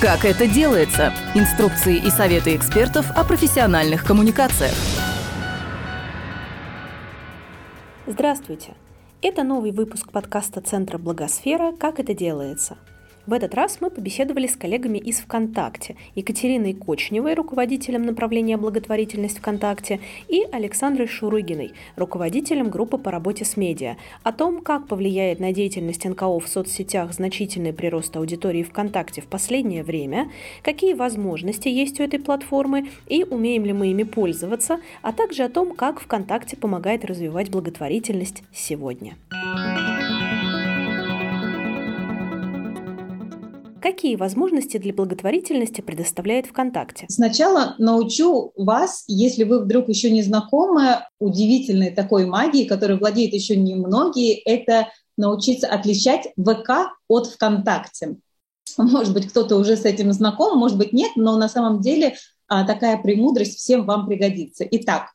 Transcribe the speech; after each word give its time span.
Как 0.00 0.24
это 0.24 0.46
делается? 0.46 1.12
Инструкции 1.34 1.96
и 1.96 2.08
советы 2.08 2.54
экспертов 2.54 3.10
о 3.16 3.24
профессиональных 3.24 4.04
коммуникациях. 4.04 4.74
Здравствуйте! 8.06 8.74
Это 9.22 9.42
новый 9.42 9.72
выпуск 9.72 10.12
подкаста 10.12 10.60
Центра 10.60 10.98
Благосфера 10.98 11.72
«Как 11.72 11.98
это 11.98 12.14
делается?». 12.14 12.78
В 13.28 13.34
этот 13.34 13.52
раз 13.54 13.82
мы 13.82 13.90
побеседовали 13.90 14.46
с 14.46 14.56
коллегами 14.56 14.96
из 14.96 15.18
ВКонтакте, 15.18 15.96
Екатериной 16.14 16.72
Кочневой, 16.72 17.34
руководителем 17.34 18.06
направления 18.06 18.56
благотворительность 18.56 19.36
ВКонтакте, 19.40 20.00
и 20.28 20.46
Александрой 20.50 21.08
Шурыгиной, 21.08 21.74
руководителем 21.96 22.70
группы 22.70 22.96
по 22.96 23.10
работе 23.10 23.44
с 23.44 23.58
медиа, 23.58 23.98
о 24.22 24.32
том, 24.32 24.62
как 24.62 24.86
повлияет 24.88 25.40
на 25.40 25.52
деятельность 25.52 26.06
НКО 26.06 26.40
в 26.40 26.48
соцсетях 26.48 27.12
значительный 27.12 27.74
прирост 27.74 28.16
аудитории 28.16 28.62
ВКонтакте 28.62 29.20
в 29.20 29.26
последнее 29.26 29.82
время, 29.82 30.30
какие 30.62 30.94
возможности 30.94 31.68
есть 31.68 32.00
у 32.00 32.04
этой 32.04 32.20
платформы 32.20 32.88
и 33.08 33.24
умеем 33.24 33.66
ли 33.66 33.74
мы 33.74 33.88
ими 33.88 34.04
пользоваться, 34.04 34.80
а 35.02 35.12
также 35.12 35.42
о 35.42 35.50
том, 35.50 35.76
как 35.76 36.00
ВКонтакте 36.00 36.56
помогает 36.56 37.04
развивать 37.04 37.50
благотворительность 37.50 38.42
сегодня. 38.54 39.18
Какие 43.80 44.16
возможности 44.16 44.76
для 44.78 44.92
благотворительности 44.92 45.80
предоставляет 45.80 46.46
ВКонтакте? 46.46 47.06
Сначала 47.08 47.76
научу 47.78 48.52
вас, 48.56 49.04
если 49.06 49.44
вы 49.44 49.60
вдруг 49.60 49.88
еще 49.88 50.10
не 50.10 50.22
знакомы, 50.22 51.00
удивительной 51.20 51.90
такой 51.90 52.26
магии, 52.26 52.64
которой 52.64 52.98
владеют 52.98 53.34
еще 53.34 53.56
немногие, 53.56 54.34
это 54.34 54.88
научиться 55.16 55.68
отличать 55.68 56.28
ВК 56.36 56.92
от 57.08 57.26
ВКонтакте. 57.28 58.16
Может 58.76 59.14
быть, 59.14 59.28
кто-то 59.28 59.56
уже 59.56 59.76
с 59.76 59.84
этим 59.84 60.12
знаком, 60.12 60.58
может 60.58 60.78
быть, 60.78 60.92
нет, 60.92 61.12
но 61.16 61.36
на 61.36 61.48
самом 61.48 61.80
деле 61.80 62.16
а, 62.46 62.64
такая 62.66 62.96
премудрость 62.96 63.58
всем 63.58 63.84
вам 63.84 64.06
пригодится. 64.06 64.64
Итак, 64.70 65.12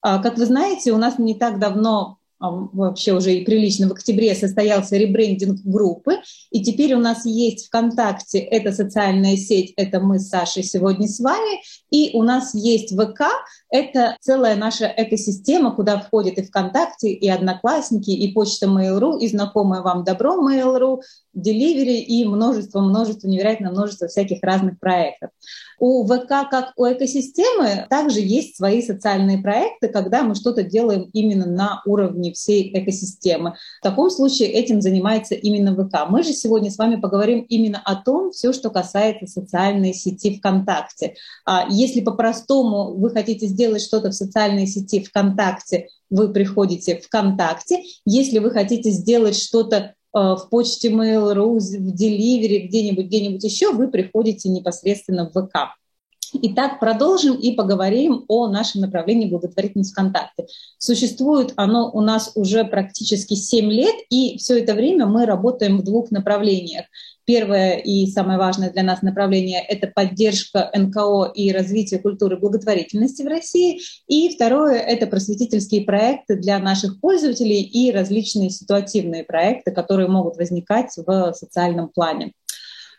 а, 0.00 0.22
как 0.22 0.36
вы 0.38 0.46
знаете, 0.46 0.92
у 0.92 0.98
нас 0.98 1.18
не 1.18 1.34
так 1.34 1.58
давно 1.58 2.18
вообще 2.40 3.12
уже 3.12 3.34
и 3.34 3.44
прилично, 3.44 3.88
в 3.88 3.92
октябре 3.92 4.34
состоялся 4.34 4.96
ребрендинг 4.96 5.60
группы, 5.64 6.18
и 6.50 6.62
теперь 6.62 6.94
у 6.94 6.98
нас 6.98 7.24
есть 7.24 7.66
ВКонтакте, 7.66 8.38
это 8.38 8.72
социальная 8.72 9.36
сеть, 9.36 9.72
это 9.76 10.00
мы 10.00 10.18
с 10.18 10.28
Сашей 10.28 10.62
сегодня 10.62 11.08
с 11.08 11.20
вами, 11.20 11.60
и 11.90 12.10
у 12.14 12.22
нас 12.22 12.54
есть 12.54 12.94
ВК, 12.94 13.22
это 13.70 14.16
целая 14.20 14.56
наша 14.56 14.92
экосистема, 14.96 15.74
куда 15.74 15.98
входит 16.00 16.38
и 16.38 16.42
ВКонтакте, 16.42 17.12
и 17.12 17.28
Одноклассники, 17.28 18.10
и 18.10 18.32
почта 18.32 18.66
Mail.ru, 18.66 19.18
и 19.18 19.28
знакомое 19.28 19.82
вам 19.82 20.04
добро 20.04 20.36
Mail.ru, 20.36 21.00
Delivery 21.34 21.98
и 21.98 22.24
множество-множество, 22.24 23.28
невероятно 23.28 23.70
множество 23.70 24.08
всяких 24.08 24.38
разных 24.42 24.78
проектов. 24.78 25.30
У 25.78 26.06
ВК, 26.06 26.48
как 26.50 26.72
у 26.76 26.86
экосистемы, 26.86 27.86
также 27.90 28.20
есть 28.20 28.56
свои 28.56 28.80
социальные 28.80 29.38
проекты, 29.38 29.88
когда 29.88 30.22
мы 30.22 30.34
что-то 30.34 30.62
делаем 30.62 31.10
именно 31.12 31.46
на 31.46 31.82
уровне 31.84 32.32
всей 32.32 32.70
экосистемы. 32.72 33.56
В 33.80 33.82
таком 33.82 34.10
случае 34.10 34.48
этим 34.48 34.80
занимается 34.80 35.34
именно 35.34 35.74
ВК. 35.74 36.08
Мы 36.08 36.22
же 36.22 36.32
сегодня 36.32 36.70
с 36.70 36.78
вами 36.78 36.96
поговорим 36.96 37.40
именно 37.48 37.82
о 37.84 37.96
том, 37.96 38.30
все, 38.30 38.52
что 38.52 38.70
касается 38.70 39.26
социальной 39.26 39.92
сети 39.94 40.38
ВКонтакте. 40.38 41.14
А 41.44 41.66
если 41.68 42.00
по-простому 42.00 42.94
вы 42.94 43.10
хотите 43.10 43.46
сделать 43.46 43.82
что-то 43.82 44.10
в 44.10 44.14
социальной 44.14 44.66
сети 44.66 45.02
ВКонтакте, 45.02 45.88
вы 46.10 46.32
приходите 46.32 47.00
ВКонтакте. 47.00 47.82
Если 48.04 48.38
вы 48.38 48.50
хотите 48.50 48.90
сделать 48.90 49.36
что-то 49.36 49.94
в 50.14 50.48
почте 50.50 50.90
Mail.ru, 50.90 51.58
в 51.58 51.94
Delivery, 51.94 52.66
где-нибудь, 52.68 53.06
где-нибудь 53.06 53.44
еще, 53.44 53.72
вы 53.72 53.88
приходите 53.88 54.48
непосредственно 54.48 55.28
в 55.28 55.32
ВК. 55.32 55.76
Итак, 56.42 56.80
продолжим 56.80 57.36
и 57.36 57.52
поговорим 57.52 58.24
о 58.26 58.48
нашем 58.48 58.80
направлении 58.80 59.30
благотворительность 59.30 59.92
ВКонтакте. 59.92 60.46
Существует 60.78 61.52
оно 61.54 61.90
у 61.92 62.00
нас 62.00 62.32
уже 62.34 62.64
практически 62.64 63.34
7 63.34 63.70
лет, 63.70 63.94
и 64.10 64.36
все 64.38 64.58
это 64.58 64.74
время 64.74 65.06
мы 65.06 65.26
работаем 65.26 65.78
в 65.78 65.84
двух 65.84 66.10
направлениях. 66.10 66.86
Первое 67.24 67.76
и 67.76 68.06
самое 68.08 68.38
важное 68.38 68.70
для 68.70 68.82
нас 68.82 69.00
направление– 69.00 69.64
это 69.68 69.86
поддержка 69.86 70.70
НКО 70.74 71.32
и 71.34 71.52
развитие 71.52 72.00
культуры 72.00 72.36
благотворительности 72.36 73.22
в 73.22 73.28
России. 73.28 73.80
И 74.08 74.34
второе– 74.34 74.78
это 74.80 75.06
просветительские 75.06 75.84
проекты 75.84 76.36
для 76.36 76.58
наших 76.58 77.00
пользователей 77.00 77.62
и 77.62 77.92
различные 77.92 78.50
ситуативные 78.50 79.24
проекты, 79.24 79.70
которые 79.70 80.08
могут 80.08 80.36
возникать 80.36 80.90
в 80.96 81.32
социальном 81.32 81.88
плане. 81.88 82.32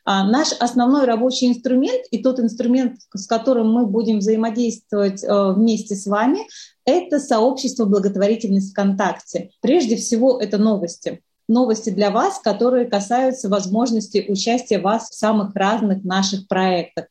А 0.06 0.24
наш 0.24 0.54
основной 0.60 1.06
рабочий 1.06 1.48
инструмент 1.48 2.04
и 2.12 2.22
тот 2.22 2.40
инструмент, 2.40 2.98
с 3.14 3.26
которым 3.28 3.74
мы 3.74 3.88
будем 3.88 4.20
взаимодействовать 4.20 5.24
э, 5.24 5.52
вместе 5.54 5.96
с 5.96 6.06
вами, 6.06 6.40
это 6.86 7.20
сообщество 7.20 7.86
благотворительность 7.86 8.72
ВКонтакте. 8.72 9.50
Прежде 9.62 9.96
всего, 9.96 10.40
это 10.40 10.58
новости 10.58 11.22
новости 11.48 11.90
для 11.90 12.12
вас, 12.12 12.40
которые 12.40 12.86
касаются 12.86 13.50
возможности 13.50 14.26
участия 14.28 14.80
вас 14.80 15.10
в 15.10 15.16
самых 15.16 15.56
разных 15.56 16.04
наших 16.04 16.48
проектах. 16.48 17.06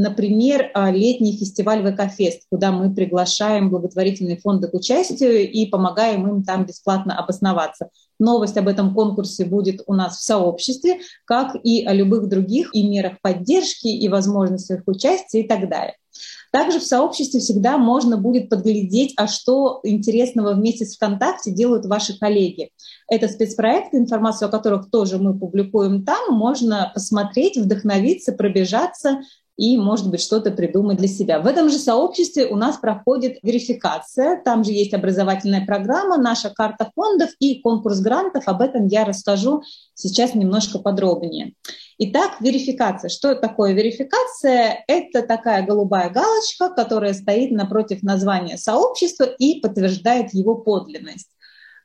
Например, 0.00 0.70
а, 0.74 0.92
летний 0.92 1.36
фестиваль 1.36 1.82
ВК-фест, 1.82 2.42
куда 2.48 2.70
мы 2.70 2.94
приглашаем 2.94 3.68
благотворительные 3.68 4.36
фонды 4.36 4.68
к 4.68 4.74
участию 4.74 5.50
и 5.50 5.66
помогаем 5.66 6.24
им 6.28 6.44
там 6.44 6.66
бесплатно 6.66 7.18
обосноваться. 7.18 7.90
Новость 8.20 8.56
об 8.56 8.68
этом 8.68 8.94
конкурсе 8.94 9.44
будет 9.44 9.82
у 9.88 9.94
нас 9.94 10.18
в 10.18 10.22
сообществе, 10.22 11.00
как 11.24 11.56
и 11.64 11.84
о 11.84 11.94
любых 11.94 12.28
других 12.28 12.72
и 12.76 12.86
мерах 12.86 13.14
поддержки, 13.22 13.88
и 13.88 14.08
возможностях 14.08 14.82
участия 14.86 15.40
и 15.40 15.48
так 15.48 15.68
далее. 15.68 15.96
Также 16.52 16.80
в 16.80 16.84
сообществе 16.84 17.40
всегда 17.40 17.78
можно 17.78 18.16
будет 18.16 18.48
подглядеть, 18.48 19.14
а 19.16 19.26
что 19.26 19.80
интересного 19.82 20.54
вместе 20.54 20.84
с 20.86 20.96
ВКонтакте 20.96 21.50
делают 21.50 21.86
ваши 21.86 22.18
коллеги. 22.18 22.70
Это 23.08 23.28
спецпроекты, 23.28 23.98
информацию 23.98 24.48
о 24.48 24.50
которых 24.50 24.90
тоже 24.90 25.18
мы 25.18 25.38
публикуем 25.38 26.04
там. 26.04 26.34
Можно 26.34 26.90
посмотреть, 26.94 27.56
вдохновиться, 27.56 28.32
пробежаться 28.32 29.20
и, 29.58 29.76
может 29.76 30.08
быть, 30.08 30.20
что-то 30.20 30.52
придумать 30.52 30.98
для 30.98 31.08
себя. 31.08 31.40
В 31.40 31.46
этом 31.46 31.68
же 31.68 31.78
сообществе 31.78 32.46
у 32.46 32.56
нас 32.56 32.76
проходит 32.76 33.38
верификация, 33.42 34.40
там 34.42 34.62
же 34.62 34.70
есть 34.70 34.94
образовательная 34.94 35.66
программа, 35.66 36.16
наша 36.16 36.50
карта 36.50 36.90
фондов 36.94 37.30
и 37.40 37.60
конкурс 37.60 37.98
грантов. 38.00 38.44
Об 38.46 38.62
этом 38.62 38.86
я 38.86 39.04
расскажу 39.04 39.62
сейчас 39.94 40.34
немножко 40.34 40.78
подробнее. 40.78 41.54
Итак, 42.00 42.40
верификация. 42.40 43.08
Что 43.08 43.34
такое 43.34 43.72
верификация? 43.72 44.84
Это 44.86 45.22
такая 45.22 45.66
голубая 45.66 46.10
галочка, 46.10 46.68
которая 46.68 47.12
стоит 47.12 47.50
напротив 47.50 48.04
названия 48.04 48.56
сообщества 48.56 49.24
и 49.24 49.60
подтверждает 49.60 50.32
его 50.32 50.54
подлинность. 50.54 51.28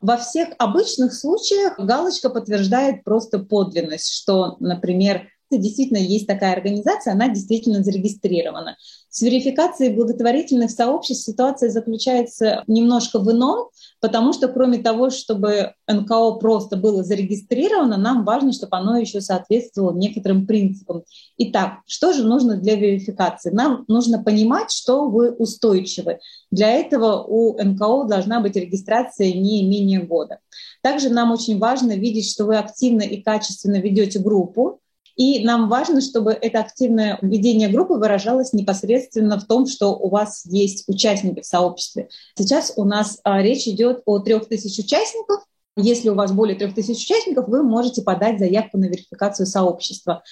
Во 0.01 0.17
всех 0.17 0.49
обычных 0.59 1.13
случаях 1.13 1.79
галочка 1.79 2.29
подтверждает 2.29 3.03
просто 3.03 3.39
подлинность, 3.39 4.13
что, 4.13 4.55
например, 4.59 5.29
действительно 5.57 5.97
есть 5.97 6.27
такая 6.27 6.53
организация, 6.53 7.13
она 7.13 7.29
действительно 7.29 7.83
зарегистрирована. 7.83 8.77
С 9.09 9.21
верификацией 9.21 9.93
благотворительных 9.93 10.71
сообществ 10.71 11.25
ситуация 11.25 11.69
заключается 11.69 12.63
немножко 12.65 13.19
в 13.19 13.31
ином, 13.31 13.69
потому 14.01 14.33
что 14.33 14.47
кроме 14.47 14.79
того, 14.79 15.11
чтобы 15.11 15.73
НКО 15.87 16.37
просто 16.39 16.77
было 16.77 17.03
зарегистрировано, 17.03 17.97
нам 17.97 18.25
важно, 18.25 18.53
чтобы 18.53 18.75
оно 18.75 18.97
еще 18.97 19.21
соответствовало 19.21 19.95
некоторым 19.95 20.47
принципам. 20.47 21.03
Итак, 21.37 21.81
что 21.85 22.13
же 22.13 22.23
нужно 22.23 22.57
для 22.57 22.75
верификации? 22.75 23.51
Нам 23.51 23.85
нужно 23.87 24.23
понимать, 24.23 24.71
что 24.71 25.07
вы 25.07 25.31
устойчивы. 25.31 26.19
Для 26.49 26.71
этого 26.71 27.23
у 27.23 27.61
НКО 27.61 28.05
должна 28.05 28.39
быть 28.39 28.55
регистрация 28.55 29.31
не 29.31 29.63
менее 29.63 30.01
года. 30.01 30.39
Также 30.81 31.09
нам 31.09 31.31
очень 31.31 31.59
важно 31.59 31.95
видеть, 31.95 32.29
что 32.31 32.45
вы 32.45 32.57
активно 32.57 33.03
и 33.03 33.21
качественно 33.21 33.75
ведете 33.75 34.19
группу, 34.19 34.79
и 35.15 35.43
нам 35.43 35.69
важно, 35.69 36.01
чтобы 36.01 36.31
это 36.31 36.59
активное 36.59 37.19
ведение 37.21 37.69
группы 37.69 37.95
выражалось 37.95 38.53
непосредственно 38.53 39.39
в 39.39 39.45
том, 39.45 39.67
что 39.67 39.95
у 39.95 40.09
вас 40.09 40.43
есть 40.45 40.85
участники 40.87 41.41
в 41.41 41.45
сообществе. 41.45 42.09
Сейчас 42.37 42.73
у 42.75 42.83
нас 42.83 43.19
а, 43.23 43.41
речь 43.41 43.67
идет 43.67 44.01
о 44.05 44.19
трех 44.19 44.47
тысяч 44.47 44.79
участников. 44.83 45.43
Если 45.75 46.09
у 46.09 46.15
вас 46.15 46.31
более 46.31 46.55
трех 46.57 46.75
тысяч 46.75 47.03
участников, 47.03 47.47
вы 47.47 47.63
можете 47.63 48.01
подать 48.01 48.39
заявку 48.39 48.77
на 48.77 48.85
верификацию 48.85 49.45
сообщества 49.45 50.23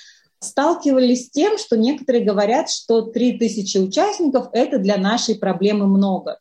сталкивались 0.43 1.27
с 1.27 1.29
тем, 1.29 1.57
что 1.57 1.77
некоторые 1.77 2.25
говорят, 2.25 2.69
что 2.69 3.03
3000 3.03 3.77
участников– 3.77 4.47
это 4.53 4.79
для 4.79 4.97
нашей 4.97 5.35
проблемы 5.35 5.85
много. 5.85 6.39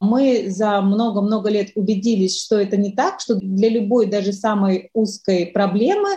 Мы 0.00 0.50
за 0.50 0.80
много-много 0.82 1.48
лет 1.48 1.70
убедились, 1.74 2.40
что 2.40 2.58
это 2.58 2.76
не 2.76 2.92
так, 2.92 3.20
что 3.20 3.36
для 3.36 3.68
любой 3.68 4.06
даже 4.06 4.32
самой 4.32 4.90
узкой 4.92 5.46
проблемы 5.46 6.08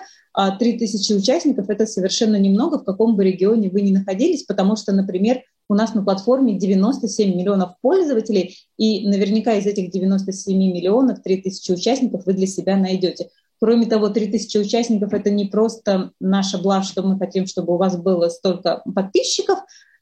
3000 0.59 1.11
а 1.11 1.15
участников— 1.15 1.65
это 1.69 1.85
совершенно 1.85 2.35
немного, 2.35 2.79
в 2.79 2.83
каком 2.83 3.15
бы 3.15 3.23
регионе 3.23 3.69
вы 3.69 3.81
ни 3.81 3.91
находились, 3.91 4.43
потому 4.43 4.75
что, 4.75 4.91
например, 4.91 5.41
у 5.69 5.75
нас 5.75 5.93
на 5.93 6.03
платформе 6.03 6.57
97 6.57 7.35
миллионов 7.35 7.73
пользователей, 7.81 8.57
и 8.77 9.07
наверняка 9.07 9.53
из 9.53 9.65
этих 9.65 9.91
97 9.91 10.57
миллионов 10.57 11.21
3000 11.21 11.71
участников 11.71 12.25
вы 12.25 12.33
для 12.33 12.47
себя 12.47 12.75
найдете. 12.75 13.29
Кроме 13.59 13.85
того, 13.85 14.09
3000 14.09 14.57
участников— 14.57 15.13
это 15.13 15.29
не 15.29 15.45
просто 15.45 16.11
наша 16.19 16.57
блажь, 16.57 16.87
что 16.87 17.03
мы 17.03 17.17
хотим, 17.17 17.45
чтобы 17.45 17.73
у 17.73 17.77
вас 17.77 17.97
было 17.97 18.29
столько 18.29 18.81
подписчиков, 18.95 19.59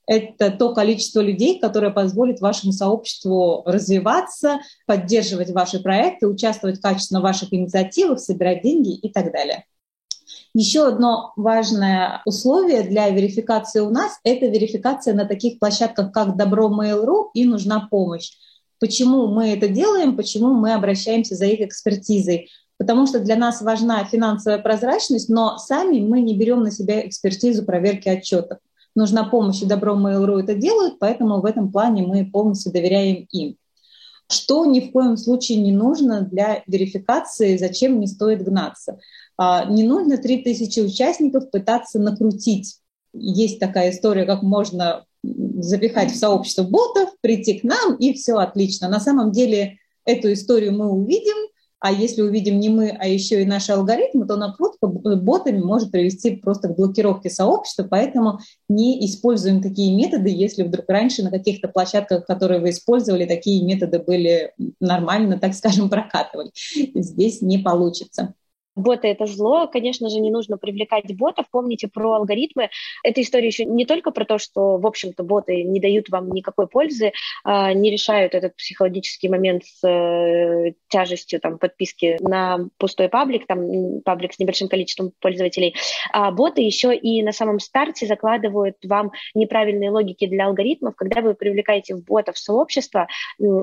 это 0.07 0.51
то 0.51 0.73
количество 0.73 1.19
людей, 1.19 1.59
которое 1.59 1.91
позволит 1.91 2.39
вашему 2.39 2.71
сообществу 2.71 3.61
развиваться, 3.65 4.61
поддерживать 4.85 5.51
ваши 5.51 5.79
проекты, 5.79 6.27
участвовать 6.27 6.79
качественно 6.79 7.19
в 7.19 7.23
ваших 7.23 7.53
инициативах, 7.53 8.19
собирать 8.19 8.63
деньги 8.63 8.95
и 8.95 9.11
так 9.11 9.31
далее. 9.33 9.65
Еще 10.53 10.87
одно 10.87 11.33
важное 11.35 12.21
условие 12.25 12.83
для 12.83 13.09
верификации 13.09 13.81
у 13.81 13.89
нас– 13.89 14.17
это 14.23 14.47
верификация 14.47 15.13
на 15.13 15.25
таких 15.25 15.59
площадках, 15.59 16.11
как 16.13 16.37
Добро 16.37 16.69
Mail.ru 16.69 17.29
и 17.33 17.45
Нужна 17.45 17.87
помощь. 17.91 18.31
Почему 18.79 19.27
мы 19.27 19.49
это 19.49 19.67
делаем, 19.67 20.15
почему 20.15 20.53
мы 20.53 20.73
обращаемся 20.73 21.35
за 21.35 21.45
их 21.45 21.59
экспертизой? 21.59 22.49
Потому 22.77 23.07
что 23.07 23.19
для 23.19 23.35
нас 23.35 23.61
важна 23.61 24.03
финансовая 24.05 24.59
прозрачность, 24.59 25.29
но 25.29 25.57
сами 25.57 25.99
мы 25.99 26.21
не 26.21 26.37
берем 26.37 26.61
на 26.61 26.71
себя 26.71 27.05
экспертизу 27.05 27.65
проверки 27.65 28.07
отчетов 28.07 28.59
нужна 28.97 29.23
помощь, 29.23 29.61
и 29.61 29.65
добро 29.65 29.95
Mail.ru 29.95 30.39
это 30.39 30.55
делают, 30.55 30.99
поэтому 30.99 31.39
в 31.39 31.45
этом 31.45 31.71
плане 31.71 32.01
мы 32.05 32.25
полностью 32.25 32.73
доверяем 32.73 33.27
им. 33.31 33.55
Что 34.29 34.65
ни 34.65 34.81
в 34.81 34.91
коем 34.91 35.15
случае 35.15 35.59
не 35.59 35.71
нужно 35.71 36.21
для 36.21 36.63
верификации, 36.67 37.55
зачем 37.57 37.99
не 37.99 38.07
стоит 38.07 38.43
гнаться. 38.43 38.99
А, 39.37 39.65
не 39.65 39.83
нужно 39.83 40.17
3000 40.17 40.81
участников 40.81 41.49
пытаться 41.51 41.99
накрутить. 41.99 42.79
Есть 43.13 43.59
такая 43.59 43.91
история, 43.91 44.25
как 44.25 44.41
можно 44.41 45.05
запихать 45.23 46.11
в 46.11 46.17
сообщество 46.17 46.63
ботов, 46.63 47.09
прийти 47.21 47.59
к 47.59 47.63
нам, 47.63 47.95
и 47.95 48.13
все 48.13 48.35
отлично. 48.37 48.89
На 48.89 48.99
самом 48.99 49.31
деле 49.31 49.77
эту 50.05 50.33
историю 50.33 50.73
мы 50.73 50.91
увидим, 50.91 51.35
а 51.79 51.91
если 51.91 52.21
увидим 52.21 52.59
не 52.59 52.69
мы, 52.69 52.89
а 52.89 53.07
еще 53.07 53.41
и 53.41 53.45
наши 53.45 53.71
алгоритмы, 53.71 54.25
то 54.25 54.35
накрутка 54.35 54.87
ботами 54.87 55.59
может 55.59 55.91
привести 55.91 56.35
просто 56.35 56.69
к 56.69 56.75
блокировке 56.75 57.29
сообщества, 57.29 57.87
поэтому 57.89 58.39
не 58.67 59.05
используем 59.05 59.61
такие 59.61 59.95
методы, 59.95 60.29
если 60.29 60.63
вдруг 60.63 60.85
раньше 60.89 61.23
на 61.23 61.29
каких-то 61.29 61.67
площадках, 61.67 62.25
которые 62.25 62.59
вы 62.59 62.71
использовали, 62.71 63.25
такие 63.25 63.63
методы 63.63 63.99
были 63.99 64.53
нормально, 64.79 65.39
так 65.39 65.53
скажем, 65.53 65.89
прокатывали. 65.89 66.51
Здесь 66.95 67.41
не 67.41 67.59
получится. 67.59 68.33
Боты— 68.77 69.07
это 69.09 69.25
зло. 69.25 69.67
Конечно 69.67 70.07
же, 70.09 70.19
не 70.19 70.29
нужно 70.29 70.57
привлекать 70.57 71.17
ботов. 71.17 71.47
Помните 71.51 71.87
про 71.87 72.13
алгоритмы. 72.13 72.69
Эта 73.03 73.21
история 73.21 73.47
еще 73.47 73.65
не 73.65 73.85
только 73.85 74.11
про 74.11 74.23
то, 74.23 74.37
что, 74.37 74.77
в 74.77 74.85
общем-то, 74.85 75.23
боты 75.23 75.63
не 75.63 75.79
дают 75.79 76.09
вам 76.09 76.31
никакой 76.31 76.67
пользы, 76.67 77.11
а, 77.43 77.73
не 77.73 77.91
решают 77.91 78.35
этот 78.35 78.55
психологический 78.55 79.29
момент 79.29 79.63
с 79.65 79.87
э, 79.87 80.73
тяжестью 80.89 81.39
там, 81.39 81.57
подписки 81.57 82.17
на 82.21 82.67
пустой 82.77 83.09
паблик, 83.09 83.47
там 83.47 84.01
паблик 84.05 84.33
с 84.33 84.39
небольшим 84.39 84.67
количеством 84.67 85.11
пользователей. 85.19 85.75
А 86.13 86.31
боты 86.31 86.61
еще 86.61 86.95
и 86.95 87.23
на 87.23 87.31
самом 87.31 87.59
старте 87.59 88.05
закладывают 88.05 88.75
вам 88.83 89.11
неправильные 89.33 89.89
логики 89.89 90.27
для 90.27 90.45
алгоритмов. 90.45 90.95
Когда 90.95 91.21
вы 91.21 91.33
привлекаете 91.33 91.95
в 91.95 92.05
ботов 92.05 92.37
сообщество, 92.37 93.07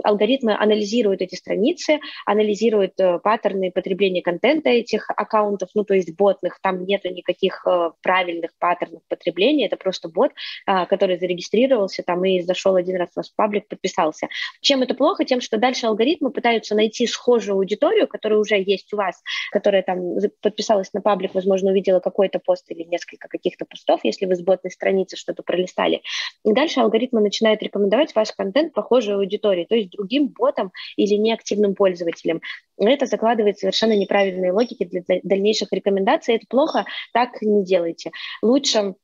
алгоритмы 0.03 0.57
анализируют 0.59 1.23
эти 1.23 1.37
страницы, 1.37 2.01
анализируют 2.27 2.99
э, 2.99 3.21
паттерны 3.21 3.71
потребления 3.71 4.23
контента 4.23 4.71
этих 4.71 5.04
этих 5.05 5.11
аккаунтов, 5.17 5.71
ну, 5.75 5.85
то 5.85 5.95
есть 5.95 6.15
ботных, 6.17 6.59
там 6.61 6.85
нету 6.85 7.09
никаких 7.11 7.63
э, 7.67 7.91
правильных 8.03 8.51
паттернов 8.59 9.03
потребления, 9.09 9.67
это 9.67 9.77
просто 9.77 10.09
бот, 10.09 10.33
э, 10.67 10.87
который 10.87 11.19
зарегистрировался 11.19 12.03
там 12.03 12.25
и 12.25 12.41
зашел 12.41 12.77
один 12.77 12.97
раз 12.97 13.11
в 13.11 13.17
ваш 13.17 13.27
паблик, 13.37 13.69
подписался. 13.69 14.29
Чем 14.61 14.83
это 14.83 14.95
плохо? 14.95 15.25
Тем, 15.25 15.41
что 15.41 15.59
дальше 15.59 15.87
алгоритмы 15.87 16.31
пытаются 16.31 16.75
найти 16.75 17.07
схожую 17.07 17.57
аудиторию, 17.57 18.09
которая 18.09 18.39
уже 18.39 18.57
есть 18.57 18.93
у 18.93 18.97
вас, 18.97 19.23
которая 19.51 19.83
там 19.83 20.17
подписалась 20.41 20.93
на 20.93 21.01
паблик, 21.01 21.35
возможно, 21.35 21.71
увидела 21.71 22.01
какой-то 22.01 22.39
пост 22.39 22.71
или 22.71 22.83
несколько 22.85 23.29
каких-то 23.29 23.65
постов, 23.65 24.01
если 24.05 24.27
вы 24.27 24.37
с 24.37 24.43
ботной 24.43 24.71
страницы 24.71 25.17
что-то 25.17 25.43
пролистали. 25.43 26.03
И 26.45 26.53
дальше 26.53 26.81
алгоритмы 26.81 27.21
начинают 27.21 27.63
рекомендовать 27.63 28.15
ваш 28.15 28.33
контент 28.33 28.73
похожей 28.73 29.15
аудитории, 29.15 29.65
то 29.65 29.75
есть 29.75 29.91
другим 29.91 30.29
ботам 30.29 30.73
или 30.97 31.15
неактивным 31.15 31.75
пользователям. 31.75 32.41
Это 32.77 33.07
закладывает 33.07 33.59
совершенно 33.59 33.97
неправильные 33.97 34.53
логики 34.53 34.85
для 35.01 35.21
дальнейших 35.23 35.73
рекомендаций. 35.73 36.37
Это 36.37 36.47
плохо, 36.49 36.85
так 37.13 37.41
не 37.43 37.65
делайте. 37.65 38.11
Лучше 38.43 38.95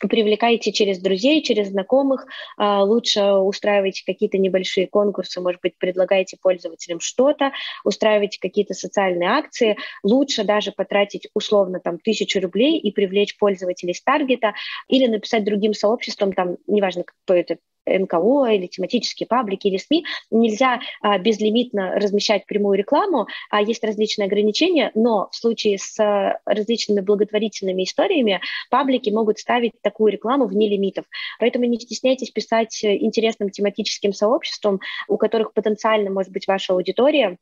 привлекайте 0.00 0.72
через 0.72 0.98
друзей, 1.00 1.42
через 1.42 1.68
знакомых, 1.68 2.26
а, 2.56 2.84
лучше 2.84 3.22
устраивайте 3.32 4.04
какие-то 4.04 4.38
небольшие 4.38 4.86
конкурсы, 4.86 5.40
может 5.40 5.60
быть, 5.60 5.76
предлагайте 5.76 6.36
пользователям 6.40 7.00
что-то, 7.00 7.52
устраивайте 7.84 8.38
какие-то 8.40 8.74
социальные 8.74 9.28
акции, 9.28 9.76
лучше 10.02 10.44
даже 10.44 10.72
потратить 10.72 11.28
условно 11.34 11.80
там 11.80 11.98
тысячу 11.98 12.40
рублей 12.40 12.78
и 12.78 12.92
привлечь 12.92 13.36
пользователей 13.36 13.94
с 13.94 14.02
таргета 14.02 14.54
или 14.88 15.06
написать 15.06 15.44
другим 15.44 15.74
сообществам, 15.74 16.32
там, 16.32 16.56
неважно, 16.66 17.04
какой 17.04 17.40
это 17.40 17.58
НКО 17.98 18.46
или 18.52 18.66
тематические 18.66 19.26
паблики 19.26 19.68
или 19.68 19.76
СМИ, 19.76 20.04
нельзя 20.30 20.80
а, 21.00 21.18
безлимитно 21.18 21.94
размещать 21.94 22.46
прямую 22.46 22.78
рекламу, 22.78 23.26
а 23.50 23.62
есть 23.62 23.84
различные 23.84 24.26
ограничения, 24.26 24.90
но 24.94 25.28
в 25.30 25.36
случае 25.36 25.78
с 25.78 25.98
а, 25.98 26.38
различными 26.44 27.00
благотворительными 27.00 27.84
историями 27.84 28.40
паблики 28.70 29.10
могут 29.10 29.38
ставить 29.38 29.72
такую 29.82 30.12
рекламу 30.12 30.46
вне 30.46 30.68
лимитов. 30.68 31.04
Поэтому 31.38 31.64
не 31.64 31.78
стесняйтесь 31.78 32.30
писать 32.30 32.84
интересным 32.84 33.50
тематическим 33.50 34.12
сообществам, 34.12 34.80
у 35.08 35.16
которых 35.16 35.52
потенциально 35.52 36.10
может 36.10 36.32
быть 36.32 36.46
ваша 36.46 36.74
аудитория, 36.74 37.38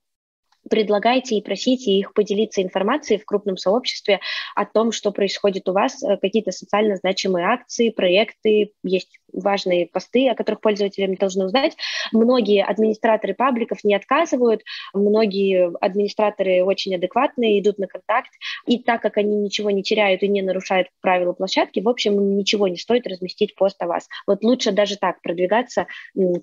предлагайте 0.68 1.36
и 1.36 1.42
просите 1.42 1.92
их 1.92 2.12
поделиться 2.12 2.62
информацией 2.62 3.18
в 3.18 3.24
крупном 3.24 3.56
сообществе 3.56 4.20
о 4.54 4.64
том, 4.64 4.92
что 4.92 5.12
происходит 5.12 5.68
у 5.68 5.72
вас, 5.72 6.02
э, 6.02 6.16
какие-то 6.16 6.52
социально 6.52 6.96
значимые 6.96 7.46
акции, 7.46 7.90
проекты, 7.90 8.72
есть 8.82 9.18
важные 9.36 9.86
посты, 9.86 10.28
о 10.28 10.34
которых 10.34 10.60
пользователи 10.60 11.14
должны 11.14 11.44
узнать. 11.46 11.76
Многие 12.12 12.64
администраторы 12.64 13.34
пабликов 13.34 13.84
не 13.84 13.94
отказывают, 13.94 14.62
многие 14.92 15.70
администраторы 15.80 16.64
очень 16.64 16.94
адекватные, 16.94 17.60
идут 17.60 17.78
на 17.78 17.86
контакт, 17.86 18.30
и 18.66 18.78
так 18.78 19.02
как 19.02 19.18
они 19.18 19.36
ничего 19.36 19.70
не 19.70 19.82
теряют 19.82 20.22
и 20.22 20.28
не 20.28 20.42
нарушают 20.42 20.88
правила 21.00 21.32
площадки, 21.32 21.80
в 21.80 21.88
общем, 21.88 22.36
ничего 22.36 22.68
не 22.68 22.76
стоит 22.76 23.06
разместить 23.06 23.54
пост 23.54 23.80
о 23.82 23.86
вас. 23.86 24.08
Вот 24.26 24.42
лучше 24.42 24.72
даже 24.72 24.96
так 24.96 25.20
продвигаться, 25.22 25.86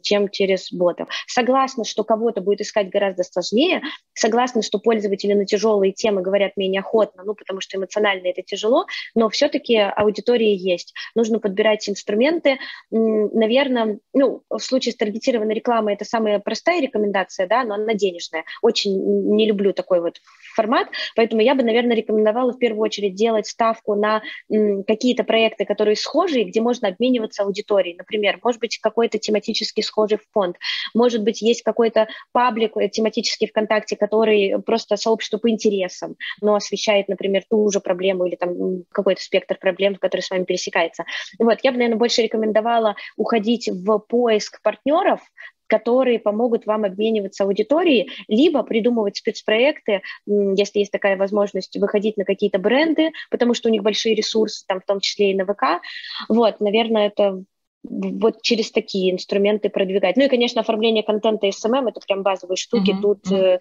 чем 0.01 0.29
через 0.29 0.71
ботов. 0.71 1.09
Согласна, 1.27 1.83
что 1.83 2.03
кого-то 2.03 2.41
будет 2.41 2.61
искать 2.61 2.89
гораздо 2.89 3.23
сложнее, 3.23 3.81
согласна, 4.13 4.61
что 4.61 4.79
пользователи 4.79 5.33
на 5.33 5.45
тяжелые 5.45 5.91
темы 5.91 6.21
говорят 6.21 6.55
менее 6.55 6.79
охотно, 6.79 7.23
ну, 7.23 7.33
потому 7.33 7.61
что 7.61 7.77
эмоционально 7.77 8.27
это 8.27 8.41
тяжело, 8.41 8.85
но 9.15 9.29
все-таки 9.29 9.77
аудитория 9.77 10.55
есть. 10.55 10.93
Нужно 11.15 11.39
подбирать 11.39 11.87
инструменты, 11.89 12.57
наверное, 12.91 13.99
ну, 14.13 14.43
в 14.49 14.59
случае 14.59 14.93
с 14.93 14.97
таргетированной 14.97 15.55
рекламой 15.55 15.93
это 15.95 16.05
самая 16.05 16.39
простая 16.39 16.81
рекомендация, 16.81 17.47
да, 17.47 17.63
но 17.63 17.75
она 17.75 17.93
денежная. 17.93 18.43
Очень 18.61 18.95
не 19.35 19.47
люблю 19.47 19.73
такой 19.73 20.01
вот 20.01 20.19
формат, 20.55 20.87
поэтому 21.15 21.41
я 21.41 21.55
бы, 21.55 21.63
наверное, 21.63 21.95
рекомендовала 21.95 22.51
в 22.51 22.59
первую 22.59 22.83
очередь 22.83 23.15
делать 23.15 23.47
ставку 23.47 23.95
на 23.95 24.21
какие-то 24.87 25.23
проекты, 25.23 25.65
которые 25.65 25.95
схожие, 25.95 26.45
где 26.45 26.61
можно 26.61 26.87
обмениваться 26.87 27.43
аудиторией. 27.43 27.97
Например, 27.97 28.39
может 28.43 28.59
быть, 28.59 28.77
какой-то 28.79 29.17
тематически 29.17 29.81
схожий 29.81 30.19
фонд, 30.31 30.57
может 30.93 31.23
быть, 31.23 31.41
есть 31.41 31.63
какой-то 31.63 32.07
паблик 32.31 32.77
э, 32.77 32.89
тематический 32.89 33.47
ВКонтакте, 33.47 33.95
который 33.95 34.61
просто 34.61 34.95
сообщество 34.95 35.37
по 35.37 35.49
интересам, 35.49 36.15
но 36.41 36.55
освещает, 36.55 37.07
например, 37.07 37.43
ту 37.49 37.69
же 37.71 37.79
проблему 37.79 38.25
или 38.25 38.35
там 38.35 38.83
какой-то 38.91 39.21
спектр 39.21 39.57
проблем, 39.57 39.95
который 39.95 40.21
с 40.21 40.29
вами 40.29 40.43
пересекается. 40.43 41.05
Вот, 41.39 41.59
я 41.63 41.71
бы, 41.71 41.77
наверное, 41.77 41.97
больше 41.97 42.21
рекомендовала 42.21 42.62
уходить 43.17 43.69
в 43.69 43.99
поиск 43.99 44.61
партнеров, 44.61 45.21
которые 45.67 46.19
помогут 46.19 46.65
вам 46.65 46.83
обмениваться 46.83 47.45
аудиторией, 47.45 48.11
либо 48.27 48.63
придумывать 48.63 49.17
спецпроекты, 49.17 50.01
если 50.27 50.79
есть 50.79 50.91
такая 50.91 51.17
возможность, 51.17 51.75
выходить 51.77 52.17
на 52.17 52.25
какие-то 52.25 52.59
бренды, 52.59 53.11
потому 53.31 53.53
что 53.53 53.69
у 53.69 53.71
них 53.71 53.81
большие 53.81 54.13
ресурсы, 54.13 54.65
там 54.67 54.81
в 54.81 54.85
том 54.85 54.99
числе 54.99 55.31
и 55.31 55.35
на 55.35 55.45
ВК. 55.45 55.81
Вот, 56.29 56.59
наверное, 56.59 57.07
это 57.07 57.43
вот 57.83 58.41
через 58.41 58.71
такие 58.71 59.11
инструменты 59.11 59.69
продвигать. 59.69 60.15
Ну 60.15 60.23
и, 60.23 60.29
конечно, 60.29 60.61
оформление 60.61 61.03
контента 61.03 61.47
SMM— 61.47 61.89
это 61.89 61.99
прям 62.05 62.23
базовые 62.23 62.57
штуки. 62.57 62.91
Uh-huh, 62.91 63.01
Тут 63.01 63.27
uh-huh. 63.27 63.59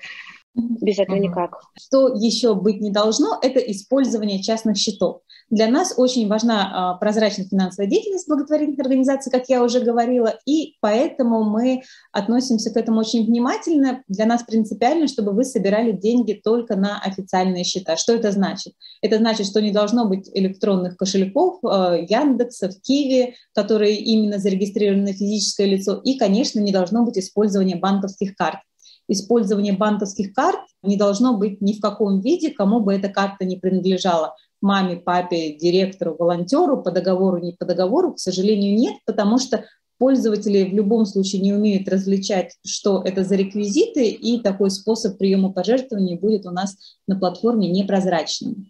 Без 0.54 0.98
этого 0.98 1.16
никак. 1.16 1.60
Что 1.80 2.08
еще 2.08 2.54
быть 2.54 2.80
не 2.80 2.90
должно, 2.90 3.38
это 3.40 3.58
использование 3.58 4.42
частных 4.42 4.76
счетов. 4.76 5.22
Для 5.48 5.66
нас 5.66 5.94
очень 5.96 6.28
важна 6.28 6.70
а, 6.72 6.94
прозрачная 6.94 7.46
финансовая 7.46 7.88
деятельность 7.88 8.28
благотворительных 8.28 8.80
организаций, 8.80 9.30
как 9.32 9.48
я 9.48 9.62
уже 9.62 9.80
говорила, 9.80 10.38
и 10.46 10.76
поэтому 10.80 11.44
мы 11.44 11.82
относимся 12.10 12.70
к 12.70 12.76
этому 12.76 13.00
очень 13.00 13.26
внимательно. 13.26 14.02
Для 14.08 14.26
нас 14.26 14.42
принципиально, 14.42 15.08
чтобы 15.08 15.32
вы 15.32 15.44
собирали 15.44 15.92
деньги 15.92 16.32
только 16.32 16.76
на 16.76 17.00
официальные 17.00 17.64
счета. 17.64 17.96
Что 17.96 18.14
это 18.14 18.30
значит? 18.30 18.74
Это 19.00 19.18
значит, 19.18 19.46
что 19.46 19.60
не 19.62 19.72
должно 19.72 20.06
быть 20.06 20.30
электронных 20.32 20.96
кошельков 20.96 21.60
а, 21.64 21.96
Яндекса, 21.96 22.70
Киви, 22.82 23.34
которые 23.54 23.96
именно 23.96 24.38
зарегистрированы 24.38 25.02
на 25.02 25.12
физическое 25.12 25.66
лицо, 25.66 26.00
и, 26.04 26.18
конечно, 26.18 26.60
не 26.60 26.72
должно 26.72 27.04
быть 27.04 27.18
использования 27.18 27.76
банковских 27.76 28.36
карт. 28.36 28.60
Использование 29.08 29.72
банковских 29.72 30.32
карт 30.32 30.60
не 30.82 30.96
должно 30.96 31.36
быть 31.36 31.60
ни 31.60 31.74
в 31.74 31.80
каком 31.80 32.20
виде, 32.20 32.50
кому 32.50 32.80
бы 32.80 32.94
эта 32.94 33.08
карта 33.08 33.44
не 33.44 33.56
принадлежала. 33.56 34.34
Маме, 34.60 34.96
папе, 34.96 35.54
директору, 35.54 36.16
волонтеру, 36.18 36.82
по 36.82 36.90
договору, 36.90 37.38
не 37.38 37.52
по 37.52 37.64
договору, 37.64 38.14
к 38.14 38.18
сожалению, 38.20 38.76
нет, 38.76 38.94
потому 39.06 39.38
что 39.38 39.64
пользователи 39.98 40.64
в 40.64 40.74
любом 40.74 41.06
случае 41.06 41.42
не 41.42 41.52
умеют 41.52 41.88
различать, 41.88 42.56
что 42.66 43.02
это 43.04 43.22
за 43.22 43.36
реквизиты, 43.36 44.08
и 44.08 44.40
такой 44.40 44.70
способ 44.70 45.18
приема 45.18 45.52
пожертвований 45.52 46.16
будет 46.16 46.46
у 46.46 46.50
нас 46.50 46.76
на 47.06 47.16
платформе 47.16 47.68
непрозрачным. 47.70 48.66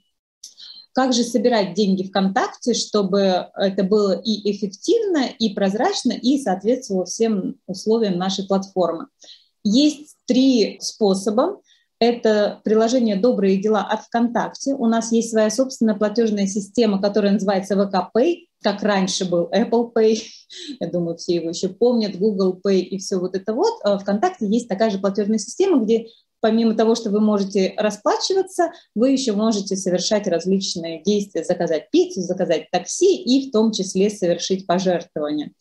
Как 0.93 1.15
же 1.15 1.23
собирать 1.23 1.73
деньги 1.73 2.03
ВКонтакте, 2.03 2.75
чтобы 2.75 3.49
это 3.57 3.83
было 3.83 4.13
и 4.13 4.53
эффективно, 4.53 5.25
и 5.39 5.55
прозрачно, 5.55 6.13
и 6.13 6.39
соответствовало 6.39 7.07
всем 7.07 7.57
условиям 7.67 8.19
нашей 8.19 8.47
платформы? 8.47 9.07
Есть 9.65 10.17
три 10.27 10.79
способа. 10.81 11.61
Это 11.99 12.61
приложение 12.65 13.15
«Добрые 13.15 13.59
дела» 13.59 13.83
от 13.83 14.03
ВКонтакте. 14.03 14.75
У 14.75 14.87
нас 14.87 15.13
есть 15.13 15.31
своя 15.31 15.51
собственная 15.51 15.95
платежная 15.95 16.47
система, 16.47 17.01
которая 17.01 17.33
называется 17.33 17.75
VK 17.75 18.09
Pay, 18.17 18.47
как 18.61 18.83
раньше 18.83 19.25
был 19.25 19.49
Apple 19.55 19.93
Pay. 19.95 20.21
Я 20.81 20.91
думаю, 20.91 21.17
все 21.17 21.37
его 21.37 21.51
еще 21.51 21.69
помнят, 21.69 22.19
Google 22.19 22.59
Pay 22.65 22.81
и 22.81 22.99
все 22.99 23.19
вот 23.19 23.37
это 23.37 23.55
вот. 23.55 23.75
А 23.85 23.99
ВКонтакте 23.99 24.47
есть 24.47 24.69
такая 24.69 24.91
же 24.91 24.99
платежная 24.99 25.39
система, 25.39 25.85
где 25.85 26.09
помимо 26.41 26.75
того, 26.75 26.97
что 26.97 27.11
вы 27.11 27.21
можете 27.21 27.73
расплачиваться, 27.77 28.73
вы 28.95 29.11
еще 29.11 29.33
можете 29.33 29.77
совершать 29.77 30.27
различные 30.27 31.03
действия, 31.03 31.45
заказать 31.45 31.89
пиццу, 31.91 32.21
заказать 32.23 32.69
такси 32.71 33.17
и 33.17 33.49
в 33.49 33.53
том 33.53 33.73
числе 33.73 34.11
совершить 34.11 34.67
пожертвования. 34.67 35.53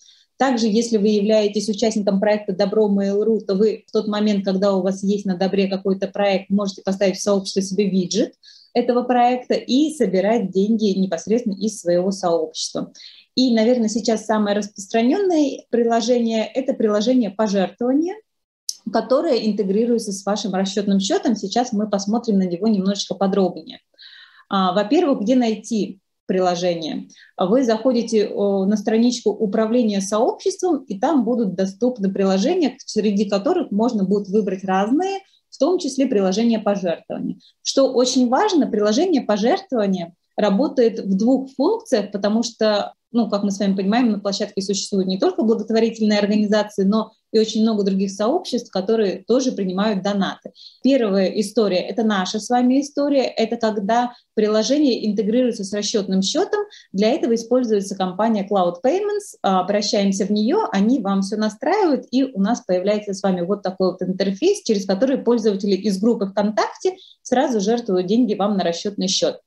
Также, 0.42 0.66
если 0.66 0.98
вы 0.98 1.10
являетесь 1.10 1.70
участником 1.70 2.20
проекта 2.20 2.52
Добро 2.52 2.90
Mail.ru, 2.90 3.42
то 3.42 3.54
вы 3.54 3.84
в 3.88 3.92
тот 3.92 4.08
момент, 4.08 4.44
когда 4.44 4.74
у 4.74 4.82
вас 4.82 5.04
есть 5.04 5.24
на 5.24 5.38
Добре 5.38 5.68
какой-то 5.68 6.08
проект, 6.08 6.50
можете 6.50 6.82
поставить 6.82 7.18
в 7.18 7.22
сообщество 7.22 7.62
себе 7.62 7.88
виджет 7.88 8.34
этого 8.74 9.04
проекта 9.04 9.54
и 9.54 9.94
собирать 9.94 10.50
деньги 10.50 10.98
непосредственно 10.98 11.54
из 11.54 11.80
своего 11.80 12.10
сообщества. 12.10 12.92
И, 13.36 13.54
наверное, 13.54 13.88
сейчас 13.88 14.26
самое 14.26 14.58
распространенное 14.58 15.64
приложение– 15.70 16.50
это 16.56 16.74
приложение 16.74 17.30
пожертвования– 17.30 18.16
которая 18.92 19.38
интегрируется 19.38 20.12
с 20.12 20.26
вашим 20.26 20.56
расчетным 20.56 21.00
счетом. 21.00 21.36
Сейчас 21.36 21.72
мы 21.72 21.88
посмотрим 21.88 22.40
на 22.40 22.48
него 22.48 22.68
немножечко 22.68 23.14
подробнее. 23.14 23.80
А, 24.50 24.74
во-первых, 24.74 25.22
где 25.22 25.36
найти 25.36 26.00
приложение? 26.25 27.08
Вы 27.38 27.63
заходите 27.63 28.30
на 28.30 28.78
страничку 28.78 29.32
управления 29.32 30.01
сообществом, 30.01 30.84
и 30.84 31.00
там 31.00 31.24
будут 31.24 31.56
доступны 31.56 32.12
приложения, 32.12 32.78
среди 32.86 33.30
которых 33.30 33.72
можно 33.72 34.04
будет 34.04 34.28
выбрать 34.30 34.63
разные, 34.63 35.20
в 35.50 35.58
том 35.58 35.80
числе 35.80 36.06
приложение 36.06 36.60
пожертвования. 36.60 37.38
Что 37.62 37.92
очень 37.92 38.30
важно, 38.30 38.68
приложение 38.68 39.22
пожертвования 39.22 40.16
работает 40.38 41.00
в 41.00 41.18
двух 41.18 41.51
функциях, 41.51 42.12
потому 42.12 42.44
что 42.44 42.94
ну, 43.12 43.30
как 43.30 43.44
мы 43.44 43.51
с 43.51 43.60
вами 43.60 43.75
понимаем, 43.75 44.12
на 44.12 44.20
площадке 44.20 44.62
существуют 44.62 45.08
не 45.08 45.20
только 45.20 45.44
благотворительные 45.44 46.20
организации, 46.20 46.84
но 46.84 47.12
и 47.32 47.40
очень 47.40 47.62
много 47.62 47.84
других 47.84 48.12
сообществ, 48.12 48.72
которые 48.72 49.24
тоже 49.28 49.52
принимают 49.52 50.04
донаты. 50.04 50.52
Первая 50.84 51.28
история– 51.28 51.78
это 51.90 52.04
наша 52.04 52.40
с 52.40 52.50
вами 52.50 52.82
история. 52.82 53.24
Это 53.24 53.58
когда 53.58 54.14
приложение 54.34 55.08
интегрируется 55.10 55.64
с 55.64 55.74
расчетным 55.74 56.22
счетом. 56.22 56.62
Для 56.92 57.10
этого 57.10 57.36
используется 57.36 57.96
компания 57.96 58.48
Cloud 58.50 58.76
Payments. 58.84 59.38
Обращаемся 59.42 60.26
в 60.26 60.32
нее, 60.32 60.58
они 60.72 61.00
вам 61.00 61.22
все 61.22 61.38
настраивают, 61.38 62.06
и 62.12 62.24
у 62.24 62.40
нас 62.40 62.62
появляется 62.62 63.14
с 63.14 63.24
вами 63.24 63.42
вот 63.42 63.62
такой 63.62 63.92
вот 63.92 64.02
интерфейс, 64.02 64.64
через 64.64 64.86
который 64.86 65.18
пользователи 65.18 65.76
из 65.76 66.00
группы 66.00 66.28
ВКонтакте 66.28 66.98
сразу 67.22 67.60
жертвуют 67.60 68.08
деньги 68.08 68.34
вам 68.34 68.58
на 68.58 68.64
расчетный 68.64 69.08
счет. 69.08 69.40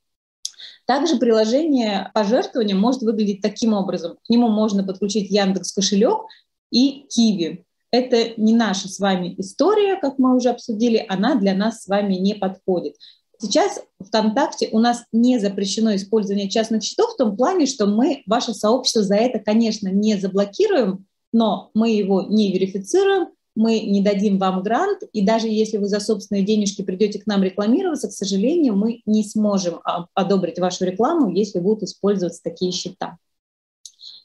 Также 0.87 1.17
приложение 1.17 2.11
пожертвования 2.12 2.75
может 2.75 3.03
выглядеть 3.03 3.41
таким 3.41 3.73
образом. 3.73 4.19
К 4.26 4.29
нему 4.29 4.49
можно 4.49 4.85
подключить 4.85 5.31
Яндекс 5.31 5.73
кошелек 5.73 6.26
и 6.71 7.07
Киви. 7.09 7.64
Это 7.95 8.33
не 8.37 8.53
наша 8.55 8.89
с 8.89 8.99
вами 8.99 9.37
история, 9.39 9.95
как 9.95 10.19
мы 10.19 10.35
уже 10.35 10.49
обсудили, 10.49 11.07
она 11.09 11.37
для 11.37 11.55
нас 11.55 11.85
с 11.85 11.87
вами 11.87 12.15
не 12.15 12.35
подходит. 12.35 12.97
Сейчас 13.39 13.81
ВКонтакте 14.05 14.69
у 14.73 14.81
нас 14.81 15.05
не 15.13 15.39
запрещено 15.39 15.95
использование 15.95 16.51
частных 16.51 16.83
счетов 16.83 17.13
в 17.13 17.17
том 17.17 17.37
плане, 17.37 17.67
что 17.67 17.87
мы 17.87 18.25
ваше 18.27 18.53
сообщество 18.53 19.05
за 19.05 19.15
это, 19.15 19.39
конечно, 19.39 19.87
не 19.87 20.17
заблокируем, 20.17 21.07
но 21.33 21.71
мы 21.73 21.93
его 21.93 22.23
не 22.23 22.53
верифицируем, 22.53 23.29
мы 23.55 23.79
не 23.79 24.03
дадим 24.03 24.39
вам 24.39 24.65
грант, 24.65 25.05
и 25.13 25.25
даже 25.25 25.47
если 25.47 25.77
вы 25.77 25.87
за 25.87 26.01
собственные 26.01 26.43
денежки 26.43 26.83
придете 26.83 27.21
к 27.21 27.29
нам 27.29 27.45
рекламироваться, 27.45 28.09
к 28.09 28.13
сожалению, 28.13 28.75
мы 28.75 29.03
не 29.07 29.23
сможем 29.23 29.81
одобрить 30.15 30.59
вашу 30.59 30.85
рекламу, 30.85 31.31
если 31.31 31.61
будут 31.61 31.85
использоваться 31.85 32.43
такие 32.43 32.73
счета. 32.73 33.19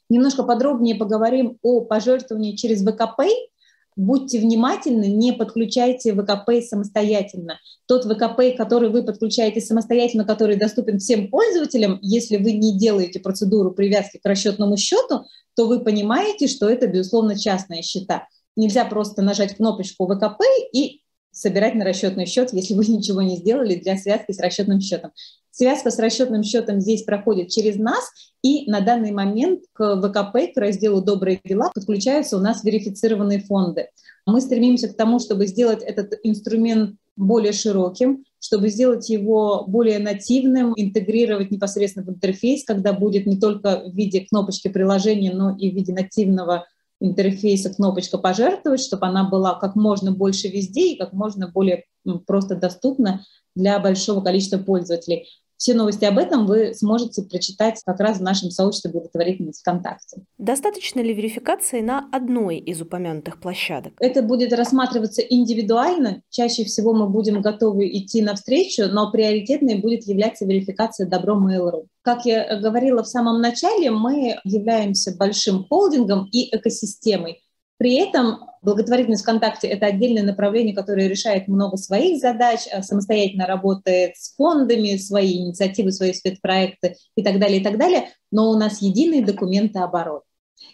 Немножко 0.10 0.42
подробнее 0.42 0.96
поговорим 0.96 1.60
о 1.62 1.82
пожертвовании 1.82 2.56
через 2.56 2.82
ВКП. 2.82 3.28
Будьте 4.00 4.39
внимательны, 4.39 5.08
не 5.08 5.34
подключайте 5.34 6.13
ВКП 6.13 6.62
самостоятельно. 6.62 7.60
Тот 7.86 8.06
ВКП, 8.06 8.56
который 8.56 8.89
вы 8.89 9.03
подключаете 9.03 9.60
самостоятельно, 9.60 10.24
который 10.24 10.56
доступен 10.56 11.00
всем 11.00 11.27
пользователям, 11.27 12.00
если 12.01 12.38
вы 12.38 12.53
не 12.53 12.79
делаете 12.79 13.20
процедуру 13.20 13.72
привязки 13.72 14.18
к 14.18 14.25
расчетному 14.25 14.77
счету, 14.77 15.25
то 15.53 15.68
вы 15.68 15.82
понимаете, 15.82 16.48
что 16.48 16.70
это, 16.70 16.88
безусловно, 16.88 17.38
частные 17.38 17.82
счета. 17.82 18.25
Нельзя 18.56 18.86
просто 18.86 19.22
нажать 19.22 19.58
кнопочку 19.58 20.08
ВКП 20.08 20.46
и 20.72 21.01
собирать 21.32 21.75
на 21.75 21.84
расчетный 21.84 22.25
счет, 22.25 22.53
если 22.53 22.75
вы 22.75 22.86
ничего 22.88 23.22
не 23.22 23.36
сделали 23.36 23.75
для 23.75 23.98
связки 23.98 24.32
с 24.32 24.39
расчетным 24.39 24.79
счетом. 24.79 25.12
Связка 25.51 25.91
с 25.91 26.00
расчетным 26.00 26.44
счетом 26.44 26.79
здесь 26.79 27.03
проходит 27.03 27.50
через 27.50 27.75
нас, 27.75 28.10
и 28.41 28.69
на 28.69 28.81
данный 28.81 29.12
момент 29.12 29.63
к 29.74 30.01
ВКП, 30.01 30.53
к 30.53 30.58
разделу 30.58 31.01
«Добрые 31.01 31.41
дела» 31.43 31.72
подключаются 31.74 32.38
у 32.38 32.39
нас 32.39 32.63
верифицированные 32.63 33.39
фонды. 33.41 33.89
Мы 34.25 34.41
стремимся 34.41 34.88
к 34.88 34.96
тому, 34.96 35.19
чтобы 35.19 35.48
сделать 35.48 35.81
этот 35.84 36.13
инструмент 36.24 36.96
более 37.15 37.51
широким, 37.51 38.24
чтобы 38.39 38.69
сделать 38.69 39.10
его 39.10 39.65
более 39.67 40.00
нативным, 40.00 40.74
интегрировать 40.77 41.51
непосредственно 41.51 42.05
в 42.05 42.10
интерфейс, 42.10 42.63
когда 42.63 42.93
будет 42.93 43.25
не 43.25 43.38
только 43.38 43.84
в 43.86 43.93
виде 43.93 44.22
кнопочки 44.22 44.69
приложения, 44.69 45.34
но 45.34 45.55
и 45.58 45.69
в 45.69 45.75
виде 45.75 45.93
нативного 45.93 46.65
интерфейса 47.01 47.74
кнопочка 47.74 48.17
«Пожертвовать», 48.17 48.81
чтобы 48.81 49.08
она 49.08 49.27
была 49.29 49.55
как 49.55 49.75
можно 49.75 50.12
больше 50.12 50.48
везде 50.48 50.93
и 50.93 50.98
как 50.98 51.12
можно 51.12 51.50
более 51.50 51.86
просто 52.25 52.55
доступна 52.55 53.25
для 53.55 53.79
большого 53.79 54.22
количества 54.22 54.58
пользователей. 54.58 55.27
Все 55.60 55.74
новости 55.74 56.06
об 56.06 56.18
этом 56.18 56.48
вы 56.48 56.74
сможете 56.74 57.22
прочитать 57.22 57.82
как 57.86 58.00
раз 58.00 58.20
в 58.20 58.24
нашем 58.24 58.50
сообществе 58.50 58.92
благотворительности 58.92 59.60
ВКонтакте. 59.60 60.22
Достаточно 60.38 61.01
ли 61.01 61.13
верификации 61.13 61.82
на 61.82 62.08
одной 62.13 62.60
из 62.60 62.82
упомянутых 62.82 63.42
площадок? 63.42 63.92
Это 64.00 64.22
будет 64.22 64.54
рассматриваться 64.54 65.22
индивидуально. 65.22 66.22
Чаще 66.30 66.63
всего 66.63 66.94
мы 66.94 67.10
будем 67.10 67.42
готовы 67.42 67.89
идти 67.89 68.22
навстречу, 68.22 68.86
но 68.88 69.12
приоритетной 69.12 69.82
будет 69.82 70.08
являться 70.08 70.46
верификация 70.46 71.06
добро 71.08 71.36
Mail.ru. 71.36 71.88
Как 72.04 72.25
я 72.25 72.58
говорила 72.58 73.04
в 73.04 73.08
самом 73.08 73.42
начале, 73.42 73.92
мы 73.92 74.39
являемся 74.46 75.13
большим 75.13 75.66
холдингом 75.66 76.30
и 76.32 76.56
экосистемой. 76.56 77.42
При 77.79 77.95
этом 77.95 78.41
благотворительность 78.62 79.24
ВКонтакте– 79.24 79.67
это 79.69 79.86
отдельное 79.86 80.21
направление, 80.21 80.75
которое 80.75 81.07
решает 81.07 81.48
много 81.48 81.77
своих 81.77 82.19
задач, 82.19 82.67
а 82.74 82.83
самостоятельно 82.83 83.48
работает 83.48 84.17
с 84.17 84.36
фондами, 84.36 84.98
свои 84.98 85.38
инициативы, 85.38 85.93
свои 85.93 86.12
спецпроекты 86.12 86.98
и 87.15 87.24
так 87.24 87.39
далее, 87.39 87.62
и 87.62 87.63
так 87.63 87.77
далее. 87.77 88.09
Но 88.31 88.50
у 88.50 88.57
нас 88.57 88.81
единый 88.81 89.24
документооборот. 89.24 90.24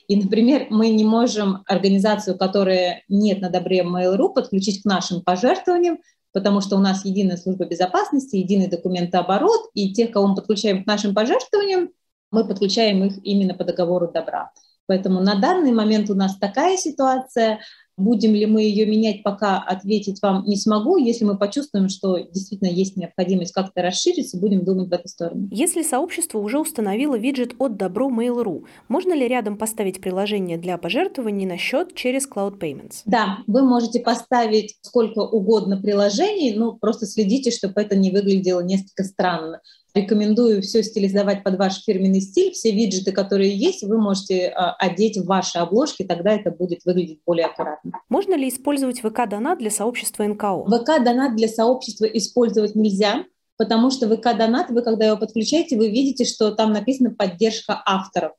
И, 0.08 0.16
например, 0.16 0.66
мы 0.72 0.90
не 0.90 1.04
можем 1.04 1.64
организацию, 1.68 2.40
которая 2.40 3.04
нет 3.08 3.40
на 3.40 3.52
добре 3.52 3.84
Mail.ru, 3.84 4.34
подключить 4.34 4.82
к 4.82 4.86
нашим 4.86 5.22
пожертвованиям, 5.22 6.00
потому 6.34 6.60
что 6.60 6.76
у 6.76 6.80
нас 6.80 7.06
единая 7.06 7.38
служба 7.38 7.66
безопасности, 7.66 8.38
единый 8.38 8.68
документооборот, 8.68 9.70
и 9.76 9.94
тех, 9.94 10.10
кого 10.10 10.26
мы 10.26 10.36
подключаем 10.38 10.84
к 10.84 10.88
нашим 10.88 11.14
пожертвованиям, 11.14 11.92
мы 12.32 12.48
подключаем 12.48 13.04
их 13.04 13.24
именно 13.24 13.54
по 13.54 13.64
договору 13.64 14.10
добра. 14.12 14.52
Поэтому 14.88 15.22
на 15.22 15.36
данный 15.36 15.72
момент 15.72 16.10
у 16.10 16.16
нас 16.16 16.38
такая 16.38 16.78
ситуация. 16.78 17.60
Будем 17.98 18.34
ли 18.34 18.46
мы 18.46 18.64
ее 18.64 18.86
менять, 18.86 19.24
пока 19.24 19.58
ответить 19.58 20.22
вам 20.22 20.44
не 20.46 20.58
смогу. 20.58 20.98
Если 20.98 21.24
мы 21.24 21.38
почувствуем, 21.38 21.88
что 21.88 22.18
действительно 22.18 22.68
есть 22.68 22.98
необходимость 22.98 23.54
как-то 23.54 23.82
расшириться, 23.82 24.38
будем 24.38 24.66
думать 24.66 24.90
в 24.90 24.92
эту 24.92 25.08
сторону. 25.08 25.48
Если 25.50 25.82
сообщество 25.82 26.40
уже 26.40 26.60
установило 26.60 27.18
виджет 27.18 27.56
от 27.58 27.78
Добро 27.78 28.10
Mail.ru, 28.10 28.66
можно 28.90 29.14
ли 29.14 29.26
рядом 29.30 29.58
поставить 29.58 30.02
приложение 30.02 30.58
для 30.58 30.78
пожертвований 30.78 31.46
на 31.46 31.58
счет 31.58 31.96
через 31.96 32.28
Cloud 32.30 32.60
Payments? 32.60 33.04
Да, 33.06 33.38
вы 33.48 33.64
можете 33.64 34.02
поставить 34.02 34.76
сколько 34.82 35.20
угодно 35.20 35.80
приложений, 35.80 36.56
но 36.58 36.74
просто 36.74 37.06
следите, 37.06 37.50
чтобы 37.50 37.80
это 37.80 37.96
не 37.96 38.12
выглядело 38.12 38.60
несколько 38.60 39.06
странно 39.06 39.62
Рекомендую 39.96 40.62
все 40.62 40.84
стилизовать 40.84 41.42
под 41.42 41.58
ваш 41.58 41.82
фирменный 41.84 42.20
стиль. 42.20 42.52
Все 42.52 42.72
виджеты, 42.72 43.14
которые 43.14 43.56
есть, 43.56 43.82
вы 43.82 43.98
можете 43.98 44.50
а, 44.50 44.74
одеть 44.74 45.18
в 45.18 45.26
ваши 45.26 45.58
обложки, 45.58 46.04
тогда 46.04 46.34
это 46.34 46.52
будет 46.52 46.84
выглядеть 46.84 47.22
более 47.26 47.46
аккуратно. 47.46 47.94
Можно 48.10 48.36
ли 48.36 48.50
использовать 48.50 49.00
ВК-донат 49.00 49.60
для 49.60 49.72
сообщества 49.72 50.26
НКО? 50.26 50.66
ВК-донат 50.66 51.38
для 51.38 51.48
сообщества 51.48 52.04
использовать 52.04 52.76
нельзя, 52.76 53.24
потому 53.58 53.90
что 53.90 54.08
ВК-донат, 54.08 54.70
вы 54.70 54.82
когда 54.82 55.06
его 55.06 55.16
подключаете, 55.18 55.78
вы 55.78 55.90
видите, 55.90 56.26
что 56.26 56.52
там 56.52 56.74
написано 56.74 57.12
«поддержка 57.12 57.82
авторов». 57.86 58.34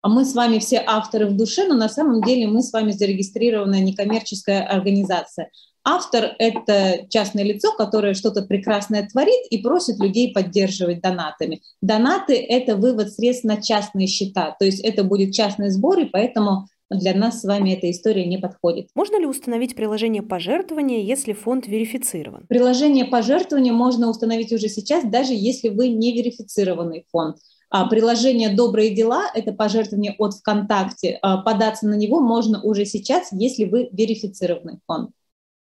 А 0.00 0.08
мы 0.08 0.24
с 0.24 0.34
вами 0.34 0.58
все 0.58 0.82
авторы 0.86 1.26
в 1.26 1.36
душе, 1.36 1.66
но 1.66 1.74
на 1.74 1.88
самом 1.88 2.22
деле 2.22 2.46
мы 2.46 2.62
с 2.62 2.72
вами 2.72 2.92
зарегистрированная 2.92 3.80
некоммерческая 3.80 4.62
организация. 4.64 5.50
Автор— 5.84 6.34
это 6.38 7.06
частное 7.08 7.44
лицо, 7.44 7.72
которое 7.72 8.14
что-то 8.14 8.42
прекрасное 8.42 9.08
творит 9.08 9.46
и 9.50 9.58
просит 9.58 9.98
людей 9.98 10.32
поддерживать 10.32 11.00
донатами. 11.00 11.62
Донаты— 11.80 12.34
это 12.48 12.76
вывод 12.76 13.12
средств 13.12 13.44
на 13.44 13.60
частные 13.60 14.06
счета, 14.06 14.54
то 14.58 14.66
есть 14.66 14.80
это 14.80 15.02
будет 15.02 15.32
частный 15.32 15.70
сбор, 15.70 15.98
и 15.98 16.04
поэтому 16.04 16.66
для 16.90 17.14
нас 17.14 17.40
с 17.40 17.44
вами 17.44 17.74
эта 17.74 17.90
история 17.90 18.26
не 18.26 18.38
подходит. 18.38 18.88
Можно 18.94 19.18
ли 19.18 19.26
установить 19.26 19.74
приложение 19.74 20.22
пожертвования, 20.22 21.00
если 21.00 21.32
фонд 21.32 21.66
верифицирован? 21.66 22.46
Приложение 22.48 23.04
пожертвования 23.04 23.72
можно 23.72 24.08
установить 24.08 24.52
уже 24.52 24.68
сейчас, 24.68 25.04
даже 25.04 25.34
если 25.34 25.68
вы 25.68 25.88
не 25.88 26.12
верифицированный 26.12 27.04
фонд. 27.10 27.36
А 27.70 27.86
приложение 27.86 28.54
«Добрые 28.54 28.94
дела»— 28.94 29.24
это 29.34 29.52
пожертвование 29.52 30.14
от 30.18 30.34
ВКонтакте. 30.34 31.18
А 31.20 31.38
податься 31.38 31.86
на 31.86 31.94
него 31.94 32.20
можно 32.20 32.62
уже 32.62 32.86
сейчас, 32.86 33.28
если 33.30 33.64
вы 33.64 33.90
верифицированный 33.92 34.78
фонд. 34.86 35.10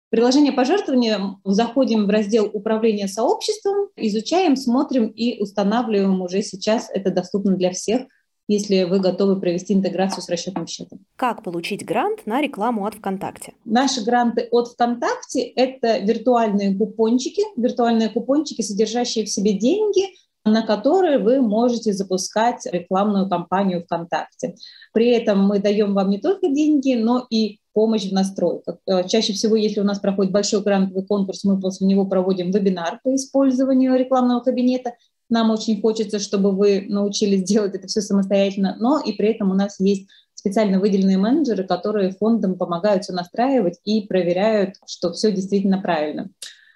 Приложение 0.08 0.52
пожертвования 0.52 1.36
заходим 1.44 2.06
в 2.06 2.10
раздел 2.10 2.50
управления 2.52 3.06
сообществом, 3.06 3.90
изучаем, 3.96 4.56
смотрим 4.56 5.06
и 5.06 5.40
устанавливаем 5.40 6.20
уже 6.22 6.42
сейчас. 6.42 6.88
Это 6.92 7.10
доступно 7.10 7.54
для 7.54 7.70
всех, 7.70 8.06
если 8.48 8.84
вы 8.84 8.98
готовы 8.98 9.38
провести 9.38 9.74
интеграцию 9.74 10.22
с 10.22 10.28
расчетным 10.28 10.66
счетом. 10.66 11.04
Как 11.16 11.44
получить 11.44 11.84
грант 11.84 12.26
на 12.26 12.40
рекламу 12.40 12.86
от 12.86 12.94
ВКонтакте? 12.94 13.52
Наши 13.64 14.02
гранты 14.02 14.48
от 14.50 14.68
ВКонтакте– 14.68 15.42
это 15.54 15.98
виртуальные 15.98 16.76
купончики, 16.76 17.42
виртуальные 17.56 18.08
купончики, 18.08 18.62
содержащие 18.62 19.26
в 19.26 19.28
себе 19.28 19.52
деньги– 19.52 20.06
на 20.44 20.62
которые 20.62 21.18
вы 21.18 21.40
можете 21.40 21.92
запускать 21.92 22.66
рекламную 22.70 23.28
кампанию 23.28 23.82
ВКонтакте. 23.84 24.54
При 24.92 25.08
этом 25.10 25.44
мы 25.44 25.58
даем 25.58 25.94
вам 25.94 26.10
не 26.10 26.18
только 26.18 26.48
деньги, 26.48 26.94
но 26.94 27.26
и 27.30 27.58
помощь 27.72 28.08
в 28.08 28.12
настройках. 28.12 28.78
Э, 28.86 29.06
чаще 29.06 29.32
всего, 29.32 29.56
если 29.56 29.80
у 29.80 29.84
нас 29.84 29.98
проходит 29.98 30.32
большой 30.32 30.62
грантовый 30.62 31.04
конкурс, 31.04 31.44
мы 31.44 31.60
после 31.60 31.86
него 31.86 32.06
проводим 32.06 32.50
вебинар 32.50 33.00
по 33.04 33.14
использованию 33.14 33.96
рекламного 33.96 34.40
кабинета. 34.40 34.94
Нам 35.28 35.50
очень 35.50 35.80
хочется, 35.80 36.18
чтобы 36.18 36.50
вы 36.50 36.86
научились 36.88 37.44
делать 37.44 37.74
это 37.74 37.86
все 37.86 38.00
самостоятельно, 38.00 38.76
но 38.80 38.98
и 38.98 39.12
при 39.12 39.28
этом 39.28 39.50
у 39.50 39.54
нас 39.54 39.78
есть 39.78 40.08
специально 40.34 40.80
выделенные 40.80 41.18
менеджеры, 41.18 41.64
которые 41.64 42.12
фондам 42.12 42.56
помогают 42.56 43.04
все 43.04 43.12
настраивать 43.12 43.78
и 43.84 44.06
проверяют, 44.06 44.76
что 44.86 45.12
все 45.12 45.30
действительно 45.30 45.80
правильно. 45.80 46.30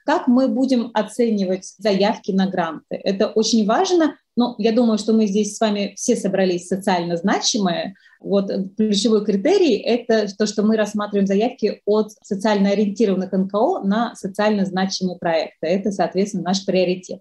Как 0.05 0.29
мы 0.29 0.49
будем 0.49 0.91
оценивать 0.93 1.75
заявки 1.79 2.31
на 2.31 2.47
гранты? 2.47 2.85
Это 2.91 3.29
очень 3.29 3.67
важно, 3.67 4.17
но 4.37 4.55
я 4.59 4.73
думаю, 4.73 4.99
что 4.99 5.15
мы 5.15 5.27
здесь 5.27 5.57
с 5.57 5.61
вами 5.61 5.95
все 5.97 6.15
собрались 6.15 6.69
социально 6.69 7.17
значимые. 7.17 7.95
Вот 8.21 8.51
ключевой 8.77 9.25
критерий– 9.25 9.77
это 9.85 10.27
то, 10.37 10.47
что 10.47 10.63
мы 10.63 10.77
рассматриваем 10.77 11.27
заявки 11.27 11.81
от 11.87 12.13
социально 12.23 12.71
ориентированных 12.71 13.33
НКО 13.33 13.81
на 13.85 14.15
социально 14.15 14.67
значимые 14.67 15.19
проекты. 15.19 15.67
Это, 15.69 15.91
соответственно, 15.91 16.45
наш 16.45 16.67
приоритет. 16.67 17.21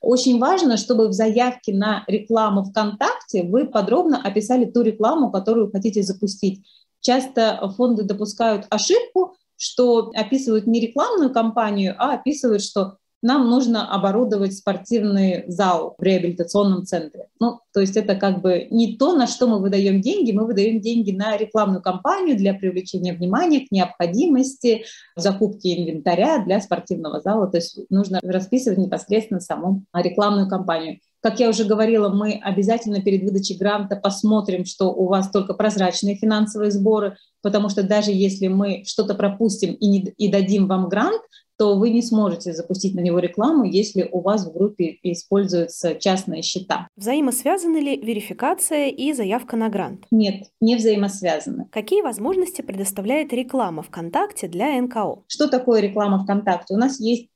Очень 0.00 0.38
важно, 0.38 0.76
чтобы 0.76 1.08
в 1.08 1.12
заявке 1.12 1.74
на 1.74 2.04
рекламу 2.06 2.64
ВКонтакте 2.64 3.42
вы 3.42 3.66
подробно 3.66 4.20
описали 4.22 4.64
ту 4.66 4.82
рекламу, 4.82 5.30
которую 5.30 5.70
хотите 5.70 6.02
запустить. 6.02 6.62
Часто 7.00 7.72
фонды 7.76 8.02
допускают 8.04 8.66
ошибку, 8.70 9.34
что 9.58 10.10
описывают 10.14 10.66
не 10.66 10.80
рекламную 10.80 11.30
кампанию, 11.30 11.94
а 11.98 12.14
описывают, 12.14 12.62
что 12.62 12.96
нам 13.20 13.50
нужно 13.50 13.92
оборудовать 13.92 14.54
спортивный 14.56 15.44
зал 15.48 15.96
в 15.98 16.02
реабилитационном 16.02 16.84
центре. 16.84 17.26
Ну, 17.40 17.60
то 17.72 17.80
есть 17.80 17.96
это 17.96 18.14
как 18.14 18.40
бы 18.40 18.68
не 18.70 18.96
то, 18.96 19.16
на 19.16 19.26
что 19.26 19.48
мы 19.48 19.60
выдаем 19.60 20.00
деньги, 20.00 20.30
мы 20.30 20.46
выдаем 20.46 20.80
деньги 20.80 21.10
на 21.10 21.36
рекламную 21.36 21.82
кампанию 21.82 22.36
для 22.36 22.54
привлечения 22.54 23.12
внимания 23.12 23.66
к 23.66 23.72
необходимости 23.72 24.84
закупки 25.16 25.66
инвентаря 25.66 26.44
для 26.44 26.60
спортивного 26.60 27.20
зала. 27.20 27.48
То 27.48 27.56
есть 27.56 27.78
нужно 27.90 28.20
расписывать 28.22 28.78
непосредственно 28.78 29.40
саму 29.40 29.84
рекламную 29.92 30.48
кампанию. 30.48 31.00
Как 31.20 31.40
я 31.40 31.48
уже 31.48 31.64
говорила, 31.64 32.08
мы 32.08 32.40
обязательно 32.42 33.02
перед 33.02 33.22
выдачей 33.24 33.56
гранта 33.56 33.96
посмотрим, 33.96 34.64
что 34.64 34.92
у 34.92 35.08
вас 35.08 35.30
только 35.30 35.54
прозрачные 35.54 36.16
финансовые 36.16 36.70
сборы, 36.70 37.16
потому 37.42 37.68
что 37.68 37.82
даже 37.82 38.12
если 38.12 38.46
мы 38.46 38.84
что-то 38.84 39.14
пропустим 39.14 39.74
и, 39.74 39.86
не, 39.88 40.00
и 40.16 40.30
дадим 40.30 40.68
вам 40.68 40.88
грант, 40.88 41.20
то 41.58 41.76
вы 41.76 41.90
не 41.90 42.02
сможете 42.02 42.52
запустить 42.52 42.94
на 42.94 43.00
него 43.00 43.18
рекламу, 43.18 43.64
если 43.64 44.08
у 44.12 44.20
вас 44.20 44.46
в 44.46 44.52
группе 44.52 44.96
используются 45.02 45.96
частные 45.96 46.42
счета. 46.42 46.86
Взаимосвязаны 46.96 47.78
ли 47.78 48.00
верификация 48.00 48.88
и 48.88 49.12
заявка 49.12 49.56
на 49.56 49.68
грант? 49.68 50.04
Нет, 50.12 50.44
не 50.60 50.76
взаимосвязаны. 50.76 51.66
Какие 51.72 52.02
возможности 52.02 52.62
предоставляет 52.62 53.32
реклама 53.32 53.82
ВКонтакте 53.82 54.46
для 54.46 54.80
НКО? 54.80 55.24
Что 55.26 55.48
такое 55.48 55.80
реклама 55.80 56.22
ВКонтакте? 56.22 56.74
У 56.74 56.78
нас 56.78 57.00
есть 57.00 57.28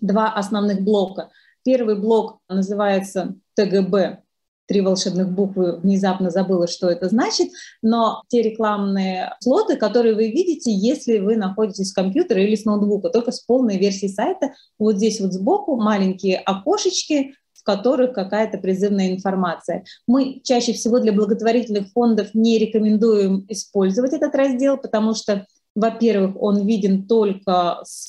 два 0.00 0.32
основных 0.32 0.80
блока. 0.80 1.28
Первый 1.68 2.00
блок 2.00 2.38
называется 2.48 3.34
ТГБ, 3.54 4.22
три 4.66 4.80
волшебных 4.80 5.30
буквы, 5.30 5.76
внезапно 5.76 6.30
забыла, 6.30 6.66
что 6.66 6.88
это 6.88 7.10
значит, 7.10 7.50
но 7.82 8.22
те 8.28 8.40
рекламные 8.40 9.34
слоты, 9.40 9.76
которые 9.76 10.14
вы 10.14 10.30
видите, 10.30 10.72
если 10.72 11.18
вы 11.18 11.36
находитесь 11.36 11.90
с 11.90 11.92
компьютера 11.92 12.42
или 12.42 12.54
с 12.54 12.64
ноутбука, 12.64 13.10
только 13.10 13.32
с 13.32 13.40
полной 13.40 13.76
версией 13.76 14.10
сайта, 14.10 14.54
вот 14.78 14.96
здесь 14.96 15.20
вот 15.20 15.34
сбоку 15.34 15.76
маленькие 15.76 16.38
окошечки, 16.38 17.34
в 17.52 17.62
которых 17.64 18.14
какая-то 18.14 18.56
призывная 18.56 19.14
информация. 19.14 19.84
Мы 20.06 20.40
чаще 20.42 20.72
всего 20.72 21.00
для 21.00 21.12
благотворительных 21.12 21.88
фондов 21.92 22.32
не 22.32 22.56
рекомендуем 22.56 23.44
использовать 23.50 24.14
этот 24.14 24.34
раздел, 24.34 24.78
потому 24.78 25.14
что, 25.14 25.46
во-первых, 25.74 26.34
он 26.40 26.66
виден 26.66 27.06
только 27.06 27.80
с 27.84 28.08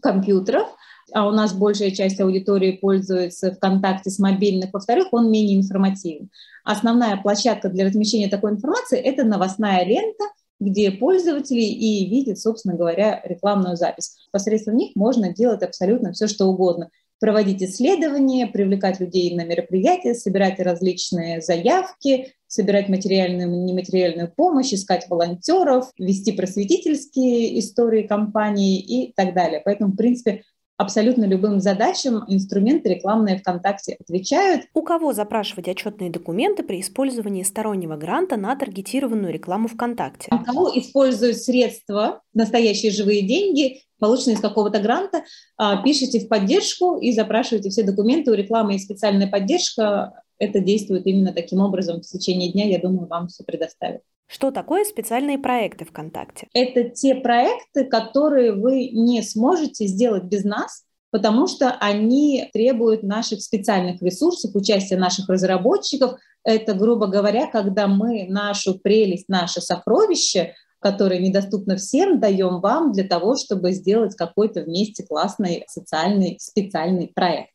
компьютеров, 0.00 0.68
а 1.12 1.26
у 1.28 1.30
нас 1.30 1.54
большая 1.54 1.90
часть 1.90 2.20
аудитории 2.20 2.72
пользуется 2.72 3.52
ВКонтакте 3.52 4.10
с 4.10 4.18
мобильных, 4.18 4.70
во-вторых, 4.72 5.08
он 5.12 5.30
менее 5.30 5.58
информативен. 5.58 6.30
Основная 6.64 7.16
площадка 7.16 7.68
для 7.68 7.84
размещения 7.86 8.28
такой 8.28 8.52
информации– 8.52 8.98
это 9.04 9.24
новостная 9.24 9.84
лента, 9.84 10.24
где 10.58 10.90
пользователи 10.90 11.60
и 11.60 12.08
видят, 12.08 12.38
собственно 12.38 12.74
говоря, 12.74 13.20
рекламную 13.24 13.76
запись. 13.76 14.16
Посредством 14.32 14.76
них 14.76 14.92
можно 14.96 15.32
делать 15.32 15.62
абсолютно 15.62 16.12
все, 16.12 16.26
что 16.26 16.46
угодно. 16.46 16.90
Проводить 17.18 17.62
исследования, 17.62 18.46
привлекать 18.46 19.00
людей 19.00 19.34
на 19.34 19.44
мероприятия, 19.44 20.14
собирать 20.14 20.58
различные 20.60 21.40
заявки, 21.40 22.34
собирать 22.46 22.90
материальную 22.90 23.50
и 23.50 23.56
нематериальную 23.56 24.30
помощь, 24.34 24.72
искать 24.72 25.08
волонтеров, 25.08 25.90
вести 25.98 26.32
просветительские 26.32 27.58
истории 27.58 28.06
компании 28.06 28.78
и 28.80 29.12
так 29.14 29.34
далее. 29.34 29.62
Поэтому, 29.64 29.92
в 29.92 29.96
принципе, 29.96 30.42
абсолютно 30.76 31.24
любым 31.24 31.60
задачам 31.60 32.24
инструменты 32.28 32.90
рекламные 32.90 33.38
ВКонтакте 33.38 33.96
отвечают. 33.98 34.62
У 34.74 34.82
кого 34.82 35.12
запрашивать 35.12 35.68
отчетные 35.68 36.10
документы 36.10 36.62
при 36.62 36.80
использовании 36.80 37.42
стороннего 37.42 37.96
гранта 37.96 38.36
на 38.36 38.54
таргетированную 38.56 39.32
рекламу 39.32 39.68
ВКонтакте? 39.68 40.28
У 40.32 40.44
кого 40.44 40.70
используют 40.78 41.38
средства, 41.38 42.22
настоящие 42.34 42.92
живые 42.92 43.22
деньги, 43.22 43.80
полученные 43.98 44.36
из 44.36 44.40
какого-то 44.40 44.80
гранта, 44.80 45.24
а, 45.56 45.82
пишите 45.82 46.20
в 46.20 46.28
поддержку 46.28 46.98
и 46.98 47.12
запрашивайте 47.12 47.70
все 47.70 47.82
документы. 47.82 48.30
У 48.30 48.34
рекламы 48.34 48.74
есть 48.74 48.84
специальная 48.84 49.28
поддержка. 49.28 50.22
Это 50.38 50.60
действует 50.60 51.06
именно 51.06 51.32
таким 51.32 51.60
образом. 51.60 52.02
В 52.02 52.06
течение 52.06 52.52
дня, 52.52 52.66
я 52.66 52.78
думаю, 52.78 53.08
вам 53.08 53.28
все 53.28 53.42
предоставят. 53.44 54.02
Что 54.26 54.50
такое 54.50 54.84
специальные 54.84 55.38
проекты 55.38 55.84
ВКонтакте? 55.84 56.48
Это 56.52 56.84
те 56.90 57.14
проекты, 57.14 57.84
которые 57.84 58.52
вы 58.52 58.88
не 58.88 59.22
сможете 59.22 59.86
сделать 59.86 60.24
без 60.24 60.44
нас, 60.44 60.84
потому 61.10 61.46
что 61.46 61.70
они 61.80 62.50
требуют 62.52 63.02
наших 63.02 63.40
специальных 63.40 64.02
ресурсов, 64.02 64.54
участия 64.54 64.96
наших 64.96 65.28
разработчиков. 65.28 66.18
Это, 66.42 66.74
грубо 66.74 67.06
говоря, 67.06 67.46
когда 67.46 67.86
мы 67.86 68.26
нашу 68.28 68.78
прелесть, 68.78 69.28
наше 69.28 69.60
сокровище, 69.60 70.54
которое 70.80 71.20
недоступно 71.20 71.76
всем, 71.76 72.20
даем 72.20 72.60
вам 72.60 72.92
для 72.92 73.04
того, 73.04 73.36
чтобы 73.36 73.72
сделать 73.72 74.14
какой-то 74.16 74.62
вместе 74.62 75.04
классный 75.04 75.64
социальный 75.68 76.36
специальный 76.40 77.12
проект 77.14 77.50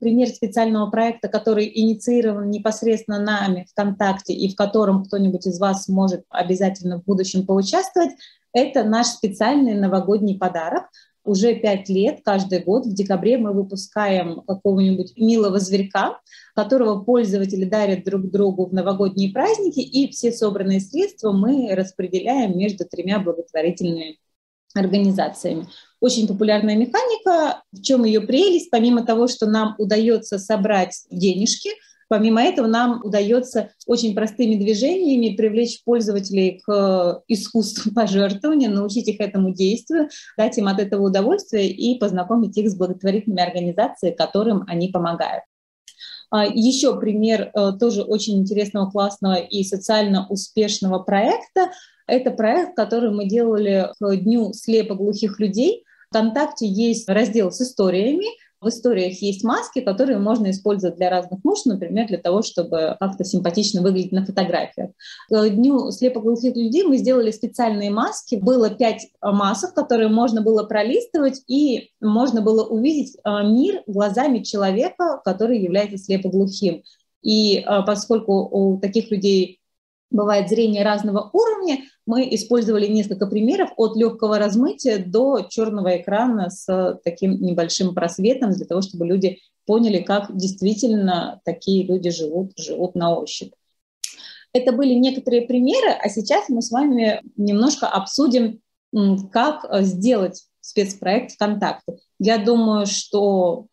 пример 0.00 0.28
специального 0.28 0.90
проекта, 0.90 1.28
который 1.28 1.70
инициирован 1.72 2.50
непосредственно 2.50 3.20
нами 3.20 3.66
ВКонтакте 3.70 4.32
и 4.32 4.52
в 4.52 4.56
котором 4.56 5.04
кто-нибудь 5.04 5.46
из 5.46 5.60
вас 5.60 5.88
может 5.88 6.24
обязательно 6.30 7.00
в 7.00 7.04
будущем 7.04 7.46
поучаствовать, 7.46 8.10
это 8.52 8.82
наш 8.82 9.06
специальный 9.06 9.74
новогодний 9.74 10.36
подарок. 10.36 10.84
уже 11.22 11.54
пять 11.54 11.88
лет, 11.88 12.20
каждый 12.24 12.60
год 12.60 12.86
в 12.86 12.94
декабре 12.94 13.36
мы 13.36 13.52
выпускаем 13.52 14.40
какого-нибудь 14.40 15.12
милого 15.16 15.60
зверька, 15.60 16.18
которого 16.54 17.04
пользователи 17.04 17.64
дарят 17.64 18.04
друг 18.04 18.30
другу 18.30 18.66
в 18.66 18.72
новогодние 18.72 19.30
праздники, 19.30 19.80
и 19.80 20.10
все 20.10 20.32
собранные 20.32 20.80
средства 20.80 21.30
мы 21.30 21.74
распределяем 21.74 22.58
между 22.58 22.86
тремя 22.86 23.20
благотворительными 23.20 24.18
организациями. 24.74 25.66
Очень 26.00 26.26
популярная 26.26 26.76
механика. 26.76 27.62
В 27.72 27.82
чем 27.82 28.04
ее 28.04 28.20
прелесть? 28.20 28.70
Помимо 28.70 29.04
того, 29.04 29.28
что 29.28 29.46
нам 29.46 29.74
удается 29.78 30.38
собрать 30.38 31.04
денежки– 31.10 31.70
Помимо 32.10 32.42
этого, 32.42 32.66
нам 32.66 33.00
удается 33.04 33.70
очень 33.86 34.16
простыми 34.16 34.56
движениями 34.56 35.36
привлечь 35.36 35.84
пользователей 35.84 36.60
к 36.60 36.68
э, 36.68 37.22
искусству 37.28 37.92
пожертвования, 37.94 38.68
научить 38.68 39.06
их 39.06 39.20
этому 39.20 39.54
действию, 39.54 40.08
дать 40.36 40.58
им 40.58 40.66
от 40.66 40.80
этого 40.80 41.06
удовольствие 41.06 41.70
и 41.70 42.00
познакомить 42.00 42.58
их 42.58 42.68
с 42.68 42.74
благотворительными 42.74 43.40
организациями, 43.40 44.16
которым 44.16 44.64
они 44.66 44.88
помогают. 44.88 45.44
А, 46.32 46.46
Еще 46.46 46.98
пример 46.98 47.52
э, 47.54 47.72
тоже 47.78 48.02
очень 48.02 48.38
интересного, 48.40 48.90
классного 48.90 49.36
и 49.36 49.62
социально 49.62 50.26
успешного 50.28 50.98
проекта. 50.98 51.70
Это 52.10 52.30
проект, 52.30 52.76
который 52.76 53.10
мы 53.10 53.26
делали 53.26 53.88
к 53.98 54.16
Дню 54.16 54.52
слепоглухих 54.52 55.38
людей. 55.38 55.84
ВКонтакте 56.10 56.66
есть 56.66 57.08
раздел 57.08 57.52
с 57.52 57.60
историями, 57.60 58.26
в 58.60 58.68
историях 58.68 59.22
есть 59.22 59.42
маски, 59.42 59.80
которые 59.80 60.18
можно 60.18 60.50
использовать 60.50 60.96
для 60.96 61.08
разных 61.08 61.42
нужд, 61.44 61.64
например, 61.64 62.08
для 62.08 62.18
того, 62.18 62.42
чтобы 62.42 62.96
как-то 63.00 63.24
симпатично 63.24 63.80
выглядеть 63.80 64.12
на 64.12 64.26
фотографиях. 64.26 64.90
К 65.30 65.48
Дню 65.48 65.90
слепоглухих 65.90 66.54
людей 66.54 66.84
мы 66.84 66.98
сделали 66.98 67.30
специальные 67.30 67.90
маски. 67.90 68.34
Было 68.34 68.68
пять 68.68 69.08
масок, 69.22 69.72
которые 69.72 70.08
можно 70.08 70.42
было 70.42 70.64
пролистывать, 70.64 71.42
и 71.46 71.90
можно 72.00 72.42
было 72.42 72.66
увидеть 72.66 73.16
а, 73.22 73.42
мир 73.42 73.82
глазами 73.86 74.40
человека, 74.40 75.22
который 75.24 75.58
является 75.58 75.96
слепоглухим. 75.96 76.82
И 77.22 77.62
а, 77.64 77.80
поскольку 77.82 78.48
у 78.50 78.78
таких 78.78 79.10
людей 79.10 79.59
бывает 80.10 80.48
зрение 80.48 80.84
разного 80.84 81.30
уровня, 81.32 81.84
мы 82.06 82.34
использовали 82.34 82.86
несколько 82.86 83.26
примеров 83.26 83.70
от 83.76 83.96
легкого 83.96 84.38
размытия 84.38 84.98
до 84.98 85.46
черного 85.48 85.96
экрана 85.96 86.50
с 86.50 87.00
таким 87.04 87.40
небольшим 87.40 87.94
просветом 87.94 88.50
для 88.50 88.66
того, 88.66 88.82
чтобы 88.82 89.06
люди 89.06 89.38
поняли, 89.66 90.02
как 90.02 90.36
действительно 90.36 91.40
такие 91.44 91.84
люди 91.84 92.10
живут, 92.10 92.58
живут 92.58 92.94
на 92.94 93.14
ощупь. 93.16 93.52
Это 94.52 94.72
были 94.72 94.94
некоторые 94.94 95.42
примеры, 95.42 95.90
а 95.90 96.08
сейчас 96.08 96.48
мы 96.48 96.60
с 96.60 96.72
вами 96.72 97.20
немножко 97.36 97.86
обсудим, 97.86 98.60
как 99.30 99.64
сделать 99.82 100.44
спецпроект 100.60 101.32
ВКонтакте. 101.32 101.98
Я 102.18 102.38
думаю, 102.38 102.86
что 102.86 103.66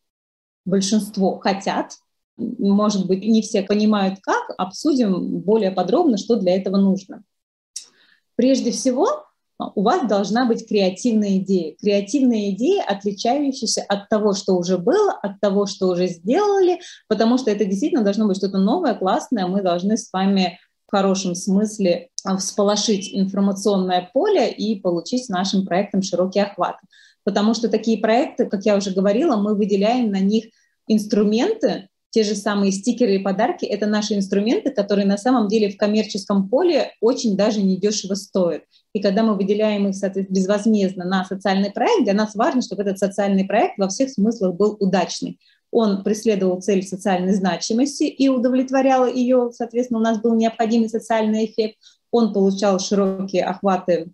большинство 0.66 1.40
хотят, 1.40 1.94
может 2.38 3.08
быть, 3.08 3.24
не 3.24 3.42
все 3.42 3.64
понимают 3.64 4.20
как, 4.22 4.54
обсудим 4.58 5.40
более 5.40 5.72
подробно, 5.72 6.18
что 6.18 6.36
для 6.36 6.56
этого 6.56 6.78
нужно. 6.78 7.24
Прежде 8.36 8.72
всего, 8.72 9.08
у 9.60 9.82
вас 9.82 10.08
должна 10.08 10.46
быть 10.46 10.68
креативная 10.68 11.38
идея. 11.38 11.76
Креативная 11.82 12.52
идея, 12.52 12.84
отличающаяся 12.84 13.84
от 13.88 14.08
того, 14.08 14.34
что 14.34 14.56
уже 14.56 14.78
было, 14.78 15.14
от 15.14 15.40
того, 15.40 15.66
что 15.66 15.88
уже 15.88 16.08
сделали, 16.08 16.80
потому 17.08 17.38
что 17.40 17.50
это 17.50 17.66
действительно 17.66 18.04
должно 18.04 18.28
быть 18.28 18.38
что-то 18.38 18.60
новое, 18.60 18.94
классное. 18.94 19.48
Мы 19.48 19.64
должны 19.64 19.98
с 19.98 20.14
вами 20.14 20.60
в 20.88 20.92
хорошем 20.92 21.34
смысле 21.34 22.10
а, 22.24 22.38
всполошить 22.38 23.10
информационное 23.12 24.10
поле 24.14 24.52
и 24.52 24.80
получить 24.80 25.28
нашим 25.28 25.66
проектом 25.66 26.02
широкий 26.04 26.40
охват. 26.40 26.78
Потому 27.24 27.56
что 27.56 27.68
такие 27.68 27.98
проекты, 27.98 28.46
как 28.46 28.64
я 28.64 28.78
уже 28.78 28.92
говорила, 28.92 29.36
мы 29.36 29.56
выделяем 29.56 30.12
на 30.12 30.20
них 30.20 30.46
инструменты, 30.88 31.90
те 32.10 32.24
же 32.24 32.36
самые 32.36 32.72
стикеры 32.72 33.16
и 33.16 33.20
подарки— 33.20 33.66
это 33.66 33.86
наши 33.86 34.16
инструменты, 34.16 34.72
которые 34.72 35.06
на 35.06 35.18
самом 35.18 35.48
деле 35.48 35.70
в 35.70 35.78
коммерческом 35.78 36.50
поле 36.50 36.92
очень 37.02 37.36
даже 37.36 37.62
недешево 37.62 38.16
стоят. 38.16 38.64
И 38.94 39.02
когда 39.02 39.24
мы 39.24 39.36
выделяем 39.36 39.88
их, 39.90 39.96
безвозмездно 40.30 41.06
на 41.06 41.26
социальный 41.26 41.72
проект, 41.72 42.06
для 42.06 42.14
нас 42.14 42.34
важно, 42.34 42.62
чтобы 42.62 42.84
этот 42.84 42.98
социальный 42.98 43.46
проект 43.46 43.78
во 43.78 43.90
всех 43.90 44.10
смыслах 44.10 44.56
был 44.56 44.78
удачный. 44.80 45.38
Он 45.70 46.04
преследовал 46.04 46.62
цель 46.62 46.82
социальной 46.84 47.34
значимости 47.34 48.04
и 48.04 48.30
удовлетворял 48.30 49.06
ее, 49.06 49.52
соответственно, 49.54 50.00
у 50.00 50.04
нас 50.04 50.22
был 50.22 50.34
необходимый 50.34 50.90
социальный 50.90 51.46
эффект. 51.46 51.76
Он 52.10 52.32
получал 52.32 52.80
широкие 52.80 53.44
охваты 53.44 54.12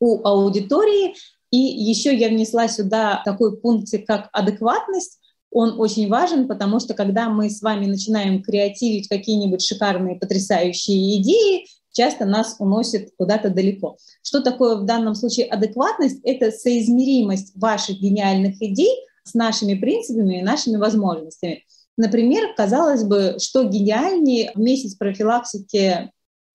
у 0.00 0.26
аудитории. 0.26 1.14
И 1.50 1.58
еще 1.58 2.16
я 2.16 2.28
внесла 2.28 2.66
сюда 2.68 3.22
такой 3.24 3.60
пункт, 3.60 3.88
как 4.06 4.30
адекватность 4.32 5.19
он 5.50 5.80
очень 5.80 6.08
важен, 6.08 6.46
потому 6.46 6.80
что 6.80 6.94
когда 6.94 7.28
мы 7.28 7.50
с 7.50 7.60
вами 7.60 7.86
начинаем 7.86 8.42
креативить 8.42 9.08
какие-нибудь 9.08 9.62
шикарные, 9.62 10.16
потрясающие 10.16 11.20
идеи, 11.20 11.66
часто 11.92 12.24
нас 12.24 12.56
уносит 12.58 13.10
куда-то 13.18 13.50
далеко. 13.50 13.96
Что 14.22 14.40
такое 14.40 14.76
в 14.76 14.84
данном 14.84 15.14
случае 15.14 15.46
адекватность? 15.46 16.20
Это 16.24 16.50
соизмеримость 16.50 17.52
ваших 17.56 17.98
гениальных 17.98 18.62
идей 18.62 18.94
с 19.24 19.34
нашими 19.34 19.74
принципами 19.74 20.38
и 20.38 20.42
нашими 20.42 20.76
возможностями. 20.76 21.64
Например, 21.96 22.54
казалось 22.56 23.04
бы, 23.04 23.36
что 23.38 23.64
гениальнее 23.64 24.52
в 24.54 24.58
месяц 24.58 24.94
профилактики 24.94 26.10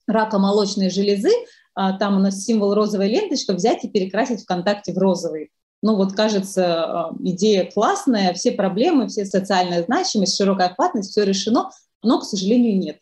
рака 0.08 0.40
молочной 0.40 0.90
железы, 0.90 1.32
а, 1.74 1.98
там 1.98 2.16
у 2.16 2.20
нас 2.20 2.44
символ 2.44 2.74
розовая 2.74 3.08
ленточка, 3.08 3.54
взять 3.54 3.84
и 3.84 3.90
перекрасить 3.90 4.42
ВКонтакте 4.42 4.94
в 4.94 4.98
розовый 4.98 5.52
ну 5.82 5.96
вот 5.96 6.14
кажется, 6.14 6.84
а, 6.84 7.16
идея 7.20 7.70
классная, 7.72 8.34
все 8.34 8.52
проблемы, 8.52 9.08
все 9.08 9.26
социальная 9.26 9.84
значимость, 9.84 10.36
широкая 10.38 10.70
охватность, 10.70 11.12
все 11.12 11.24
решено, 11.24 11.70
но, 12.04 12.20
к 12.20 12.24
сожалению, 12.24 12.78
нет. 12.78 13.00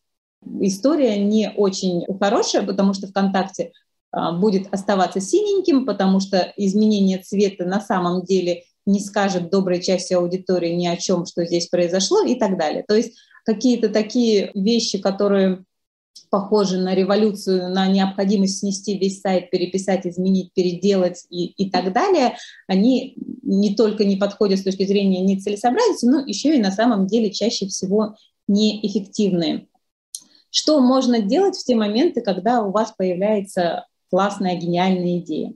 История 0.59 1.17
не 1.17 1.51
очень 1.55 2.03
хорошая, 2.19 2.63
потому 2.63 2.93
что 2.93 3.07
ВКонтакте 3.07 3.71
а, 4.11 4.33
будет 4.33 4.73
оставаться 4.73 5.19
синеньким, 5.19 5.85
потому 5.85 6.19
что 6.19 6.53
изменение 6.57 7.19
цвета 7.19 7.65
на 7.65 7.79
самом 7.79 8.23
деле 8.23 8.63
не 8.85 8.99
скажет 8.99 9.49
доброй 9.49 9.81
части 9.81 10.13
аудитории 10.13 10.73
ни 10.73 10.87
о 10.87 10.97
чем, 10.97 11.25
что 11.25 11.45
здесь 11.45 11.67
произошло 11.67 12.21
и 12.23 12.35
так 12.35 12.57
далее. 12.57 12.83
То 12.87 12.95
есть 12.95 13.17
какие-то 13.45 13.89
такие 13.89 14.51
вещи, 14.55 14.97
которые 14.97 15.63
похожи 16.29 16.77
на 16.77 16.95
революцию, 16.95 17.69
на 17.69 17.87
необходимость 17.87 18.59
снести 18.59 18.97
весь 18.97 19.21
сайт, 19.21 19.49
переписать, 19.51 20.07
изменить, 20.07 20.51
переделать 20.53 21.25
и, 21.29 21.45
и 21.45 21.69
так 21.69 21.93
далее, 21.93 22.37
они 22.67 23.15
не 23.43 23.75
только 23.75 24.03
не 24.03 24.15
подходят 24.15 24.59
с 24.59 24.63
точки 24.63 24.85
зрения 24.85 25.21
нецелесообразности, 25.21 26.05
но 26.05 26.19
еще 26.25 26.55
и 26.55 26.61
на 26.61 26.71
самом 26.71 27.07
деле 27.07 27.31
чаще 27.31 27.67
всего 27.67 28.15
неэффективные. 28.47 29.67
Что 30.49 30.79
можно 30.79 31.19
делать 31.19 31.55
в 31.55 31.63
те 31.63 31.75
моменты, 31.75 32.21
когда 32.21 32.63
у 32.63 32.71
вас 32.71 32.93
появляется 32.97 33.87
классная, 34.09 34.55
гениальная 34.55 35.19
идея? 35.19 35.53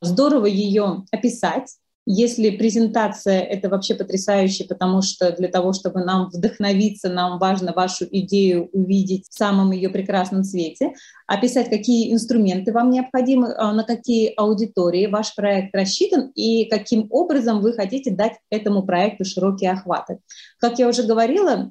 Здорово 0.00 0.46
ее 0.46 1.04
описать, 1.10 1.76
если 2.10 2.48
презентация— 2.48 3.40
это 3.42 3.68
вообще 3.68 3.94
потрясающе, 3.94 4.64
потому 4.64 5.02
что 5.02 5.30
для 5.32 5.48
того, 5.48 5.74
чтобы 5.74 6.02
нам 6.02 6.30
вдохновиться, 6.30 7.10
нам 7.10 7.38
важно 7.38 7.74
вашу 7.74 8.06
идею 8.10 8.70
увидеть 8.72 9.26
в 9.28 9.36
самом 9.36 9.72
ее 9.72 9.90
прекрасном 9.90 10.42
свете, 10.42 10.94
описать, 11.26 11.68
какие 11.68 12.10
инструменты 12.10 12.72
вам 12.72 12.88
необходимы, 12.88 13.54
а, 13.54 13.74
на 13.74 13.84
какие 13.84 14.32
аудитории 14.38 15.06
ваш 15.06 15.34
проект 15.34 15.74
рассчитан 15.74 16.30
и 16.34 16.64
каким 16.70 17.08
образом 17.10 17.60
вы 17.60 17.74
хотите 17.74 18.10
дать 18.10 18.38
этому 18.48 18.84
проекту 18.84 19.26
широкие 19.26 19.72
охваты. 19.72 20.20
Как 20.60 20.78
я 20.78 20.88
уже 20.88 21.02
говорила, 21.02 21.70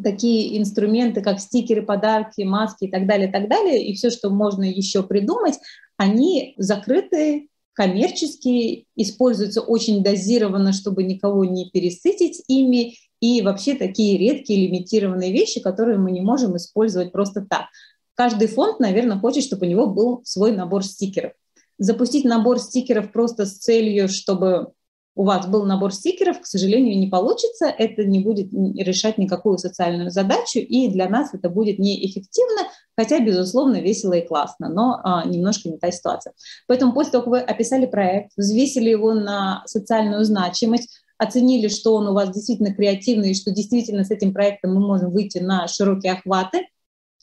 такие 0.00 0.60
инструменты, 0.60 1.22
как 1.22 1.40
стикеры, 1.40 1.82
подарки, 1.82 2.42
маски 2.42 2.84
и 2.84 2.88
так 2.88 3.08
далее, 3.08 3.28
и 3.28 3.32
так 3.32 3.48
далее, 3.48 3.84
и 3.84 3.94
все, 3.94 4.10
что 4.10 4.30
можно 4.30 4.62
еще 4.62 5.02
придумать, 5.02 5.58
они 5.96 6.54
закрыты 6.56 7.48
коммерческие, 7.74 8.84
используются 8.96 9.60
очень 9.60 10.02
дозированно, 10.02 10.72
чтобы 10.72 11.02
никого 11.02 11.44
не 11.44 11.70
пересытить 11.70 12.42
ими, 12.48 12.94
и 13.20 13.40
вообще 13.40 13.74
такие 13.74 14.18
редкие 14.18 14.66
лимитированные 14.66 15.32
вещи, 15.32 15.60
которые 15.60 15.96
мы 15.96 16.10
не 16.10 16.20
можем 16.20 16.56
использовать 16.56 17.12
просто 17.12 17.46
так. 17.48 17.66
Каждый 18.14 18.48
фонд, 18.48 18.80
наверное, 18.80 19.18
хочет, 19.18 19.44
чтобы 19.44 19.66
у 19.66 19.70
него 19.70 19.86
был 19.86 20.22
свой 20.24 20.52
набор 20.52 20.84
стикеров. 20.84 21.32
Запустить 21.78 22.24
набор 22.24 22.58
стикеров 22.58 23.12
просто 23.12 23.46
с 23.46 23.58
целью, 23.58 24.08
чтобы 24.08 24.72
у 25.14 25.24
вас 25.24 25.46
был 25.46 25.64
набор 25.64 25.92
стикеров, 25.92 26.40
к 26.40 26.46
сожалению, 26.46 26.98
не 26.98 27.06
получится, 27.06 27.66
это 27.66 28.04
не 28.04 28.20
будет 28.20 28.48
решать 28.52 29.18
никакую 29.18 29.58
социальную 29.58 30.10
задачу, 30.10 30.58
и 30.58 30.88
для 30.88 31.08
нас 31.08 31.34
это 31.34 31.50
будет 31.50 31.78
неэффективно, 31.78 32.62
хотя, 32.96 33.20
безусловно, 33.20 33.80
весело 33.80 34.14
и 34.14 34.26
классно, 34.26 34.70
но 34.70 35.00
а, 35.04 35.26
немножко 35.26 35.68
не 35.68 35.76
та 35.76 35.90
ситуация. 35.90 36.32
Поэтому 36.66 36.94
после 36.94 37.12
того, 37.12 37.24
как 37.24 37.30
вы 37.30 37.40
описали 37.40 37.86
проект, 37.86 38.32
взвесили 38.36 38.88
его 38.88 39.12
на 39.12 39.62
социальную 39.66 40.24
значимость, 40.24 40.88
оценили, 41.18 41.68
что 41.68 41.94
он 41.94 42.08
у 42.08 42.14
вас 42.14 42.30
действительно 42.30 42.74
креативный, 42.74 43.32
и 43.32 43.34
что 43.34 43.50
действительно 43.50 44.04
с 44.04 44.10
этим 44.10 44.32
проектом 44.32 44.74
мы 44.74 44.80
можем 44.80 45.10
выйти 45.10 45.38
на 45.38 45.68
широкие 45.68 46.14
охваты, 46.14 46.66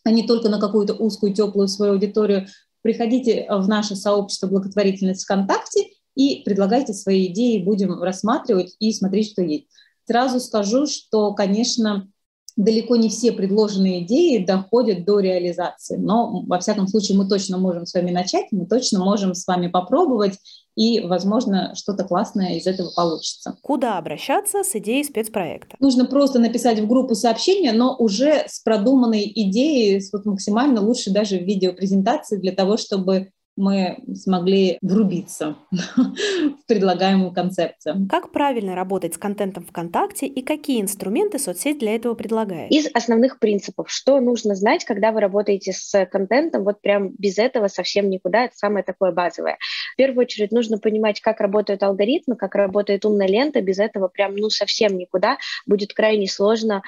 а 0.04 0.12
не 0.12 0.28
только 0.28 0.48
на 0.50 0.60
какую-то 0.60 0.94
узкую, 0.94 1.34
теплую 1.34 1.68
свою 1.68 1.94
аудиторию, 1.94 2.46
приходите 2.82 3.48
в 3.50 3.68
наше 3.68 3.96
сообщество 3.96 4.46
благотворительность 4.46 5.24
ВКонтакте– 5.24 5.88
и 6.20 6.44
предлагайте 6.44 6.94
свои 6.94 7.28
идеи, 7.28 7.64
будем 7.64 8.04
рассматривать 8.04 8.76
и 8.80 8.92
смотреть, 8.92 9.32
что 9.32 9.42
есть. 9.42 9.68
Сразу 10.06 10.42
скажу, 10.42 10.86
что, 10.86 11.34
конечно, 11.34 12.10
далеко 12.58 12.98
не 12.98 13.08
все 13.08 13.32
предложенные 13.32 14.04
идеи 14.04 14.44
доходят 14.44 15.06
до 15.06 15.22
реализации, 15.22 15.96
но, 15.96 16.44
во 16.46 16.60
всяком 16.60 16.90
случае, 16.90 17.18
мы 17.18 17.26
точно 17.26 17.58
можем 17.58 17.86
с 17.86 17.94
вами 17.94 18.12
начать, 18.12 18.48
мы 18.52 18.66
точно 18.66 19.00
можем 19.00 19.34
с 19.34 19.48
вами 19.48 19.68
попробовать, 19.68 20.34
и, 20.76 21.00
возможно, 21.00 21.74
что-то 21.74 22.04
классное 22.04 22.58
из 22.58 22.68
этого 22.68 22.92
получится. 22.94 23.56
Куда 23.62 23.98
обращаться 23.98 24.66
с 24.66 24.76
идеей 24.76 25.06
спецпроекта? 25.06 25.78
Нужно 25.80 26.04
просто 26.04 26.40
написать 26.40 26.82
в 26.82 26.88
группу 26.88 27.16
сообщения, 27.16 27.72
но 27.72 27.96
уже 27.98 28.44
с 28.46 28.60
продуманной 28.60 29.32
идеей, 29.34 30.02
с 30.02 30.12
вот 30.12 30.26
максимально 30.26 30.82
лучше 30.82 31.12
даже 31.12 31.38
в 31.38 31.44
видеопрезентации 31.44 32.36
для 32.36 32.52
того, 32.52 32.76
чтобы 32.76 33.32
мы 33.60 34.00
смогли 34.16 34.78
врубиться 34.82 35.58
в 35.72 36.66
предлагаемую 36.66 37.32
концепцию. 37.32 38.08
Как 38.10 38.32
правильно 38.32 38.74
работать 38.74 39.16
с 39.16 39.18
контентом 39.18 39.66
ВКонтакте 39.66 40.28
и 40.28 40.42
какие 40.42 40.82
инструменты 40.82 41.40
соцсеть 41.40 41.80
для 41.80 41.96
этого 41.96 42.16
предлагает? 42.16 42.72
Из 42.72 42.88
основных 42.94 43.40
принципов, 43.40 43.92
что 43.92 44.20
нужно 44.22 44.56
знать, 44.56 44.86
когда 44.86 45.12
вы 45.12 45.20
работаете 45.20 45.74
с 45.74 46.06
контентом, 46.06 46.64
вот 46.64 46.82
прям 46.82 47.10
без 47.18 47.38
этого 47.38 47.68
совсем 47.68 48.10
никуда, 48.10 48.46
это 48.46 48.56
самое 48.56 48.84
такое 48.84 49.12
базовое. 49.12 49.58
В 49.94 49.98
первую 49.98 50.22
очередь 50.26 50.52
нужно 50.52 50.78
понимать, 50.78 51.20
как 51.20 51.42
работают 51.42 51.84
алгоритмы, 51.84 52.38
как 52.38 52.56
работает 52.56 53.04
умная 53.06 53.28
лента, 53.28 53.62
без 53.62 53.80
этого 53.80 54.08
прям 54.08 54.36
ну 54.38 54.50
совсем 54.50 54.98
никуда, 54.98 55.38
будет 55.66 55.94
крайне 55.94 56.28
сложно 56.28 56.82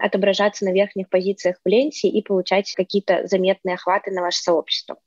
отображаться 0.00 0.66
на 0.66 0.72
верхних 0.72 1.08
позициях 1.08 1.56
в 1.64 1.68
ленте 1.68 2.08
и 2.08 2.22
получать 2.22 2.74
какие-то 2.74 3.26
заметные 3.26 3.76
охваты 3.76 4.10
на 4.10 4.20
ваше 4.20 4.42
сообщество. 4.42 4.98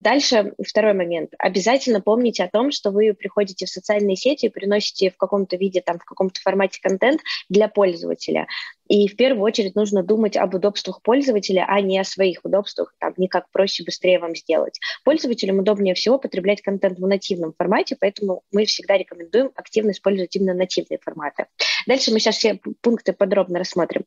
Дальше 0.00 0.43
второй 0.64 0.94
момент. 0.94 1.32
Обязательно 1.38 2.00
помните 2.00 2.44
о 2.44 2.48
том, 2.48 2.70
что 2.70 2.90
вы 2.90 3.14
приходите 3.14 3.66
в 3.66 3.70
социальные 3.70 4.16
сети 4.16 4.46
и 4.46 4.48
приносите 4.48 5.10
в 5.10 5.16
каком-то 5.16 5.56
виде, 5.56 5.80
там, 5.80 5.98
в 5.98 6.04
каком-то 6.04 6.40
формате 6.40 6.80
контент 6.82 7.20
для 7.48 7.68
пользователя. 7.68 8.46
И 8.88 9.08
в 9.08 9.16
первую 9.16 9.42
очередь 9.42 9.74
нужно 9.74 10.02
думать 10.02 10.36
об 10.36 10.54
удобствах 10.54 11.00
пользователя, 11.02 11.64
а 11.66 11.80
не 11.80 11.98
о 11.98 12.04
своих 12.04 12.40
удобствах, 12.44 12.94
там, 12.98 13.14
не 13.16 13.28
как 13.28 13.50
проще, 13.50 13.82
быстрее 13.82 14.18
вам 14.18 14.36
сделать. 14.36 14.78
Пользователям 15.04 15.58
удобнее 15.58 15.94
всего 15.94 16.18
потреблять 16.18 16.60
контент 16.60 16.98
в 16.98 17.06
нативном 17.06 17.54
формате, 17.56 17.96
поэтому 17.98 18.42
мы 18.52 18.66
всегда 18.66 18.98
рекомендуем 18.98 19.50
активно 19.54 19.92
использовать 19.92 20.36
именно 20.36 20.54
нативные 20.54 20.98
форматы. 20.98 21.46
Дальше 21.86 22.12
мы 22.12 22.20
сейчас 22.20 22.36
все 22.36 22.60
пункты 22.80 23.12
подробно 23.12 23.58
рассмотрим. 23.58 24.04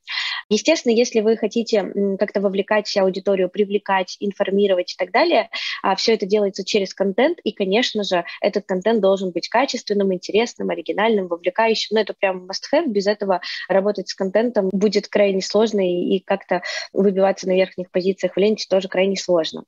Естественно, 0.50 0.94
если 0.94 1.20
вы 1.22 1.38
хотите 1.38 1.92
как-то 2.20 2.42
вовлекать 2.42 2.96
аудиторию, 2.98 3.50
привлекать, 3.50 4.18
информировать 4.20 4.94
и 4.94 4.96
так 4.98 5.12
далее, 5.12 5.50
а, 5.84 5.96
все 5.96 6.14
это 6.14 6.26
делается 6.26 6.64
через 6.64 6.94
контент, 6.94 7.40
и, 7.44 7.52
конечно 7.52 8.04
же, 8.04 8.24
этот 8.42 8.66
контент 8.66 9.02
должен 9.02 9.32
быть 9.32 9.50
качественным, 9.50 10.14
интересным, 10.14 10.70
оригинальным, 10.70 11.28
вовлекающим. 11.28 11.96
Но 11.96 12.02
это 12.02 12.14
прям 12.14 12.48
must-have, 12.48 12.88
без 12.88 13.08
этого 13.08 13.42
работать 13.68 14.10
с 14.10 14.14
контентом 14.14 14.70
будет 14.72 15.08
крайне 15.08 15.42
сложно, 15.42 15.82
и, 15.82 16.20
как-то 16.20 16.62
выбиваться 16.94 17.48
на 17.48 17.56
верхних 17.56 17.92
позициях 17.92 18.34
в 18.34 18.38
ленте 18.40 18.66
тоже 18.70 18.88
крайне 18.88 19.18
сложно. 19.18 19.64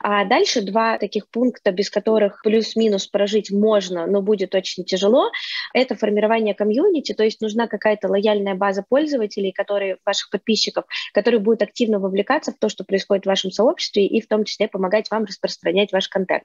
А 0.00 0.24
дальше 0.24 0.62
два 0.62 0.98
таких 0.98 1.28
пункта, 1.28 1.72
без 1.72 1.90
которых 1.90 2.42
плюс-минус 2.42 3.06
прожить 3.06 3.50
можно, 3.50 4.06
но 4.06 4.22
будет 4.22 4.54
очень 4.54 4.84
тяжело, 4.84 5.30
это 5.74 5.94
формирование 5.94 6.54
комьюнити, 6.54 7.12
то 7.12 7.24
есть 7.24 7.40
нужна 7.52 7.68
какая-то 7.68 8.08
лояльная 8.08 8.54
база 8.54 8.82
пользователей, 8.88 9.52
которые, 9.52 9.98
ваших 10.04 10.30
подписчиков, 10.30 10.84
которые 11.12 11.40
будут 11.40 11.62
активно 11.62 11.98
вовлекаться 11.98 12.52
в 12.52 12.58
то, 12.58 12.68
что 12.68 12.84
происходит 12.84 13.24
в 13.24 13.28
вашем 13.28 13.50
сообществе, 13.50 14.06
и 14.06 14.20
в 14.20 14.26
том 14.26 14.44
числе 14.44 14.68
помогать 14.68 15.10
вам 15.10 15.24
распространять 15.24 15.92
ваш 15.92 16.08
контент. 16.08 16.44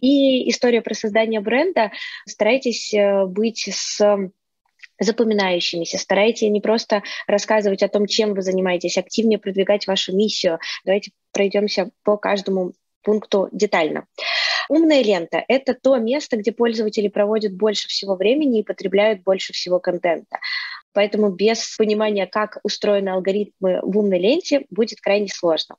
И 0.00 0.50
история 0.50 0.82
про 0.82 0.94
создание 0.94 1.40
бренда. 1.40 1.92
Старайтесь 2.26 2.92
э, 2.92 3.26
быть 3.26 3.68
с 3.72 4.00
запоминающимися. 5.00 5.96
Старайтесь 5.96 6.50
не 6.50 6.60
просто 6.60 7.02
рассказывать 7.28 7.84
о 7.84 7.88
том, 7.88 8.06
чем 8.06 8.34
вы 8.34 8.42
занимаетесь, 8.42 8.98
активнее 8.98 9.38
продвигать 9.38 9.86
вашу 9.86 10.14
миссию. 10.14 10.58
Давайте 10.84 11.12
пройдемся 11.32 11.90
по 12.02 12.16
каждому 12.16 12.72
пункту 13.08 13.48
детально. 13.52 14.04
Умная 14.68 15.02
лента– 15.02 15.42
это 15.48 15.72
то 15.72 15.96
место, 15.96 16.36
где 16.36 16.52
пользователи 16.52 17.08
проводят 17.08 17.54
больше 17.54 17.88
всего 17.88 18.16
времени 18.16 18.60
и 18.60 18.62
потребляют 18.62 19.22
больше 19.22 19.54
всего 19.54 19.80
контента. 19.80 20.40
Поэтому 20.98 21.30
без 21.30 21.76
понимания, 21.76 22.26
как 22.26 22.58
устроены 22.64 23.10
алгоритмы 23.10 23.78
в 23.84 23.96
умной 23.96 24.18
ленте, 24.18 24.66
будет 24.68 25.00
крайне 25.00 25.28
сложно. 25.28 25.76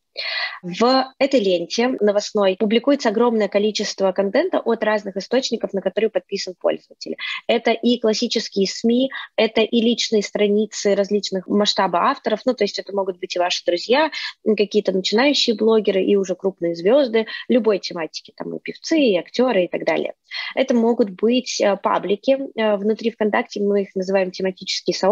В 0.64 1.14
этой 1.20 1.42
ленте 1.42 1.90
новостной 2.00 2.56
публикуется 2.58 3.10
огромное 3.10 3.50
количество 3.50 4.14
контента 4.14 4.60
от 4.60 4.82
разных 4.82 5.18
источников, 5.18 5.74
на 5.74 5.82
которые 5.82 6.10
подписан 6.10 6.56
пользователь. 6.58 7.18
Это 7.48 7.72
и 7.72 8.00
классические 8.00 8.66
СМИ, 8.66 9.12
это 9.36 9.60
и 9.60 9.82
личные 9.82 10.24
страницы 10.24 10.96
различных 10.96 11.48
масштаба 11.48 12.10
авторов, 12.10 12.40
ну, 12.46 12.54
то 12.54 12.64
есть 12.64 12.80
это 12.80 12.96
могут 12.96 13.20
быть 13.20 13.36
и 13.36 13.40
ваши 13.40 13.66
друзья, 13.66 14.12
какие-то 14.46 14.94
начинающие 14.94 15.54
блогеры, 15.54 16.02
и 16.02 16.16
уже 16.16 16.36
крупные 16.36 16.76
звезды 16.76 17.26
любой 17.50 17.80
тематики, 17.80 18.34
там 18.38 18.56
и 18.56 18.60
певцы, 18.60 18.98
и 19.00 19.18
актеры, 19.18 19.66
и 19.66 19.68
так 19.68 19.84
далее. 19.84 20.14
Это 20.56 20.74
могут 20.74 21.10
быть 21.10 21.60
э, 21.60 21.76
паблики 21.76 22.40
э, 22.56 22.78
внутри 22.78 23.12
ВКонтакте, 23.12 23.62
мы 23.62 23.82
их 23.82 23.96
называем 23.96 24.32
тематические 24.32 24.96
сообщества, 24.96 25.09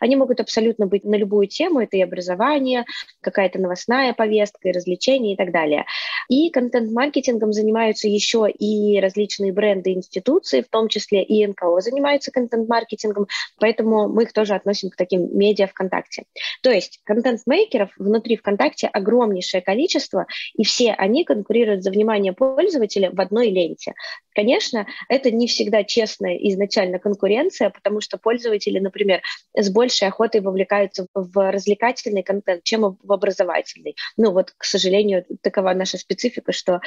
они 0.00 0.16
могут 0.16 0.40
абсолютно 0.40 0.86
быть 0.86 1.04
на 1.04 1.16
любую 1.16 1.46
тему, 1.46 1.80
это 1.80 1.96
и 1.96 2.02
образование, 2.02 2.84
какая-то 3.20 3.58
новостная 3.58 4.12
повестка, 4.12 4.68
и 4.68 4.72
развлечения 4.72 5.34
и 5.34 5.36
так 5.36 5.52
далее. 5.52 5.84
И 6.28 6.50
контент-маркетингом 6.50 7.52
занимаются 7.52 8.08
еще 8.08 8.48
и 8.50 9.00
различные 9.00 9.52
бренды 9.52 9.92
институции, 9.92 10.62
в 10.62 10.68
том 10.68 10.88
числе 10.88 11.22
и 11.22 11.46
НКО 11.46 11.80
занимаются 11.80 12.30
контент-маркетингом, 12.30 13.26
поэтому 13.58 14.08
мы 14.08 14.24
их 14.24 14.32
тоже 14.32 14.54
относим 14.54 14.90
к 14.90 14.96
таким 14.96 15.36
медиа 15.36 15.66
ВКонтакте. 15.66 16.24
То 16.62 16.70
есть 16.70 17.00
контент-мейкеров 17.04 17.90
внутри 17.98 18.36
ВКонтакте 18.36 18.86
огромнейшее 18.88 19.60
количество, 19.60 20.26
и 20.54 20.64
все 20.64 20.92
они 20.92 21.24
конкурируют 21.24 21.82
за 21.82 21.90
внимание 21.90 22.32
пользователя 22.32 23.10
в 23.10 23.20
одной 23.20 23.50
ленте. 23.50 23.94
Конечно, 24.34 24.86
это 25.08 25.30
не 25.30 25.46
всегда 25.46 25.82
честная 25.82 26.36
изначально 26.36 26.98
конкуренция, 26.98 27.70
потому 27.70 28.00
что 28.02 28.18
пользователи, 28.18 28.78
например, 28.78 29.15
с 29.54 29.70
большей 29.70 30.08
охотой 30.08 30.40
вовлекаются 30.40 31.06
в 31.14 31.50
развлекательный 31.50 32.22
контент, 32.22 32.62
чем 32.64 32.98
в 33.02 33.12
образовательный. 33.12 33.96
Ну 34.16 34.32
вот, 34.32 34.52
к 34.56 34.64
сожалению, 34.64 35.24
такова 35.42 35.72
наша 35.74 35.98
специфика, 35.98 36.52
что 36.52 36.80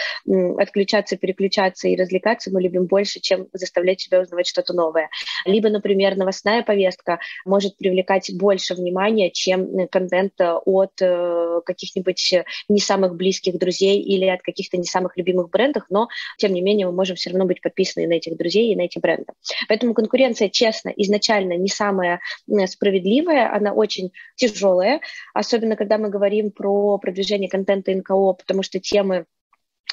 отключаться, 0.57 1.17
переключаться 1.17 1.87
и 1.87 1.95
развлекаться 1.95 2.51
мы 2.51 2.61
любим 2.61 2.85
больше, 2.85 3.19
чем 3.19 3.47
заставлять 3.53 4.01
себя 4.01 4.21
узнавать 4.21 4.47
что-то 4.47 4.73
новое. 4.73 5.09
Либо, 5.45 5.69
например, 5.69 6.15
новостная 6.15 6.63
повестка 6.63 7.19
может 7.45 7.77
привлекать 7.77 8.31
больше 8.33 8.75
внимания, 8.75 9.31
чем 9.31 9.87
контент 9.87 10.33
от 10.39 10.91
э, 11.01 11.61
каких-нибудь 11.65 12.33
не 12.67 12.79
самых 12.79 13.15
близких 13.15 13.57
друзей 13.57 14.01
или 14.01 14.25
от 14.25 14.41
каких-то 14.41 14.77
не 14.77 14.85
самых 14.85 15.17
любимых 15.17 15.49
брендов, 15.49 15.83
но, 15.89 16.07
тем 16.37 16.53
не 16.53 16.61
менее, 16.61 16.87
мы 16.87 16.93
можем 16.93 17.15
все 17.15 17.29
равно 17.29 17.45
быть 17.45 17.61
подписаны 17.61 18.07
на 18.07 18.13
этих 18.13 18.37
друзей 18.37 18.71
и 18.71 18.75
на 18.75 18.81
эти 18.81 18.99
бренды. 18.99 19.33
Поэтому 19.67 19.93
конкуренция, 19.93 20.49
честно, 20.49 20.89
изначально 20.95 21.53
не 21.57 21.69
самая 21.69 22.08
справедливая, 22.65 23.53
она 23.53 23.73
очень 23.73 24.11
тяжелая, 24.35 25.01
особенно 25.33 25.75
когда 25.75 25.97
мы 25.97 26.09
говорим 26.09 26.51
про 26.51 26.97
продвижение 26.97 27.49
контента 27.49 27.93
НКО, 27.93 28.33
потому 28.33 28.63
что 28.63 28.79
темы 28.79 29.25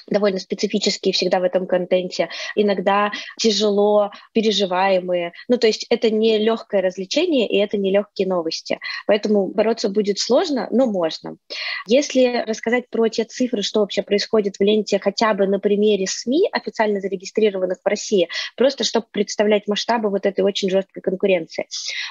довольно 0.09 0.39
специфические 0.39 1.13
всегда 1.13 1.41
в 1.41 1.45
этом 1.45 1.67
контенте, 1.67 2.29
иногда 2.55 3.11
тяжело 3.39 4.11
переживаемые. 4.33 5.33
Ну, 5.49 5.59
то 5.59 5.67
есть 5.67 5.87
это 5.91 6.11
не 6.11 6.39
легкое 6.39 6.81
развлечение 6.81 7.49
и 7.49 7.59
это 7.59 7.77
не 7.77 7.91
легкие 7.91 8.29
новости. 8.29 8.79
Поэтому 9.07 9.49
бороться 9.49 9.89
будет 9.89 10.19
сложно, 10.19 10.69
но 10.71 10.87
можно. 10.87 11.37
Если 11.87 12.45
рассказать 12.47 12.89
про 12.91 13.09
те 13.09 13.25
цифры, 13.25 13.63
что 13.63 13.81
вообще 13.81 14.03
происходит 14.03 14.57
в 14.57 14.63
ленте 14.63 14.99
хотя 14.99 15.35
бы 15.35 15.47
на 15.47 15.59
примере 15.59 16.07
СМИ, 16.07 16.49
официально 16.53 17.01
зарегистрированных 17.01 17.79
в 17.85 17.89
России, 17.89 18.29
просто 18.57 18.85
чтобы 18.85 19.07
представлять 19.11 19.67
масштабы 19.67 20.11
вот 20.11 20.27
этой 20.27 20.43
очень 20.43 20.71
жесткой 20.71 21.03
конкуренции. 21.03 21.67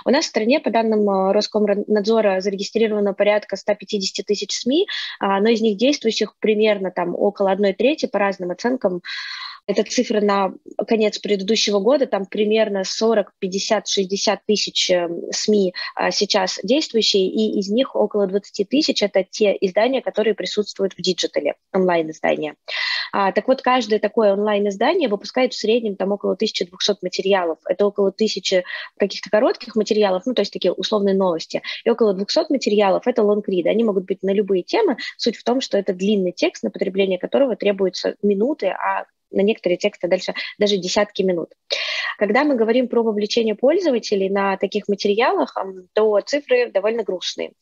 У 0.06 0.10
нас 0.10 0.26
в 0.26 0.30
стране, 0.30 0.60
по 0.60 0.70
данным 0.70 1.10
э, 1.10 1.34
Роскомнадзора, 1.34 2.42
зарегистрировано 2.42 3.14
порядка 3.14 3.56
150 3.56 4.26
тысяч 4.26 4.52
СМИ, 4.52 4.88
а, 5.20 5.40
но 5.40 5.50
из 5.50 5.62
них 5.62 5.78
действующих 5.78 6.36
примерно 6.40 6.92
там 6.92 7.16
около 7.16 7.52
одной 7.76 7.96
трети 7.96 8.06
по 8.08 8.20
разным 8.20 8.52
оценкам 8.52 9.02
это 9.68 9.84
цифры 9.84 10.22
на 10.22 10.54
конец 10.88 11.20
предыдущего 11.20 11.80
года, 11.80 12.06
там 12.06 12.26
примерно 12.26 12.84
40, 12.84 13.34
50, 13.40 13.88
60 13.88 14.46
тысяч 14.46 14.92
эм, 14.92 15.22
СМИ 15.32 15.74
а, 15.96 16.12
сейчас 16.12 16.60
действующие, 16.62 17.28
и 17.28 17.60
из 17.60 17.70
них 17.70 17.96
около 17.96 18.28
20 18.28 18.70
тысяч 18.70 19.02
это 19.02 19.24
те 19.24 19.58
издания, 19.60 20.02
которые 20.02 20.36
присутствуют 20.36 20.94
в 20.94 21.02
digital 21.02 21.44
е, 21.44 21.56
онлайн-издания. 21.74 22.56
А, 23.12 23.32
так 23.32 23.48
вот, 23.48 23.62
каждое 23.62 24.00
такое 24.00 24.34
онлайн-издание 24.34 25.10
выпускает 25.10 25.54
в 25.54 25.58
среднем 25.58 25.96
там 25.96 26.12
около 26.12 26.34
1200 26.34 26.98
материалов. 27.02 27.58
Это 27.68 27.86
около 27.88 28.12
тысячи 28.12 28.64
каких-то 28.98 29.30
коротких 29.30 29.76
материалов, 29.76 30.24
ну, 30.26 30.34
то 30.34 30.42
есть 30.42 30.54
такие 30.54 30.74
условные 30.74 31.16
новости, 31.16 31.62
и 31.84 31.90
около 31.90 32.14
200 32.14 32.52
материалов— 32.52 33.04
это 33.08 33.24
лонгриды. 33.24 33.70
Они 33.70 33.84
могут 33.84 34.06
быть 34.06 34.22
на 34.22 34.32
любые 34.32 34.64
темы. 34.64 34.98
Суть 35.18 35.38
в 35.38 35.44
том, 35.44 35.62
что 35.62 35.78
это 35.78 35.94
длинный 35.94 36.34
текст, 36.34 36.64
на 36.64 36.70
потребление 36.70 37.18
которого 37.18 37.56
требуется 37.56 38.16
минуты, 38.22 38.68
а 38.68 39.06
на 39.32 39.42
некоторые 39.42 39.78
тексты 39.78 40.08
дальше 40.08 40.34
даже 40.58 40.78
десятки 40.78 41.22
минут. 41.22 41.50
Когда 42.18 42.44
мы 42.44 42.56
говорим 42.56 42.88
про 42.88 43.04
вовлечение 43.04 43.56
пользователей 43.56 44.30
на 44.30 44.58
таких 44.58 44.88
материалах, 44.88 45.56
то 45.94 46.20
цифры 46.22 46.72
довольно 46.72 47.04
грустные. 47.04 47.54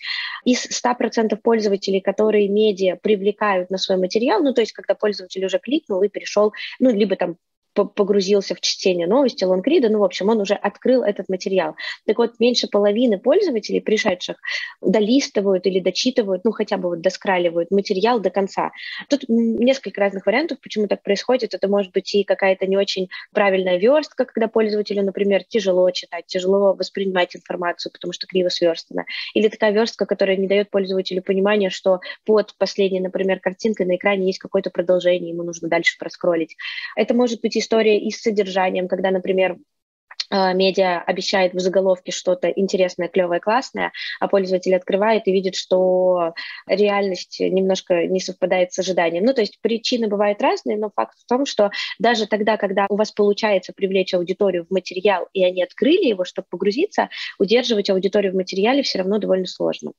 Из 0.45 0.65
100% 0.65 1.36
пользователей, 1.38 2.02
которые 2.02 2.47
медиа 2.49 2.95
привлекают 2.95 3.69
на 3.69 3.78
свой 3.78 3.97
материал, 3.97 4.41
ну 4.43 4.54
то 4.54 4.62
есть 4.62 4.73
когда 4.73 4.93
пользователь 4.93 5.45
уже 5.45 5.60
кликнул 5.60 6.02
и 6.04 6.10
перешел, 6.10 6.54
ну 6.80 6.91
либо 6.91 7.15
там 7.15 7.38
погрузился 7.74 8.56
в 8.56 8.62
чтение 8.62 9.08
новости, 9.08 9.44
лонгрида, 9.44 9.90
ну, 9.90 10.00
в 10.00 10.04
общем, 10.04 10.30
он 10.30 10.42
уже 10.42 10.54
открыл 10.54 11.04
этот 11.04 11.30
материал. 11.30 11.76
Так 12.06 12.18
вот, 12.18 12.40
меньше 12.40 12.68
половины 12.68 13.18
пользователей, 13.18 13.82
пришедших, 13.82 14.38
долистывают 14.82 15.66
или 15.66 15.80
дочитывают, 15.80 16.44
ну, 16.46 16.52
хотя 16.52 16.78
бы 16.78 16.90
вот 16.90 17.02
доскраливают 17.02 17.72
материал 17.72 18.20
до 18.20 18.30
конца. 18.30 18.72
Тут 19.10 19.26
несколько 19.28 20.00
разных 20.00 20.26
вариантов, 20.26 20.60
почему 20.62 20.88
так 20.88 21.04
происходит. 21.04 21.54
Это 21.54 21.68
может 21.68 21.92
быть 21.92 22.14
и 22.14 22.24
какая-то 22.24 22.68
не 22.68 22.78
очень 22.78 23.10
правильная 23.34 23.78
верстка, 23.78 24.26
когда 24.26 24.48
пользователю, 24.48 25.04
например, 25.04 25.44
тяжело 25.44 25.90
читать, 25.92 26.26
тяжело 26.28 26.74
воспринимать 26.74 27.36
информацию, 27.36 27.92
потому 27.92 28.14
что 28.14 28.28
криво 28.28 28.50
сверстана. 28.50 29.06
Или 29.34 29.48
такая 29.48 29.72
верстка, 29.72 30.06
которая 30.06 30.38
не 30.38 30.48
дает 30.48 30.70
пользователю 30.70 31.22
понимания, 31.22 31.70
что 31.70 32.00
под 32.26 32.56
последней, 32.58 33.00
например, 33.00 33.40
картинкой 33.40 33.86
на 33.86 33.96
экране 33.96 34.28
есть 34.28 34.40
какое-то 34.40 34.70
продолжение, 34.70 35.32
ему 35.32 35.44
нужно 35.44 35.68
дальше 35.68 35.98
проскролить. 35.98 36.56
Это 36.96 37.14
может 37.14 37.42
быть 37.42 37.56
и 37.56 37.62
история 37.63 37.97
и 37.97 38.12
с 38.12 38.21
содержанием, 38.21 38.88
когда, 38.88 39.12
например, 39.12 39.58
медиа 40.34 41.02
обещает 41.02 41.54
в 41.54 41.60
заголовке 41.60 42.12
что-то 42.12 42.50
интересное, 42.50 43.08
клевое, 43.08 43.39
классное, 43.39 43.91
а 44.19 44.28
пользователь 44.28 44.76
открывает 44.76 45.28
и 45.28 45.32
видит, 45.32 45.56
что 45.56 46.34
реальность 46.67 47.39
немножко 47.39 48.08
не 48.08 48.19
совпадает 48.19 48.74
с 48.74 48.80
ожиданием. 48.80 49.24
Ну, 49.24 49.34
то 49.34 49.41
есть 49.41 49.60
причины 49.62 50.08
бывают 50.08 50.41
разные, 50.41 50.78
но 50.78 50.89
факт 50.93 51.17
в 51.19 51.28
том, 51.28 51.46
что 51.46 51.72
даже 52.00 52.28
тогда, 52.28 52.58
когда 52.58 52.88
у 52.89 52.96
вас 52.96 53.12
получается 53.12 53.74
привлечь 53.74 54.13
аудиторию 54.13 54.65
в 54.65 54.74
материал, 54.74 55.28
и 55.34 55.43
они 55.43 55.63
открыли 55.63 56.06
его, 56.06 56.26
чтобы 56.26 56.48
погрузиться, 56.50 57.10
удерживать 57.39 57.89
аудиторию 57.89 58.34
в 58.34 58.36
материале 58.36 58.84
все 58.84 59.00
равно 59.00 59.19
довольно 59.19 59.46
сложно. 59.46 59.91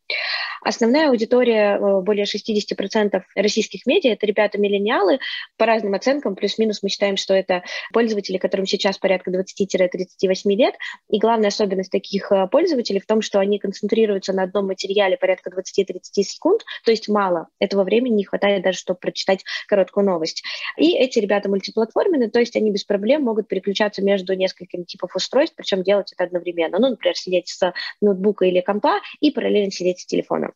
Основная 0.62 1.10
аудитория, 1.10 1.76
э, 1.76 2.00
более 2.00 2.24
60% 2.24 3.22
российских 3.34 3.86
медиа, 3.86 4.12
это 4.12 4.26
ребята-миллениалы, 4.26 5.18
по 5.56 5.66
разным 5.66 5.94
оценкам, 5.94 6.34
плюс-минус 6.34 6.82
мы 6.82 6.88
считаем, 6.88 7.16
что 7.16 7.34
это 7.34 7.62
пользователи, 7.92 8.38
которым 8.38 8.66
сейчас 8.66 8.98
порядка 8.98 9.30
20-30 9.30 10.23
28 10.24 10.52
лет. 10.52 10.74
И 11.08 11.18
главная 11.18 11.48
особенность 11.48 11.90
таких 11.90 12.30
э, 12.32 12.46
пользователей 12.48 13.00
в 13.00 13.06
том, 13.06 13.20
что 13.22 13.40
они 13.40 13.58
концентрируются 13.58 14.32
на 14.32 14.44
одном 14.44 14.66
материале 14.66 15.16
порядка 15.16 15.50
20-30 15.50 16.00
секунд, 16.22 16.62
то 16.84 16.90
есть 16.90 17.08
мало. 17.08 17.48
Этого 17.58 17.84
времени 17.84 18.14
не 18.14 18.24
хватает 18.24 18.62
даже, 18.62 18.78
чтобы 18.78 18.98
прочитать 18.98 19.44
короткую 19.68 20.06
новость. 20.06 20.42
И 20.76 20.96
эти 20.96 21.18
ребята 21.18 21.48
мультиплатформенные, 21.48 22.30
то 22.30 22.40
есть 22.40 22.56
они 22.56 22.70
без 22.70 22.84
проблем 22.84 23.22
могут 23.22 23.48
переключаться 23.48 24.02
между 24.02 24.34
несколькими 24.34 24.84
типов 24.84 25.14
устройств, 25.14 25.56
причем 25.56 25.82
делать 25.82 26.12
это 26.12 26.24
одновременно. 26.24 26.78
Ну, 26.78 26.90
например, 26.90 27.16
сидеть 27.16 27.48
с 27.48 27.72
ноутбука 28.00 28.46
или 28.46 28.60
компа 28.60 29.00
и 29.20 29.30
параллельно 29.30 29.70
сидеть 29.70 30.00
с 30.00 30.06
телефоном. 30.06 30.52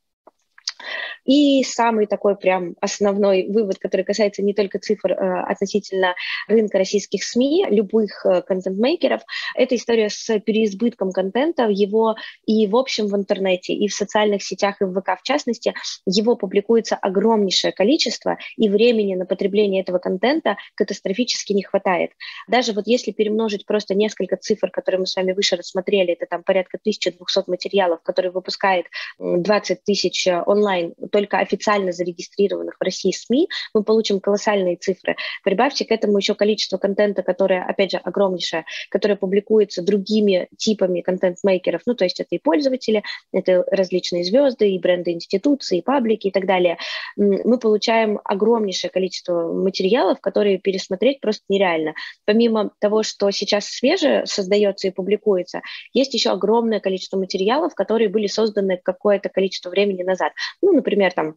И 1.25 1.63
самый 1.65 2.07
такой 2.07 2.37
прям 2.37 2.75
основной 2.81 3.49
вывод, 3.49 3.79
который 3.79 4.03
касается 4.03 4.43
не 4.43 4.55
только 4.55 4.79
цифр 4.79 5.13
э, 5.13 5.43
относительно 5.43 6.15
рынка 6.47 6.79
российских 6.79 7.25
СМИ, 7.25 7.67
любых 7.71 8.25
э, 8.25 8.43
контент-мейкеров, 8.43 9.23
это 9.55 9.75
история 9.75 10.09
с 10.09 10.39
переизбытком 10.41 11.13
контента, 11.13 11.69
его 11.69 12.17
и 12.47 12.67
в 12.67 12.77
общем 12.77 13.07
в 13.09 13.17
интернете, 13.17 13.75
и 13.75 13.89
в 13.89 13.95
социальных 13.95 14.43
сетях, 14.43 14.81
и 14.81 14.85
в 14.85 14.99
ВК 14.99 15.21
в 15.21 15.23
частности, 15.23 15.75
его 16.07 16.37
публикуется 16.37 16.97
огромнейшее 16.97 17.73
количество, 17.73 18.39
и 18.57 18.69
времени 18.69 19.15
на 19.15 19.27
потребление 19.27 19.83
этого 19.83 19.99
контента 19.99 20.57
катастрофически 20.75 21.53
не 21.53 21.63
хватает. 21.63 22.13
Даже 22.49 22.73
вот 22.73 22.87
если 22.87 23.13
перемножить 23.13 23.67
просто 23.67 23.95
несколько 23.95 24.37
цифр, 24.37 24.71
которые 24.71 25.01
мы 25.01 25.07
с 25.07 25.17
вами 25.17 25.33
выше 25.33 25.57
рассмотрели, 25.57 26.13
это 26.13 26.27
там 26.27 26.43
порядка 26.43 26.79
1200 26.79 27.51
материалов, 27.51 28.01
которые 28.03 28.33
выпускает 28.33 28.87
20 29.19 29.85
тысяч 29.85 30.27
э, 30.27 30.43
онлайн 30.69 30.95
только 31.11 31.39
официально 31.39 31.93
зарегистрированных 31.93 32.77
в 32.79 32.85
России 32.85 33.13
СМИ, 33.13 33.49
мы 33.75 33.83
получим 33.83 34.21
колоссальные 34.21 34.77
цифры. 34.77 35.17
Прибавьте 35.43 35.85
к 35.85 35.91
этому 35.91 36.19
еще 36.19 36.35
количество 36.35 36.77
контента, 36.77 37.23
которое, 37.23 37.65
опять 37.65 37.93
же, 37.93 37.97
огромнейшее, 37.97 38.65
которое 38.91 39.17
публикуется 39.17 39.83
другими 39.83 40.49
типами 40.57 41.01
контент-мейкеров, 41.01 41.83
ну, 41.87 41.95
то 41.95 42.05
есть 42.05 42.21
это 42.21 42.29
и 42.33 42.39
пользователи, 42.39 43.03
это 43.33 43.65
различные 43.71 44.25
звезды, 44.25 44.71
и 44.71 44.79
бренды 44.79 45.13
институции, 45.13 45.79
и 45.79 45.83
паблики 45.83 46.29
и 46.29 46.31
так 46.31 46.47
далее. 46.47 46.79
Мы 47.17 47.59
получаем 47.59 48.21
огромнейшее 48.25 48.91
количество 48.91 49.53
материалов, 49.53 50.21
которые 50.21 50.59
пересмотреть 50.59 51.21
просто 51.21 51.45
нереально. 51.49 51.95
Помимо 52.27 52.71
того, 52.81 53.03
что 53.03 53.31
сейчас 53.31 53.67
свеже 53.67 54.23
создается 54.27 54.89
и 54.89 54.91
публикуется, 54.91 55.63
есть 55.93 56.15
еще 56.15 56.31
огромное 56.31 56.81
количество 56.81 57.17
материалов, 57.17 57.75
которые 57.75 58.09
были 58.09 58.27
созданы 58.27 58.79
какое-то 58.83 59.29
количество 59.29 59.71
времени 59.71 60.03
назад. 60.03 60.33
Ну, 60.63 60.73
например, 60.73 61.13
там 61.13 61.37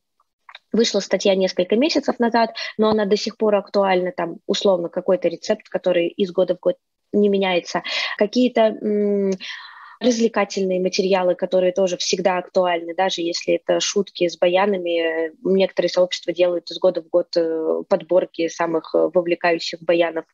Вышла 0.71 1.01
статья 1.01 1.35
несколько 1.35 1.75
месяцев 1.75 2.17
назад, 2.19 2.55
но 2.77 2.89
она 2.89 3.05
до 3.05 3.17
сих 3.17 3.37
пор 3.37 3.55
актуальна, 3.55 4.13
там, 4.15 4.37
условно, 4.47 4.87
какой-то 4.89 5.27
рецепт, 5.27 5.67
который 5.67 6.07
из 6.07 6.31
года 6.31 6.55
в 6.55 6.59
год 6.59 6.77
не 7.11 7.27
меняется. 7.27 7.83
Какие-то 8.17 8.77
развлекательные 10.01 10.81
материалы, 10.81 11.35
которые 11.35 11.71
тоже 11.71 11.95
всегда 11.97 12.39
актуальны, 12.39 12.95
даже 12.95 13.21
если 13.21 13.55
это 13.55 13.79
шутки 13.79 14.27
с 14.27 14.37
баянами. 14.37 15.31
Некоторые 15.43 15.89
сообщества 15.89 16.33
делают 16.33 16.71
из 16.71 16.79
года 16.79 17.03
в 17.03 17.09
год 17.09 17.27
э, 17.37 17.83
подборки 17.87 18.47
самых 18.47 18.95
э, 18.95 19.09
вовлекающих 19.13 19.81
баянов 19.81 20.25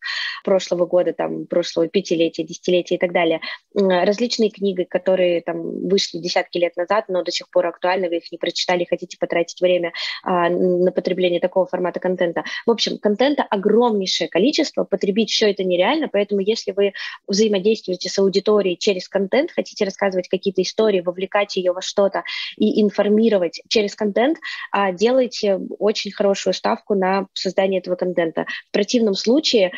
прошлого 0.46 0.86
года, 0.86 1.12
там, 1.12 1.46
прошлого 1.48 1.90
пятилетия, 1.90 2.44
десятилетия 2.44 2.96
и 2.96 2.98
так 2.98 3.12
далее. 3.12 3.42
Различные 3.76 4.50
книги, 4.52 4.84
которые 4.84 5.42
там 5.42 5.88
вышли 5.88 6.20
десятки 6.20 6.58
лет 6.58 6.78
назад, 6.78 7.06
но 7.10 7.24
до 7.24 7.32
сих 7.32 7.50
пор 7.50 7.68
актуальны, 7.68 8.08
вы 8.08 8.18
их 8.18 8.32
не 8.32 8.38
прочитали, 8.38 8.86
хотите 8.86 9.18
потратить 9.20 9.60
время 9.60 9.92
а, 10.24 10.50
на 10.50 10.92
потребление 10.94 11.42
такого 11.42 11.66
формата 11.66 12.00
контента. 12.00 12.46
В 12.66 12.72
общем, 12.72 12.98
контента 13.00 13.44
огромнейшее 13.44 14.30
количество, 14.30 14.86
потребить 14.86 15.32
все 15.32 15.52
это 15.52 15.66
нереально, 15.66 16.08
поэтому 16.08 16.40
если 16.40 16.72
вы 16.72 16.94
взаимодействуете 17.28 18.08
с 18.08 18.18
аудиторией 18.18 18.78
через 18.78 19.10
контент, 19.10 19.52
хотите 19.58 19.86
рассказывать 19.86 20.30
какие-то 20.30 20.62
истории, 20.62 21.02
вовлекать 21.02 21.56
ее 21.56 21.74
во 21.74 21.82
что-то 21.82 22.24
и 22.58 22.82
информировать 22.82 23.62
через 23.67 23.96
контент, 23.96 24.38
а, 24.72 24.91
делайте 24.91 25.60
очень 25.80 26.12
хорошую 26.12 26.54
ставку 26.54 26.93
на 26.93 27.28
создание 27.34 27.80
этого 27.80 27.96
контента. 27.96 28.46
В 28.70 28.72
противном 28.72 29.15
случае 29.15 29.72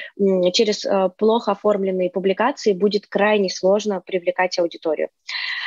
через 0.53 0.85
а, 0.85 1.09
плохо 1.09 1.51
оформленные 1.51 2.09
публикации 2.09 2.73
будет 2.73 3.07
крайне 3.07 3.49
сложно 3.49 4.01
привлекать 4.05 4.59
аудиторию. 4.59 5.09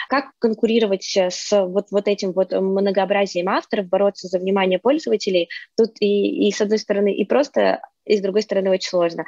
Как 0.08 0.32
конкурировать 0.38 1.16
с 1.16 1.50
вот, 1.52 1.86
вот 1.90 2.06
этим 2.06 2.32
вот 2.32 2.52
многообразием 2.52 3.48
авторов, 3.48 3.88
бороться 3.88 4.28
за 4.28 4.38
внимание 4.38 4.78
пользователей? 4.78 5.48
Тут 5.76 5.92
и, 6.00 6.48
и 6.48 6.52
с 6.52 6.60
одной 6.60 6.78
стороны, 6.78 7.14
и 7.14 7.24
просто 7.24 7.80
и 8.04 8.16
с 8.16 8.20
другой 8.20 8.42
стороны 8.42 8.70
очень 8.70 8.88
сложно. 8.88 9.24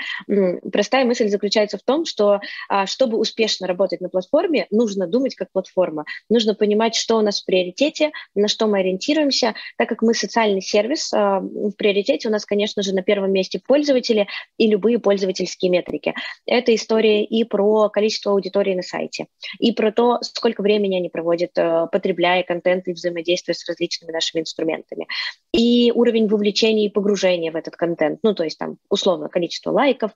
Простая 0.73 1.05
мысль 1.05 1.29
заключается 1.29 1.79
в 1.79 1.83
том, 1.83 2.05
что 2.05 2.41
а, 2.69 2.87
чтобы 2.87 3.19
успешно 3.19 3.67
работать 3.67 4.01
на 4.01 4.09
платформе, 4.09 4.67
нужно 4.71 5.07
думать 5.07 5.35
как 5.35 5.51
платформа, 5.53 6.05
нужно 6.29 6.55
понимать, 6.55 6.95
что 6.95 7.17
у 7.17 7.21
нас 7.21 7.41
в 7.41 7.45
приоритете, 7.45 8.13
на 8.35 8.49
что 8.49 8.67
мы 8.67 8.81
ориентируемся, 8.81 9.55
так 9.77 9.89
как 9.89 10.03
мы 10.03 10.15
социальный 10.15 10.63
сервис, 10.63 11.13
а, 11.13 11.41
в 11.41 11.73
приоритете 11.73 12.29
у 12.29 12.31
нас, 12.31 12.45
конечно 12.45 12.83
же, 12.83 12.95
на 12.95 13.03
первом 13.03 13.33
месте 13.33 13.61
пользователи 13.65 14.27
и 14.59 14.67
любые 14.67 14.99
пользовательские 14.99 15.71
метрики. 15.71 16.15
Это 16.47 16.75
история 16.75 17.25
и 17.25 17.45
про 17.45 17.89
количество 17.89 18.33
аудитории 18.33 18.75
на 18.75 18.83
сайте, 18.83 19.27
и 19.59 19.73
про 19.73 19.93
то, 19.93 20.19
сколько 20.23 20.63
времени 20.63 20.97
они 20.97 21.09
проводят, 21.09 21.53
а, 21.59 21.87
потребляя 21.87 22.43
контент 22.43 22.89
и 22.89 22.93
взаимодействуя 22.93 23.55
с 23.55 23.69
различными 23.69 24.13
нашими 24.13 24.43
инструментами, 24.43 25.07
и 25.53 25.93
уровень 25.95 26.27
вовлечения 26.27 26.87
и 26.87 26.91
погружения 26.91 27.53
в 27.53 27.57
этот 27.57 27.77
контент, 27.77 28.21
ну, 28.23 28.35
то 28.35 28.45
есть 28.45 28.59
там, 28.64 28.79
условно, 28.88 29.29
количество 29.29 29.70
лайков, 29.70 30.12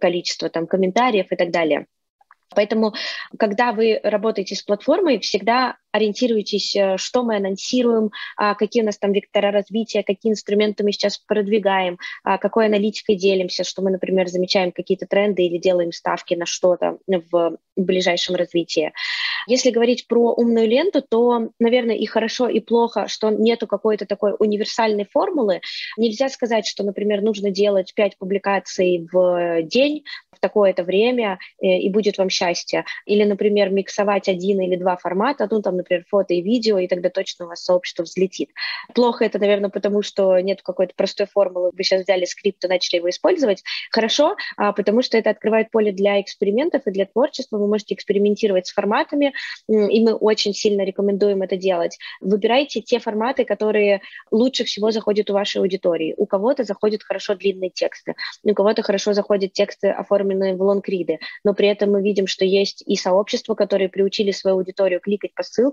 количество 0.00 0.48
там 0.50 0.66
комментариев 0.66 1.26
и 1.30 1.36
так 1.36 1.50
далее. 1.50 1.86
Поэтому, 2.54 2.94
когда 3.38 3.70
вы 3.70 4.00
работаете 4.02 4.56
с 4.56 4.62
платформой, 4.62 5.20
всегда 5.20 5.76
ориентируйтесь, 5.92 6.74
э, 6.76 6.96
что 6.96 7.22
мы 7.22 7.36
анонсируем, 7.36 8.10
а, 8.36 8.54
какие 8.54 8.82
у 8.82 8.86
нас 8.86 8.98
там 8.98 9.12
вектора 9.12 9.50
развития, 9.50 10.02
какие 10.02 10.32
инструменты 10.32 10.84
мы 10.84 10.92
сейчас 10.92 11.18
продвигаем, 11.18 11.98
а, 12.24 12.38
какой 12.38 12.66
аналитикой 12.66 13.16
делимся, 13.16 13.64
что 13.64 13.82
мы, 13.82 13.90
например, 13.90 14.28
замечаем 14.28 14.72
какие-то 14.72 15.06
тренды 15.06 15.42
или 15.42 15.58
делаем 15.58 15.92
ставки 15.92 16.34
на 16.34 16.46
что-то 16.46 16.98
в 17.06 17.56
ближайшем 17.76 18.36
развитии. 18.36 18.92
Если 19.46 19.70
говорить 19.70 20.06
про 20.06 20.32
умную 20.32 20.68
ленту, 20.68 21.02
то, 21.02 21.48
наверное, 21.58 21.96
и 21.96 22.06
хорошо, 22.06 22.48
и 22.48 22.60
плохо, 22.60 23.08
что 23.08 23.30
нету 23.30 23.66
какой-то 23.66 24.06
такой 24.06 24.34
универсальной 24.38 25.06
формулы. 25.10 25.60
Нельзя 25.96 26.28
сказать, 26.28 26.66
что, 26.66 26.84
например, 26.84 27.22
нужно 27.22 27.50
делать 27.50 27.94
5 27.94 28.18
публикаций 28.18 29.08
в 29.10 29.62
день 29.62 30.04
в 30.30 30.40
такое-то 30.40 30.84
время, 30.84 31.38
э, 31.62 31.66
и 31.66 31.90
будет 31.90 32.18
вам 32.18 32.30
счастье. 32.30 32.84
Или, 33.06 33.24
например, 33.24 33.70
миксовать 33.70 34.28
один 34.28 34.60
или 34.60 34.76
два 34.76 34.96
формата, 34.96 35.48
ну, 35.50 35.62
там, 35.62 35.79
например, 35.80 36.04
фото 36.08 36.34
и 36.34 36.42
видео, 36.42 36.78
и 36.78 36.86
тогда 36.86 37.10
точно 37.10 37.46
у 37.46 37.48
вас 37.48 37.64
сообщество 37.64 38.04
взлетит. 38.04 38.50
Плохо 38.94 39.24
это, 39.24 39.38
наверное, 39.38 39.70
потому 39.70 40.02
что 40.02 40.38
нет 40.40 40.62
какой-то 40.62 40.94
простой 40.96 41.26
формулы. 41.26 41.70
Вы 41.72 41.82
сейчас 41.82 42.02
взяли 42.02 42.24
скрипт 42.24 42.64
и 42.64 42.68
начали 42.68 42.98
его 42.98 43.10
использовать. 43.10 43.62
Хорошо, 43.90 44.36
а, 44.56 44.72
потому 44.72 45.02
что 45.02 45.18
это 45.18 45.30
открывает 45.30 45.70
поле 45.70 45.92
для 45.92 46.20
экспериментов 46.20 46.82
и 46.86 46.90
для 46.90 47.06
творчества. 47.06 47.58
Вы 47.58 47.66
можете 47.66 47.94
экспериментировать 47.94 48.66
с 48.66 48.72
форматами, 48.72 49.32
и 49.68 50.04
мы 50.04 50.14
очень 50.14 50.54
сильно 50.54 50.82
рекомендуем 50.82 51.42
это 51.42 51.56
делать. 51.56 51.98
Выбирайте 52.20 52.80
те 52.80 52.98
форматы, 52.98 53.44
которые 53.44 54.02
лучше 54.30 54.64
всего 54.64 54.90
заходят 54.90 55.30
у 55.30 55.32
вашей 55.32 55.58
аудитории. 55.58 56.14
У 56.16 56.26
кого-то 56.26 56.64
заходят 56.64 57.02
хорошо 57.02 57.34
длинные 57.34 57.70
тексты, 57.70 58.14
у 58.44 58.54
кого-то 58.54 58.82
хорошо 58.82 59.12
заходят 59.12 59.52
тексты, 59.52 59.88
оформленные 59.88 60.54
в 60.54 60.62
лонгриды, 60.62 61.18
но 61.44 61.54
при 61.54 61.68
этом 61.68 61.92
мы 61.92 62.02
видим, 62.02 62.26
что 62.26 62.44
есть 62.44 62.82
и 62.86 62.96
сообщества, 62.96 63.54
которые 63.54 63.88
приучили 63.88 64.30
свою 64.30 64.56
аудиторию 64.56 65.00
кликать 65.00 65.34
по 65.34 65.42
ссылкам, 65.42 65.69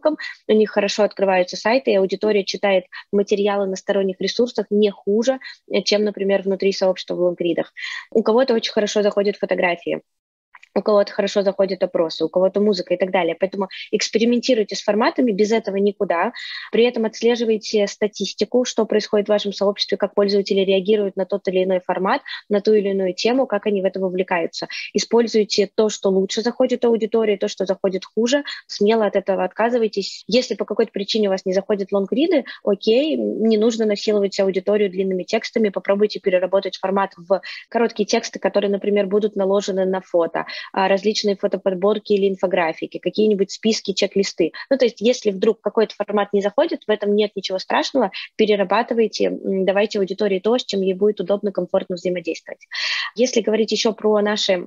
у 0.47 0.53
них 0.53 0.71
хорошо 0.71 1.03
открываются 1.03 1.57
сайты, 1.57 1.91
и 1.91 1.95
аудитория 1.95 2.43
читает 2.43 2.85
материалы 3.11 3.67
на 3.67 3.75
сторонних 3.75 4.19
ресурсах 4.19 4.67
не 4.69 4.91
хуже, 4.91 5.39
чем, 5.85 6.03
например, 6.03 6.43
внутри 6.43 6.71
сообщества 6.71 7.15
в 7.15 7.19
лонгридах. 7.19 7.73
У 8.11 8.23
кого-то 8.23 8.53
очень 8.53 8.71
хорошо 8.71 9.01
заходят 9.01 9.37
фотографии 9.37 10.01
у 10.77 10.81
кого-то 10.81 11.11
хорошо 11.11 11.41
заходят 11.41 11.81
опросы, 11.81 12.23
у 12.23 12.29
кого-то 12.29 12.61
музыка 12.61 12.93
и 12.93 12.97
так 12.97 13.11
далее. 13.11 13.35
Поэтому 13.37 13.67
экспериментируйте 13.91 14.75
с 14.75 14.81
форматами, 14.81 15.31
без 15.31 15.51
этого 15.51 15.77
никуда. 15.77 16.33
При 16.71 16.83
этом 16.83 17.05
отслеживайте 17.05 17.87
статистику, 17.87 18.63
что 18.63 18.85
происходит 18.85 19.25
в 19.27 19.29
вашем 19.29 19.53
сообществе, 19.53 19.97
как 19.97 20.13
пользователи 20.13 20.61
реагируют 20.61 21.15
на 21.15 21.25
тот 21.25 21.47
или 21.47 21.63
иной 21.63 21.79
формат, 21.79 22.21
на 22.47 22.61
ту 22.61 22.73
или 22.73 22.89
иную 22.89 23.13
тему, 23.13 23.47
как 23.47 23.65
они 23.65 23.81
в 23.81 23.85
это 23.85 23.99
вовлекаются. 23.99 24.67
Используйте 24.93 25.69
то, 25.73 25.89
что 25.89 26.09
лучше 26.09 26.41
заходит 26.41 26.85
аудитории, 26.85 27.37
то, 27.37 27.47
что 27.47 27.65
заходит 27.65 28.05
хуже. 28.05 28.43
Смело 28.67 29.07
от 29.07 29.15
этого 29.15 29.43
отказывайтесь. 29.43 30.23
Если 30.27 30.53
по 30.53 30.65
какой-то 30.65 30.91
причине 30.91 31.29
у 31.29 31.31
вас 31.31 31.45
не 31.45 31.53
заходят 31.53 31.91
лонгриды, 31.91 32.45
окей, 32.63 33.15
не 33.17 33.57
нужно 33.57 33.85
насиловать 33.85 34.39
аудиторию 34.39 34.91
длинными 34.91 35.23
текстами, 35.23 35.69
попробуйте 35.69 36.19
переработать 36.19 36.77
формат 36.77 37.13
в 37.17 37.41
короткие 37.69 38.05
тексты, 38.05 38.37
которые, 38.37 38.69
например, 38.69 39.07
будут 39.07 39.35
наложены 39.35 39.85
на 39.85 40.01
фото 40.01 40.45
различные 40.73 41.35
фотоподборки 41.35 42.13
или 42.13 42.29
инфографики, 42.29 42.99
какие-нибудь 42.99 43.51
списки, 43.51 43.93
чек-листы. 43.93 44.51
Ну, 44.69 44.77
то 44.77 44.85
есть 44.85 45.01
если 45.01 45.31
вдруг 45.31 45.61
какой-то 45.61 45.95
формат 45.95 46.33
не 46.33 46.41
заходит, 46.41 46.83
в 46.87 46.91
этом 46.91 47.15
нет 47.15 47.31
ничего 47.35 47.59
страшного, 47.59 48.11
перерабатывайте, 48.35 49.31
давайте 49.31 49.99
аудитории 49.99 50.39
то, 50.39 50.57
с 50.57 50.65
чем 50.65 50.81
ей 50.81 50.93
будет 50.93 51.19
удобно, 51.19 51.51
комфортно 51.51 51.95
взаимодействовать. 51.95 52.67
Если 53.15 53.41
говорить 53.41 53.71
еще 53.71 53.93
про 53.93 54.21
наши 54.21 54.63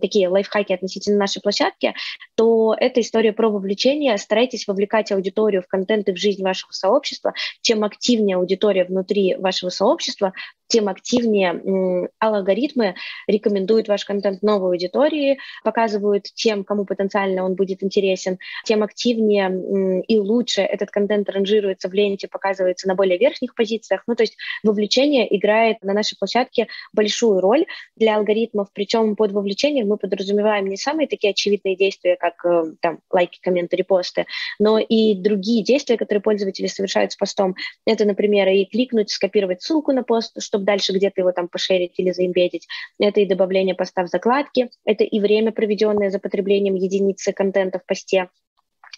такие 0.00 0.28
лайфхаки 0.28 0.72
относительно 0.72 1.18
нашей 1.18 1.40
площадки, 1.40 1.94
то 2.36 2.74
это 2.78 3.00
история 3.00 3.32
про 3.32 3.50
вовлечение. 3.50 4.16
Старайтесь 4.18 4.66
вовлекать 4.66 5.12
аудиторию 5.12 5.62
в 5.62 5.68
контент 5.68 6.08
и 6.08 6.12
в 6.12 6.16
жизнь 6.16 6.42
вашего 6.42 6.72
сообщества. 6.72 7.34
Чем 7.60 7.84
активнее 7.84 8.36
аудитория 8.36 8.84
внутри 8.84 9.36
вашего 9.36 9.70
сообщества, 9.70 10.32
тем 10.68 10.88
активнее 10.88 12.08
алгоритмы 12.18 12.94
рекомендуют 13.26 13.88
ваш 13.88 14.04
контент 14.04 14.42
новой 14.42 14.70
аудитории, 14.70 15.38
показывают 15.64 16.24
тем, 16.34 16.64
кому 16.64 16.84
потенциально 16.84 17.44
он 17.44 17.54
будет 17.54 17.82
интересен, 17.82 18.38
тем 18.64 18.82
активнее 18.82 20.02
и 20.06 20.18
лучше 20.18 20.62
этот 20.62 20.90
контент 20.90 21.28
ранжируется 21.30 21.88
в 21.88 21.92
ленте, 21.92 22.28
показывается 22.28 22.88
на 22.88 22.94
более 22.94 23.18
верхних 23.18 23.54
позициях. 23.54 24.02
Ну, 24.06 24.14
то 24.14 24.22
есть 24.22 24.36
вовлечение 24.62 25.34
играет 25.36 25.82
на 25.82 25.92
нашей 25.92 26.16
площадке 26.18 26.68
большую 26.92 27.40
роль 27.40 27.66
для 27.96 28.16
алгоритмов, 28.16 28.68
причем 28.72 29.16
под 29.16 29.32
вовлечением 29.32 29.88
мы 29.88 29.96
подразумеваем 29.96 30.66
не 30.66 30.76
самые 30.76 31.08
такие 31.08 31.30
очевидные 31.30 31.76
действия, 31.76 32.16
как 32.16 32.44
э, 32.44 32.74
там 32.80 33.00
лайки, 33.10 33.38
комменты, 33.40 33.76
репосты, 33.76 34.26
но 34.58 34.78
и 34.78 35.14
другие 35.14 35.64
действия, 35.64 35.96
которые 35.96 36.22
пользователи 36.22 36.66
совершают 36.66 37.12
с 37.12 37.16
постом. 37.16 37.54
Это, 37.86 38.04
например, 38.04 38.48
и 38.48 38.64
кликнуть, 38.64 39.10
скопировать 39.10 39.62
ссылку 39.62 39.92
на 39.92 40.02
пост, 40.02 40.40
чтобы 40.42 40.64
дальше 40.64 40.92
где-то 40.92 41.20
его 41.20 41.32
там 41.32 41.48
пошерить 41.48 41.94
или 41.98 42.10
заимбедить. 42.10 42.66
Это 42.98 43.20
и 43.20 43.26
добавление 43.26 43.74
поста 43.74 44.04
в 44.04 44.08
закладки, 44.08 44.70
это 44.84 45.04
и 45.04 45.20
время, 45.20 45.31
проведенное 45.52 46.10
за 46.10 46.18
потреблением 46.18 46.74
единицы 46.74 47.32
контента 47.32 47.78
в 47.78 47.86
посте, 47.86 48.28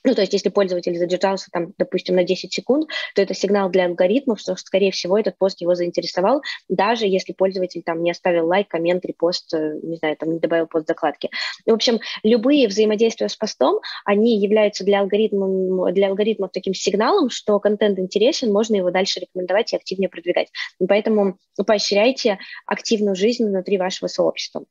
ну, 0.05 0.15
то 0.15 0.21
есть, 0.21 0.35
если 0.35 0.51
пользователь 0.51 0.97
задержался 0.99 1.51
там, 1.51 1.73
допустим, 1.79 2.17
на 2.17 2.25
10 2.25 2.53
секунд, 2.53 2.91
то 3.15 3.23
это 3.23 3.33
сигнал 3.33 3.71
для 3.71 3.87
алгоритмов, 3.87 4.39
что, 4.39 4.55
скорее 4.57 4.91
всего, 4.91 5.19
этот 5.19 5.39
пост 5.39 5.61
его 5.63 5.75
заинтересовал, 5.75 6.43
даже 6.69 7.07
если 7.07 7.33
пользователь 7.33 7.83
там 7.83 8.03
не 8.03 8.11
оставил 8.11 8.47
лайк, 8.47 8.69
коммент, 8.69 9.05
репост, 9.07 9.53
э, 9.55 9.79
не 9.83 9.97
знаю, 9.97 10.17
там 10.17 10.33
не 10.33 10.41
добавил 10.41 10.67
пост 10.67 10.87
закладки. 10.87 11.31
В 11.65 11.73
общем, 11.73 12.01
любые 12.23 12.69
взаимодействия 12.69 13.29
с 13.29 13.37
постом, 13.37 13.81
они 14.05 14.39
являются 14.39 14.85
для 14.85 15.01
алгоритмов, 15.01 15.95
для 15.95 16.09
алгоритмов 16.09 16.51
таким 16.53 16.75
сигналом, 16.75 17.31
что 17.31 17.59
контент 17.59 17.99
интересен, 17.99 18.53
можно 18.53 18.77
его 18.77 18.91
дальше 18.91 19.21
рекомендовать 19.21 19.73
и 19.73 19.77
активнее 19.77 20.09
продвигать. 20.09 20.49
Поэтому 20.87 21.39
поощряйте 21.67 22.39
активную 22.67 23.15
жизнь 23.15 23.47
внутри 23.47 23.79
вашего 23.79 24.09
сообщества. 24.09 24.65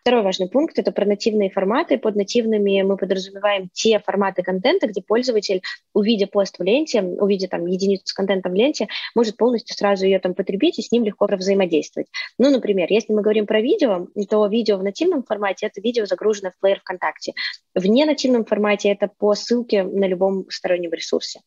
Второй 0.00 0.22
важный 0.22 0.48
пункт– 0.48 0.74
это 0.78 0.92
про 0.92 1.04
нативные 1.04 1.50
форматы. 1.50 1.98
Под 1.98 2.16
нативными 2.16 2.82
мы 2.82 2.96
подразумеваем 2.96 3.68
те 3.72 3.98
форматы 3.98 4.42
контента, 4.42 4.77
где 4.86 5.02
пользователь, 5.02 5.62
увидя 5.92 6.26
пост 6.26 6.58
в 6.58 6.62
ленте, 6.62 7.02
увидя 7.02 7.48
там 7.48 7.66
единицу 7.66 8.14
контента 8.14 8.48
в 8.48 8.54
ленте, 8.54 8.88
может 9.14 9.36
полностью 9.36 9.76
сразу 9.76 10.04
ее 10.04 10.18
там 10.18 10.34
потребить 10.34 10.78
и 10.78 10.82
с 10.82 10.92
ним 10.92 11.04
легко 11.04 11.26
взаимодействовать. 11.28 12.08
Ну, 12.38 12.50
например, 12.50 12.86
если 12.90 13.12
мы 13.12 13.22
говорим 13.22 13.46
про 13.46 13.60
видео, 13.60 14.06
то 14.28 14.46
видео 14.46 14.76
в 14.78 14.82
нативном 14.82 15.22
формате– 15.24 15.66
это 15.72 15.80
видео, 15.80 16.06
загруженное 16.06 16.52
в 16.52 16.60
плеер 16.60 16.80
ВКонтакте. 16.80 17.32
В 17.74 17.86
ненативном 17.86 18.44
формате 18.44 18.90
это 18.90 19.08
по 19.18 19.34
ссылке 19.34 19.82
на 19.82 20.06
любом 20.06 20.46
стороннем 20.50 20.92
ресурсе. 20.92 21.40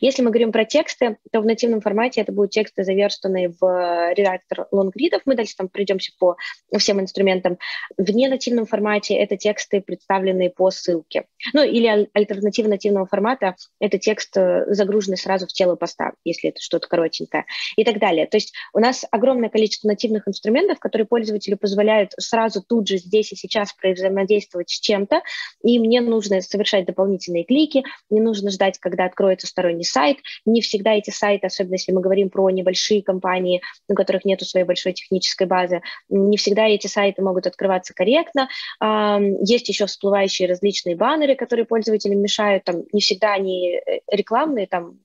Если 0.00 0.22
мы 0.22 0.30
говорим 0.30 0.52
про 0.52 0.64
тексты, 0.64 1.18
то 1.32 1.40
в 1.40 1.46
нативном 1.46 1.80
формате 1.80 2.20
это 2.20 2.32
будут 2.32 2.50
тексты, 2.50 2.84
заверстанные 2.84 3.54
в 3.60 4.12
редактор 4.14 4.66
лонгридов. 4.70 5.22
Мы 5.24 5.34
дальше 5.34 5.54
там 5.56 5.68
пройдемся 5.68 6.12
по 6.18 6.36
всем 6.76 7.00
инструментам. 7.00 7.58
В 7.96 8.10
ненативном 8.10 8.66
формате 8.66 9.14
это 9.14 9.36
тексты, 9.36 9.80
представленные 9.80 10.50
по 10.50 10.70
ссылке. 10.70 11.26
Ну 11.52 11.62
или 11.62 12.08
альтернатива 12.12 12.68
нативного 12.76 13.06
формата– 13.06 13.56
это 13.80 13.98
текст, 13.98 14.36
э, 14.36 14.64
загруженный 14.68 15.16
сразу 15.16 15.46
в 15.46 15.52
тело 15.52 15.76
поста, 15.76 16.12
если 16.24 16.50
это 16.50 16.60
что-то 16.60 16.88
коротенькое 16.88 17.44
и 17.76 17.84
так 17.84 17.98
далее. 17.98 18.26
То 18.26 18.36
есть 18.36 18.54
у 18.72 18.78
нас 18.78 19.04
огромное 19.10 19.48
количество 19.48 19.88
нативных 19.88 20.28
инструментов, 20.28 20.78
которые 20.78 21.06
пользователю 21.06 21.56
позволяют 21.56 22.12
сразу 22.18 22.62
тут 22.62 22.88
же 22.88 22.98
здесь 22.98 23.32
и 23.32 23.36
сейчас 23.36 23.74
взаимодействовать 23.82 24.70
с 24.70 24.80
чем-то, 24.80 25.22
и 25.62 25.78
мне 25.78 26.00
нужно 26.00 26.40
совершать 26.40 26.86
дополнительные 26.86 27.44
клики, 27.44 27.84
не 28.10 28.20
нужно 28.20 28.50
ждать, 28.50 28.78
когда 28.78 29.04
откроется 29.04 29.46
сторонний 29.46 29.84
сайт. 29.84 30.18
Не 30.44 30.60
всегда 30.60 30.92
эти 30.92 31.10
сайты, 31.10 31.46
особенно 31.46 31.74
если 31.74 31.92
мы 31.92 32.00
говорим 32.00 32.30
про 32.30 32.50
небольшие 32.50 33.02
компании, 33.02 33.62
у 33.88 33.94
которых 33.94 34.24
нет 34.24 34.42
своей 34.46 34.66
большой 34.66 34.92
технической 34.92 35.46
базы, 35.46 35.82
не 36.08 36.36
всегда 36.36 36.66
эти 36.66 36.86
сайты 36.86 37.22
могут 37.22 37.46
открываться 37.46 37.94
корректно. 37.94 38.48
Есть 39.40 39.68
еще 39.68 39.86
всплывающие 39.86 40.48
различные 40.48 40.96
баннеры, 40.96 41.34
которые 41.34 41.66
пользователям 41.66 42.20
мешают. 42.20 42.65
Там 42.66 42.82
не 42.92 43.00
всегда 43.00 43.32
они 43.32 43.76
э, 43.76 44.00
рекламные, 44.10 44.66
там 44.66 44.98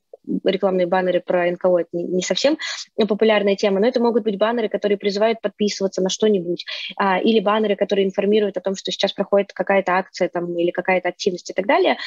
рекламные 0.43 0.87
баннеры 0.87 1.21
про 1.21 1.49
НКО 1.51 1.79
это 1.79 1.89
не, 1.93 2.21
совсем 2.21 2.57
популярная 2.95 3.55
тема, 3.55 3.79
но 3.79 3.87
это 3.87 3.99
могут 3.99 4.23
быть 4.23 4.37
баннеры, 4.37 4.69
которые 4.69 4.97
призывают 4.97 5.41
подписываться 5.41 6.01
на 6.01 6.09
что-нибудь, 6.09 6.65
а, 6.97 7.19
или 7.19 7.39
баннеры, 7.39 7.75
которые 7.75 8.05
информируют 8.05 8.57
о 8.57 8.61
том, 8.61 8.75
что 8.75 8.91
сейчас 8.91 9.13
проходит 9.13 9.53
какая-то 9.53 9.93
акция 9.93 10.29
там, 10.29 10.57
или 10.57 10.71
какая-то 10.71 11.09
активность 11.09 11.49
и 11.49 11.53
так 11.53 11.65
далее. 11.65 11.97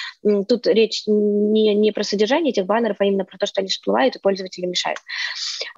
Тут 0.48 0.66
речь 0.66 1.04
не, 1.06 1.74
не 1.74 1.92
про 1.92 2.04
содержание 2.04 2.50
этих 2.50 2.66
баннеров, 2.66 2.96
а 3.00 3.04
именно 3.04 3.24
про 3.24 3.38
то, 3.38 3.46
что 3.46 3.60
они 3.60 3.68
всплывают 3.68 4.16
и 4.16 4.20
пользователям 4.20 4.70
мешают. 4.70 4.98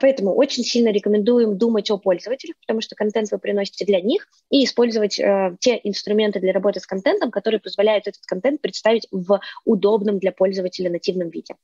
Поэтому 0.01 0.34
очень 0.34 0.64
сильно 0.64 0.91
рекомендуем 0.91 1.57
думать 1.57 1.91
о 1.91 1.99
пользователях, 1.99 2.57
потому 2.61 2.80
что 2.80 2.95
контент 2.95 3.30
вы 3.30 3.39
приносите 3.39 3.84
для 3.84 4.01
них, 4.01 4.28
и 4.51 4.64
использовать 4.64 5.18
э, 5.18 5.57
те 5.61 5.80
инструменты 5.82 6.41
для 6.41 6.53
работы 6.53 6.80
с 6.80 6.87
контентом, 6.87 7.30
которые 7.30 7.61
позволяют 7.61 8.07
этот 8.07 8.24
контент 8.26 8.61
представить 8.61 9.07
в 9.11 9.41
удобном 9.64 10.18
для 10.18 10.32
пользователя 10.32 10.91
нативном 10.91 11.30
виде 11.30 11.55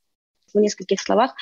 в 0.53 0.59
нескольких 0.59 1.01
словах 1.01 1.33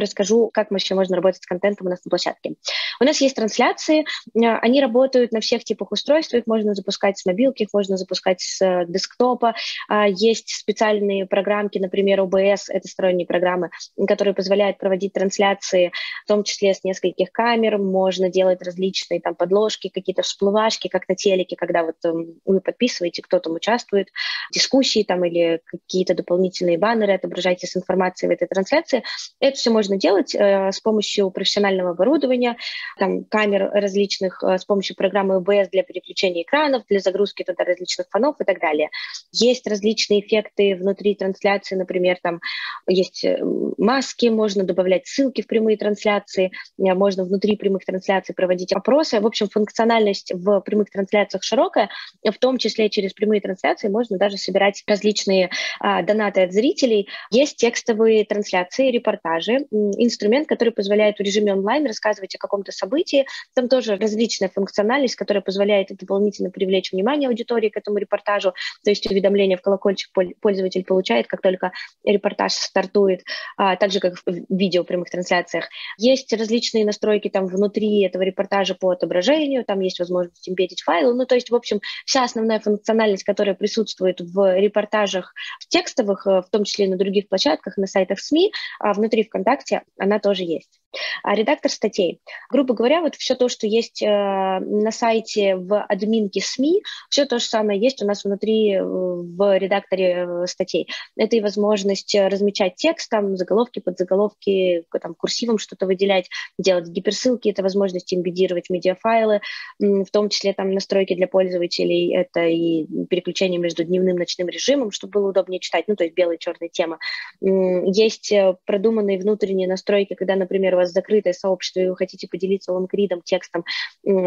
расскажу, 0.00 0.50
как 0.52 0.70
вообще 0.70 0.94
можно 0.94 1.16
работать 1.16 1.42
с 1.42 1.46
контентом 1.46 1.86
у 1.86 1.90
нас 1.90 2.04
на 2.04 2.08
площадке. 2.08 2.54
У 3.00 3.04
нас 3.04 3.20
есть 3.20 3.36
трансляции, 3.36 4.00
э, 4.00 4.04
они 4.34 4.80
работают 4.80 5.32
на 5.32 5.40
всех 5.40 5.64
типах 5.64 5.92
устройств, 5.92 6.34
их 6.34 6.46
можно 6.46 6.74
запускать 6.74 7.18
с 7.18 7.26
мобилки, 7.26 7.64
их 7.64 7.68
можно 7.72 7.96
запускать 7.96 8.40
с 8.40 8.60
э, 8.62 8.84
десктопа. 8.88 9.54
А, 9.88 10.06
есть 10.08 10.50
специальные 10.50 11.26
программки, 11.26 11.78
например, 11.78 12.20
OBS, 12.20 12.64
это 12.68 12.88
сторонние 12.88 13.26
программы, 13.26 13.70
которые 14.06 14.34
позволяют 14.34 14.78
проводить 14.78 15.12
трансляции, 15.12 15.92
в 16.24 16.28
том 16.28 16.44
числе 16.44 16.74
с 16.74 16.84
нескольких 16.84 17.30
камер, 17.32 17.78
можно 17.78 18.28
делать 18.28 18.62
различные 18.62 19.20
там 19.20 19.34
подложки, 19.34 19.88
какие-то 19.88 20.22
всплывашки, 20.22 20.88
как 20.88 21.08
на 21.08 21.14
телеке, 21.14 21.56
когда 21.56 21.84
вот 21.84 21.96
эм, 22.04 22.40
вы 22.44 22.60
подписываете, 22.60 23.22
кто 23.22 23.38
там 23.38 23.54
участвует, 23.54 24.08
дискуссии 24.52 25.02
там 25.02 25.24
или 25.24 25.60
какие-то 25.64 26.14
дополнительные 26.14 26.78
баннеры 26.78 27.14
отображаете 27.14 27.66
с 27.66 27.76
информацией 27.76 28.30
в 28.30 28.32
этой 28.32 28.48
трансляции. 28.48 29.04
Это 29.40 29.56
все 29.56 29.70
можно 29.70 29.83
можно 29.84 29.98
делать 29.98 30.34
э, 30.34 30.72
с 30.72 30.80
помощью 30.80 31.30
профессионального 31.30 31.90
оборудования, 31.90 32.56
там, 32.98 33.24
камер 33.24 33.70
различных, 33.70 34.42
э, 34.42 34.56
с 34.56 34.64
помощью 34.64 34.96
программы 34.96 35.40
OBS 35.40 35.68
для 35.70 35.82
переключения 35.82 36.42
экранов, 36.42 36.84
для 36.88 37.00
загрузки 37.00 37.42
туда 37.42 37.64
различных 37.64 38.06
фонов 38.10 38.36
и 38.40 38.44
так 38.44 38.60
далее. 38.60 38.88
Есть 39.30 39.66
различные 39.66 40.20
эффекты 40.20 40.74
внутри 40.74 41.14
трансляции, 41.14 41.74
например, 41.74 42.16
там 42.22 42.40
есть 42.88 43.24
э, 43.24 43.38
маски, 43.76 44.28
можно 44.28 44.64
добавлять 44.64 45.06
ссылки 45.06 45.42
в 45.42 45.46
прямые 45.46 45.76
трансляции, 45.76 46.52
можно 46.78 47.24
внутри 47.24 47.56
прямых 47.56 47.84
трансляций 47.84 48.34
проводить 48.34 48.72
опросы. 48.72 49.20
В 49.20 49.26
общем, 49.26 49.48
функциональность 49.50 50.32
в 50.34 50.60
прямых 50.60 50.90
трансляциях 50.90 51.42
широкая, 51.42 51.90
в 52.24 52.38
том 52.38 52.56
числе 52.56 52.88
через 52.88 53.12
прямые 53.12 53.42
трансляции 53.42 53.88
можно 53.88 54.16
даже 54.16 54.38
собирать 54.38 54.82
различные 54.86 55.50
а, 55.78 56.02
донаты 56.02 56.42
от 56.42 56.52
зрителей. 56.52 57.08
Есть 57.30 57.56
текстовые 57.56 58.24
трансляции, 58.24 58.90
репортажи, 58.90 59.63
инструмент, 59.70 60.48
который 60.48 60.70
позволяет 60.70 61.18
в 61.18 61.20
режиме 61.20 61.52
онлайн 61.52 61.86
рассказывать 61.86 62.34
о 62.34 62.38
каком-то 62.38 62.72
событии. 62.72 63.26
Там 63.54 63.68
тоже 63.68 63.96
различная 63.96 64.48
функциональность, 64.48 65.16
которая 65.16 65.42
позволяет 65.42 65.88
дополнительно 65.88 66.50
привлечь 66.50 66.92
внимание 66.92 67.28
аудитории 67.28 67.68
к 67.68 67.76
этому 67.76 67.98
репортажу, 67.98 68.52
то 68.82 68.90
есть 68.90 69.10
уведомление 69.10 69.56
в 69.56 69.62
колокольчик 69.62 70.10
пользователь 70.40 70.84
получает, 70.84 71.26
как 71.26 71.40
только 71.40 71.72
репортаж 72.04 72.52
стартует, 72.52 73.22
а, 73.56 73.76
так 73.76 73.90
же, 73.90 74.00
как 74.00 74.16
в 74.16 74.22
видео 74.48 74.84
прямых 74.84 75.10
трансляциях. 75.10 75.68
Есть 75.98 76.32
различные 76.32 76.84
настройки 76.84 77.28
там 77.28 77.46
внутри 77.46 78.02
этого 78.02 78.22
репортажа 78.22 78.74
по 78.74 78.90
отображению, 78.90 79.64
там 79.64 79.80
есть 79.80 79.98
возможность 79.98 80.48
импедить 80.48 80.82
файлы, 80.82 81.14
ну, 81.14 81.26
то 81.26 81.34
есть, 81.34 81.50
в 81.50 81.54
общем, 81.54 81.80
вся 82.04 82.24
основная 82.24 82.60
функциональность, 82.60 83.24
которая 83.24 83.54
присутствует 83.54 84.20
в 84.20 84.58
репортажах 84.58 85.34
текстовых, 85.68 86.26
э, 86.26 86.42
в 86.42 86.48
том 86.50 86.64
числе 86.64 86.86
и 86.86 86.88
на 86.88 86.96
других 86.96 87.28
площадках, 87.28 87.76
на 87.76 87.86
сайтах 87.86 88.20
СМИ, 88.20 88.52
а 88.78 88.92
внутри 88.92 89.24
ВКонтакте 89.24 89.53
она 89.98 90.18
тоже 90.18 90.44
есть. 90.44 90.80
А 91.22 91.34
редактор 91.34 91.70
статей. 91.70 92.20
Грубо 92.50 92.74
говоря, 92.74 93.00
вот 93.00 93.14
все 93.16 93.34
то, 93.34 93.48
что 93.48 93.66
есть 93.66 94.02
э, 94.02 94.06
на 94.06 94.90
сайте 94.90 95.56
в 95.56 95.82
админке 95.82 96.40
СМИ, 96.40 96.82
все 97.10 97.24
то 97.24 97.38
же 97.38 97.44
самое 97.44 97.80
есть 97.80 98.02
у 98.02 98.06
нас 98.06 98.24
внутри 98.24 98.74
э, 98.74 98.84
в 98.84 99.58
редакторе 99.58 100.26
э, 100.26 100.46
статей. 100.46 100.88
Это 101.16 101.36
и 101.36 101.40
возможность 101.40 102.14
размечать 102.14 102.76
текст, 102.76 103.10
там, 103.10 103.36
заголовки, 103.36 103.80
подзаголовки, 103.80 104.84
там, 105.00 105.14
курсивом 105.14 105.58
что-то 105.58 105.86
выделять, 105.86 106.28
делать 106.58 106.88
гиперссылки, 106.88 107.48
это 107.48 107.62
возможность 107.62 108.12
имбедировать 108.12 108.70
медиафайлы, 108.70 109.40
в 109.78 110.10
том 110.10 110.28
числе 110.28 110.52
там 110.52 110.72
настройки 110.72 111.14
для 111.14 111.26
пользователей, 111.26 112.14
это 112.14 112.46
и 112.46 112.86
переключение 113.06 113.58
между 113.60 113.84
дневным 113.84 114.16
и 114.16 114.20
ночным 114.20 114.48
режимом, 114.48 114.90
чтобы 114.90 115.14
было 115.14 115.30
удобнее 115.30 115.60
читать, 115.60 115.84
ну, 115.88 115.96
то 115.96 116.04
есть 116.04 116.14
белая 116.14 116.36
и 116.36 116.38
черная 116.40 116.68
тема. 116.68 116.98
Есть 117.40 118.32
продуманные 118.66 119.18
внутренние 119.18 119.68
настройки, 119.68 120.14
когда, 120.14 120.36
например, 120.36 120.74
у 120.74 120.78
вас 120.84 120.92
закрытое 120.92 121.32
сообщество, 121.32 121.80
и 121.80 121.88
вы 121.88 121.96
хотите 121.96 122.28
поделиться 122.28 122.72
лонгридом, 122.72 123.22
текстом 123.22 123.64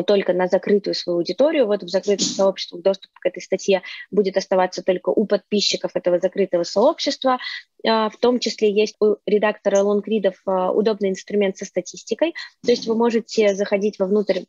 только 0.06 0.34
на 0.34 0.48
закрытую 0.48 0.94
свою 0.94 1.20
аудиторию, 1.20 1.68
вот 1.68 1.84
в 1.84 1.88
закрытых 1.88 2.28
сообществах 2.28 2.82
доступ 2.82 3.12
к 3.20 3.26
этой 3.26 3.42
статье 3.42 3.82
будет 4.12 4.38
оставаться 4.38 4.84
только 4.84 5.10
у 5.10 5.26
подписчиков 5.26 5.92
этого 5.96 6.20
закрытого 6.20 6.64
сообщества. 6.64 7.38
А, 7.86 8.10
в 8.10 8.18
том 8.18 8.40
числе 8.40 8.72
есть 8.72 8.96
у 9.00 9.16
редактора 9.26 9.82
лонгридов 9.82 10.36
а, 10.46 10.72
удобный 10.72 11.10
инструмент 11.10 11.58
со 11.58 11.66
статистикой, 11.66 12.34
то 12.64 12.72
есть 12.72 12.88
вы 12.88 12.96
можете 12.96 13.56
заходить 13.56 14.00
вовнутрь 14.00 14.42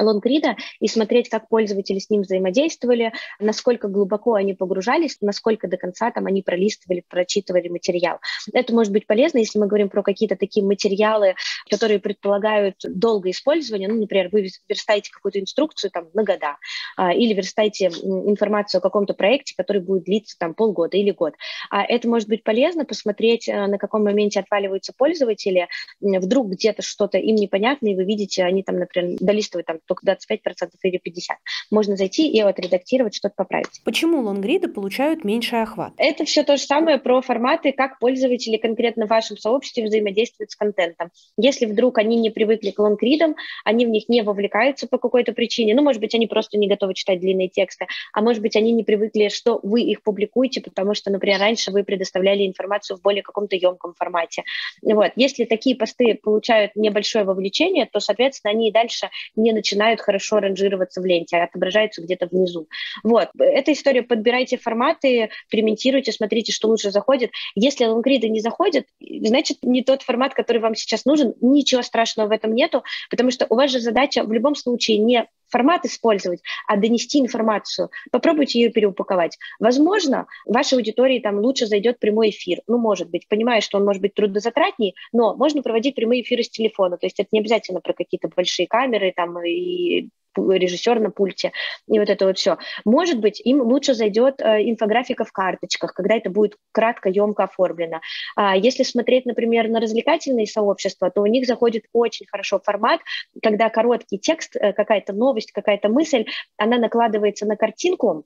лонгрида 0.00 0.56
и 0.80 0.88
смотреть, 0.88 1.28
как 1.28 1.48
пользователи 1.48 1.98
с 1.98 2.10
ним 2.10 2.22
взаимодействовали, 2.22 3.12
насколько 3.38 3.88
глубоко 3.88 4.34
они 4.34 4.54
погружались, 4.54 5.16
насколько 5.20 5.68
до 5.68 5.76
конца 5.76 6.10
там 6.10 6.26
они 6.26 6.42
пролистывали, 6.42 7.04
прочитывали 7.08 7.68
материал. 7.68 8.18
Это 8.52 8.74
может 8.74 8.92
быть 8.92 9.06
полезно, 9.06 9.38
если 9.38 9.58
мы 9.58 9.66
говорим 9.66 9.88
про 9.88 10.02
какие-то 10.02 10.36
такие 10.36 10.64
материалы, 10.64 11.34
которые 11.68 11.98
предполагают 11.98 12.76
долгое 12.84 13.30
использование. 13.30 13.88
Ну, 13.88 14.00
например, 14.00 14.28
вы 14.32 14.48
верстаете 14.68 15.10
какую-то 15.12 15.40
инструкцию 15.40 15.90
там 15.90 16.08
на 16.14 16.24
года, 16.24 16.56
а, 16.96 17.12
или 17.12 17.34
верстаете 17.34 17.86
информацию 17.86 18.78
о 18.78 18.82
каком-то 18.82 19.14
проекте, 19.14 19.54
который 19.56 19.82
будет 19.82 20.04
длиться 20.04 20.36
там 20.38 20.54
полгода 20.54 20.96
или 20.96 21.10
год. 21.10 21.34
А 21.70 21.84
это 21.84 22.08
может 22.08 22.28
быть 22.28 22.42
полезно 22.44 22.84
посмотреть, 22.84 23.48
а, 23.48 23.66
на 23.66 23.78
каком 23.78 24.04
моменте 24.04 24.40
отваливаются 24.40 24.92
пользователи, 24.96 25.68
вдруг 26.00 26.50
где-то 26.50 26.82
что-то 26.82 27.18
им 27.18 27.36
непонятно, 27.36 27.88
и 27.88 27.94
вы 27.94 28.04
видите, 28.04 28.44
они 28.44 28.62
там, 28.62 28.78
например, 28.78 29.16
долистывают 29.20 29.66
там 29.66 29.78
только 29.90 30.06
25% 30.06 30.70
или 30.84 30.98
50%. 30.98 31.36
Можно 31.70 31.96
зайти 31.96 32.28
и 32.28 32.40
отредактировать, 32.40 33.14
что-то 33.14 33.34
поправить. 33.36 33.80
Почему 33.84 34.20
лонгриды 34.20 34.68
получают 34.68 35.24
меньший 35.24 35.62
охват? 35.62 35.92
Это 35.96 36.24
все 36.24 36.44
то 36.44 36.56
же 36.56 36.62
самое 36.62 36.98
про 36.98 37.20
форматы, 37.22 37.72
как 37.72 37.98
пользователи 37.98 38.56
конкретно 38.56 39.06
в 39.06 39.10
вашем 39.10 39.36
сообществе 39.36 39.84
взаимодействуют 39.84 40.52
с 40.52 40.56
контентом. 40.56 41.10
Если 41.36 41.66
вдруг 41.66 41.98
они 41.98 42.16
не 42.16 42.30
привыкли 42.30 42.70
к 42.70 42.78
лонгридам, 42.78 43.34
они 43.64 43.84
в 43.84 43.88
них 43.88 44.08
не 44.08 44.22
вовлекаются 44.22 44.86
по 44.86 44.98
какой-то 44.98 45.32
причине, 45.32 45.74
ну, 45.74 45.82
может 45.82 46.00
быть, 46.00 46.14
они 46.14 46.26
просто 46.26 46.56
не 46.56 46.68
готовы 46.68 46.94
читать 46.94 47.20
длинные 47.20 47.48
тексты, 47.48 47.86
а 48.12 48.22
может 48.22 48.42
быть, 48.42 48.54
они 48.56 48.72
не 48.72 48.84
привыкли, 48.84 49.28
что 49.28 49.58
вы 49.62 49.82
их 49.82 50.02
публикуете, 50.02 50.60
потому 50.60 50.94
что, 50.94 51.10
например, 51.10 51.40
раньше 51.40 51.72
вы 51.72 51.82
предоставляли 51.82 52.46
информацию 52.46 52.96
в 52.96 53.02
более 53.02 53.22
каком-то 53.22 53.56
емком 53.56 53.94
формате. 53.94 54.44
Вот. 54.82 55.12
Если 55.16 55.44
такие 55.44 55.74
посты 55.74 56.14
получают 56.14 56.76
небольшое 56.76 57.24
вовлечение, 57.24 57.88
то, 57.90 57.98
соответственно, 57.98 58.52
они 58.52 58.68
и 58.68 58.72
дальше 58.72 59.10
не 59.34 59.52
начинают 59.52 59.79
начинают 59.80 60.00
хорошо 60.00 60.40
ранжироваться 60.40 61.00
в 61.00 61.06
ленте, 61.06 61.36
а 61.36 61.44
отображаются 61.44 62.02
где-то 62.02 62.26
внизу. 62.26 62.68
Вот. 63.02 63.28
Эта 63.38 63.72
история, 63.72 64.02
подбирайте 64.02 64.58
форматы, 64.58 65.30
приментируйте, 65.50 66.12
смотрите, 66.12 66.52
что 66.52 66.68
лучше 66.68 66.90
заходит. 66.90 67.30
Если 67.54 67.86
лонгриды 67.86 68.28
не 68.28 68.40
заходят, 68.40 68.84
значит, 69.00 69.58
не 69.62 69.82
тот 69.82 70.02
формат, 70.02 70.34
который 70.34 70.58
вам 70.58 70.74
сейчас 70.74 71.06
нужен, 71.06 71.34
ничего 71.40 71.82
страшного 71.82 72.28
в 72.28 72.32
этом 72.32 72.54
нету, 72.54 72.84
потому 73.10 73.30
что 73.30 73.46
у 73.48 73.54
вас 73.54 73.70
же 73.70 73.80
задача 73.80 74.22
в 74.22 74.32
любом 74.32 74.54
случае 74.54 74.98
не 74.98 75.26
формат 75.50 75.84
использовать, 75.84 76.42
а 76.66 76.76
донести 76.76 77.20
информацию. 77.20 77.90
Попробуйте 78.10 78.60
ее 78.60 78.70
переупаковать. 78.70 79.38
Возможно, 79.58 80.26
вашей 80.46 80.74
аудитории 80.74 81.20
там 81.20 81.38
лучше 81.38 81.66
зайдет 81.66 81.98
прямой 81.98 82.30
эфир. 82.30 82.60
Ну, 82.66 82.78
может 82.78 83.10
быть, 83.10 83.28
понимаю, 83.28 83.62
что 83.62 83.78
он 83.78 83.84
может 83.84 84.02
быть 84.02 84.14
трудозатратнее, 84.14 84.94
но 85.12 85.34
можно 85.34 85.62
проводить 85.62 85.94
прямые 85.94 86.22
эфиры 86.22 86.42
с 86.42 86.50
телефона. 86.50 86.96
То 86.96 87.06
есть 87.06 87.20
это 87.20 87.28
не 87.32 87.40
обязательно 87.40 87.80
про 87.80 87.92
какие-то 87.92 88.28
большие 88.28 88.66
камеры 88.66 89.12
там 89.14 89.44
и 89.44 90.08
режиссер 90.36 91.00
на 91.00 91.10
пульте, 91.10 91.52
и 91.88 91.98
вот 91.98 92.08
это 92.08 92.26
вот 92.26 92.38
все. 92.38 92.58
Может 92.84 93.18
быть, 93.20 93.40
им 93.40 93.60
лучше 93.62 93.94
зайдет 93.94 94.40
э, 94.40 94.62
инфографика 94.70 95.24
в 95.24 95.32
карточках, 95.32 95.94
когда 95.94 96.16
это 96.16 96.30
будет 96.30 96.56
кратко, 96.72 97.08
емко 97.08 97.44
оформлено. 97.44 98.00
А 98.36 98.56
если 98.56 98.82
смотреть, 98.82 99.26
например, 99.26 99.68
на 99.68 99.80
развлекательные 99.80 100.46
сообщества, 100.46 101.10
то 101.10 101.22
у 101.22 101.26
них 101.26 101.46
заходит 101.46 101.84
очень 101.92 102.26
хорошо 102.26 102.60
формат, 102.60 103.00
когда 103.42 103.68
короткий 103.70 104.18
текст, 104.18 104.56
э, 104.56 104.72
какая-то 104.72 105.12
новость, 105.12 105.52
какая-то 105.52 105.88
мысль, 105.88 106.26
она 106.56 106.78
накладывается 106.78 107.46
на 107.46 107.56
картинку, 107.56 108.24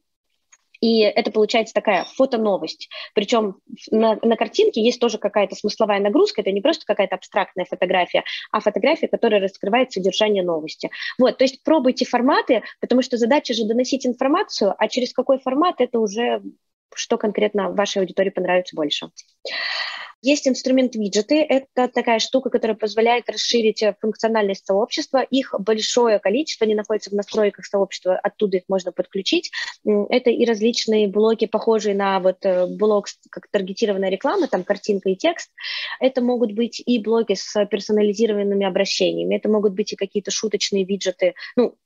и 0.84 1.00
это 1.00 1.30
получается 1.30 1.72
такая 1.72 2.04
фотоновость. 2.04 2.90
Причем 3.14 3.56
на, 3.90 4.18
на 4.20 4.36
картинке 4.36 4.82
есть 4.82 5.00
тоже 5.00 5.16
какая-то 5.16 5.56
смысловая 5.56 5.98
нагрузка, 5.98 6.42
это 6.42 6.52
не 6.52 6.60
просто 6.60 6.84
какая-то 6.84 7.14
абстрактная 7.14 7.64
фотография, 7.64 8.22
а 8.52 8.60
фотография, 8.60 9.08
которая 9.08 9.40
раскрывает 9.40 9.92
содержание 9.92 10.42
новости. 10.42 10.90
Вот, 11.18 11.38
то 11.38 11.44
есть 11.44 11.62
пробуйте 11.62 12.04
форматы, 12.04 12.64
потому 12.80 13.00
что 13.00 13.16
задача 13.16 13.54
же 13.54 13.64
доносить 13.64 14.06
информацию, 14.06 14.74
а 14.76 14.88
через 14.88 15.14
какой 15.14 15.38
формат 15.38 15.76
это 15.78 15.98
уже 15.98 16.42
что 16.96 17.18
конкретно 17.18 17.70
вашей 17.70 17.98
аудитории 17.98 18.30
понравится 18.30 18.76
больше. 18.76 19.08
Есть 20.26 20.48
инструмент 20.48 20.94
виджеты. 20.94 21.42
Это 21.42 21.86
такая 21.86 22.18
штука, 22.18 22.48
которая 22.48 22.74
позволяет 22.74 23.28
расширить 23.28 23.84
функциональность 24.00 24.66
сообщества. 24.66 25.20
Их 25.20 25.54
большое 25.58 26.18
количество, 26.18 26.64
они 26.64 26.74
находятся 26.74 27.10
в 27.10 27.12
настройках 27.12 27.66
сообщества, 27.66 28.16
оттуда 28.16 28.56
их 28.56 28.62
можно 28.66 28.90
подключить. 28.90 29.50
Это 29.84 30.30
и 30.30 30.46
различные 30.46 31.08
блоки, 31.08 31.44
похожие 31.46 31.94
на 31.94 32.20
вот 32.20 32.38
э, 32.46 32.64
блок 32.64 33.08
как 33.28 33.48
таргетированная 33.50 34.08
реклама, 34.08 34.48
там 34.48 34.64
картинка 34.64 35.10
и 35.10 35.14
текст. 35.14 35.50
Это 36.00 36.22
могут 36.22 36.52
быть 36.52 36.82
и 36.86 36.98
блоки 36.98 37.34
с 37.34 37.66
персонализированными 37.66 38.64
обращениями, 38.64 39.36
это 39.36 39.50
могут 39.50 39.74
быть 39.74 39.92
и 39.92 39.96
какие-то 39.96 40.30
шуточные 40.30 40.84
виджеты, 40.84 41.34
ну, 41.54 41.76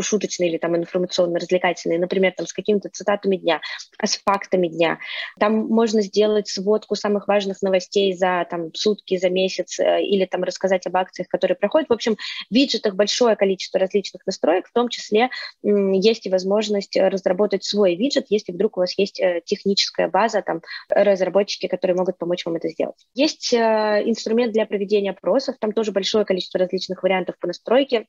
шуточные 0.00 0.50
или 0.50 0.58
там 0.58 0.76
информационно-развлекательные, 0.76 1.98
например, 1.98 2.32
там 2.36 2.46
с 2.46 2.52
какими-то 2.52 2.88
цитатами 2.88 3.36
дня, 3.36 3.60
а 3.98 4.06
с 4.06 4.16
фактами 4.16 4.68
дня. 4.68 4.98
Там 5.38 5.66
можно 5.66 6.02
сделать 6.02 6.48
сводку 6.48 6.96
самых 6.96 7.28
важных 7.28 7.62
новостей 7.62 8.12
за 8.14 8.46
там 8.50 8.74
сутки, 8.74 9.16
за 9.16 9.30
месяц, 9.30 9.78
э, 9.78 10.02
или 10.02 10.24
там 10.24 10.42
рассказать 10.42 10.86
об 10.86 10.96
акциях, 10.96 11.28
которые 11.28 11.56
проходят. 11.56 11.88
В 11.88 11.92
общем, 11.92 12.16
в 12.16 12.54
виджетах 12.54 12.94
большое 12.94 13.36
количество 13.36 13.78
различных 13.78 14.26
настроек, 14.26 14.68
в 14.68 14.72
том 14.72 14.88
числе 14.88 15.30
есть 15.62 16.26
и 16.26 16.30
возможность 16.30 16.96
разработать 16.96 17.64
свой 17.64 17.94
виджет, 17.94 18.26
если 18.28 18.52
вдруг 18.52 18.76
у 18.76 18.80
вас 18.80 18.98
есть 18.98 19.20
э, 19.20 19.42
техническая 19.44 20.08
база, 20.08 20.42
там 20.42 20.62
разработчики, 20.88 21.68
которые 21.68 21.96
могут 21.96 22.18
помочь 22.18 22.44
вам 22.44 22.56
это 22.56 22.68
сделать. 22.68 23.06
Есть 23.14 23.52
э, 23.52 23.56
инструмент 24.04 24.52
для 24.52 24.66
проведения 24.66 25.10
опросов, 25.10 25.56
там 25.60 25.72
тоже 25.72 25.92
большое 25.92 26.24
количество 26.24 26.58
различных 26.58 27.02
вариантов 27.02 27.38
по 27.38 27.46
настройке 27.46 28.06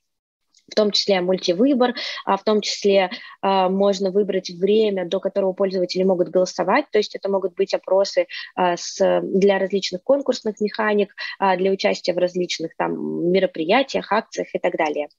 в 0.69 0.75
том 0.75 0.91
числе 0.91 1.21
мультивыбор, 1.21 1.95
а 2.25 2.37
в 2.37 2.43
том 2.43 2.61
числе 2.61 3.11
а, 3.41 3.69
можно 3.69 4.11
выбрать 4.11 4.49
время, 4.49 5.05
до 5.05 5.19
которого 5.19 5.53
пользователи 5.53 6.03
могут 6.03 6.29
голосовать, 6.29 6.85
то 6.91 6.97
есть 6.97 7.15
это 7.15 7.29
могут 7.29 7.55
быть 7.55 7.73
опросы 7.73 8.27
а, 8.55 8.75
с, 8.77 9.21
для 9.23 9.59
различных 9.59 10.03
конкурсных 10.03 10.59
механик, 10.59 11.13
а, 11.39 11.55
для 11.55 11.71
участия 11.71 12.13
в 12.13 12.17
различных 12.17 12.75
там 12.75 13.31
мероприятиях, 13.31 14.11
акциях 14.11 14.47
и 14.53 14.59
так 14.59 14.75
далее. 14.75 15.09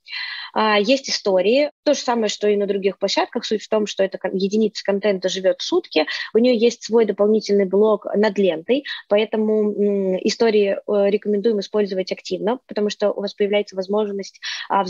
А, 0.53 0.78
есть 0.78 1.09
истории, 1.09 1.70
то 1.84 1.94
же 1.94 2.01
самое, 2.01 2.28
что 2.28 2.49
и 2.49 2.57
на 2.57 2.66
других 2.66 2.99
площадках, 2.99 3.44
суть 3.44 3.62
в 3.62 3.68
том, 3.68 3.86
что 3.86 4.03
эта 4.03 4.18
единица 4.32 4.82
контента 4.84 5.28
живет 5.28 5.61
сутки, 5.61 6.07
у 6.34 6.38
нее 6.38 6.57
есть 6.57 6.84
свой 6.84 7.05
дополнительный 7.05 7.66
блок 7.66 8.07
над 8.14 8.38
лентой, 8.38 8.84
поэтому 9.09 9.72
м, 9.72 10.16
истории 10.26 10.76
э, 10.76 11.11
рекомендуем 11.11 11.61
использовать 11.61 12.11
активно, 12.11 12.59
потому 12.66 12.90
что 12.90 13.11
у 13.12 13.20
вас 13.20 13.34
появляется 13.34 13.76
возможность 13.76 14.40
а, 14.68 14.82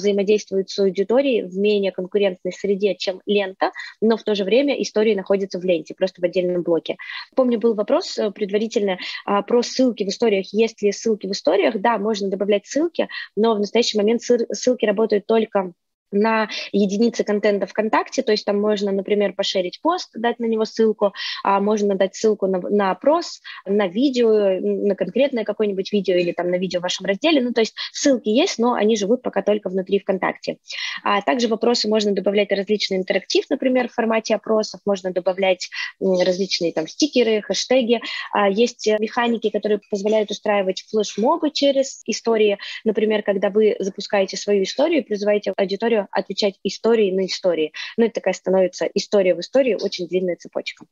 взаимодействовать 0.47 0.71
с 0.71 0.79
аудиторией 0.79 1.43
в 1.43 1.57
менее 1.57 1.93
конкурентной 1.93 2.53
среде, 2.53 2.95
чем 2.95 3.21
лента, 3.27 3.73
но 4.01 4.17
в 4.17 4.23
то 4.23 4.35
же 4.35 4.45
время 4.45 4.81
истории 4.81 5.15
находятся 5.15 5.59
в 5.59 5.65
ленте, 5.65 5.95
просто 5.95 6.21
в 6.21 6.25
отдельном 6.25 6.63
блоке. 6.63 6.97
Помню, 7.35 7.59
был 7.59 7.75
вопрос 7.75 8.19
э, 8.19 8.31
предварительно 8.31 8.99
а, 9.25 9.43
про 9.43 9.63
ссылки 9.63 10.05
в 10.05 10.09
историях. 10.09 10.47
Есть 10.53 10.83
ли 10.83 10.93
ссылки 10.93 11.27
в 11.27 11.33
историях? 11.33 11.81
Да, 11.81 11.99
можно 11.99 12.29
добавлять 12.29 12.67
ссылки, 12.67 13.09
но 13.37 13.55
в 13.55 13.61
настоящий 13.61 13.99
момент 13.99 14.23
ссылки 14.23 14.85
работают 14.85 15.27
только 15.27 15.73
на 16.13 16.49
единицы 16.73 17.25
контента 17.25 17.67
ВКонтакте, 17.67 18.23
то 18.23 18.33
есть 18.33 18.45
там 18.45 18.61
можно, 18.61 18.93
например, 18.93 19.33
пошерить 19.33 19.81
пост, 19.83 20.11
дать 20.15 20.39
на 20.39 20.47
него 20.47 20.65
ссылку, 20.65 21.13
а 21.43 21.61
можно 21.61 21.95
дать 21.95 22.15
ссылку 22.15 22.47
на, 22.47 22.61
на 22.61 22.91
опрос, 22.91 23.41
на 23.65 23.89
видео, 23.89 24.59
на 24.61 24.95
конкретное 24.95 25.45
какое-нибудь 25.45 25.93
видео 25.93 26.15
или 26.15 26.33
там 26.33 26.51
на 26.51 26.57
видео 26.57 26.81
в 26.81 26.85
вашем 26.85 27.07
разделе, 27.07 27.41
ну 27.41 27.53
то 27.53 27.61
есть 27.61 27.75
ссылки 27.93 28.29
есть, 28.29 28.59
но 28.59 28.75
они 28.75 28.97
живут 28.97 29.23
пока 29.23 29.43
только 29.43 29.69
внутри 29.69 29.99
ВКонтакте. 29.99 30.59
А 31.03 31.21
также 31.23 31.49
вопросы 31.49 31.89
можно 31.89 32.13
добавлять 32.13 32.53
различный 32.53 32.99
интерактив, 32.99 33.45
например, 33.51 33.89
в 33.89 33.95
формате 33.95 34.35
опросов, 34.35 34.81
можно 34.85 35.13
добавлять 35.13 35.69
различные 36.01 36.73
там 36.73 36.87
стикеры, 36.87 37.43
хэштеги, 37.43 38.01
а 38.33 38.49
есть 38.49 38.87
механики, 38.99 39.51
которые 39.51 39.81
позволяют 39.91 40.31
устраивать 40.31 40.85
флешмобы 40.89 41.51
через 41.51 42.03
истории, 42.07 42.59
например, 42.85 43.23
когда 43.23 43.51
вы 43.51 43.77
запускаете 43.79 44.37
свою 44.37 44.63
историю, 44.63 45.05
призываете 45.05 45.53
аудиторию 45.57 45.96
историю, 45.97 46.09
отвечать 46.11 46.55
истории 46.63 47.11
на 47.11 47.27
истории. 47.27 47.73
Ну, 47.97 48.05
это 48.05 48.15
такая 48.15 48.35
становится 48.35 48.87
история 48.95 49.35
в 49.35 49.41
истории, 49.41 49.75
очень 49.75 50.07
длинная 50.07 50.37
цепочка. 50.37 50.85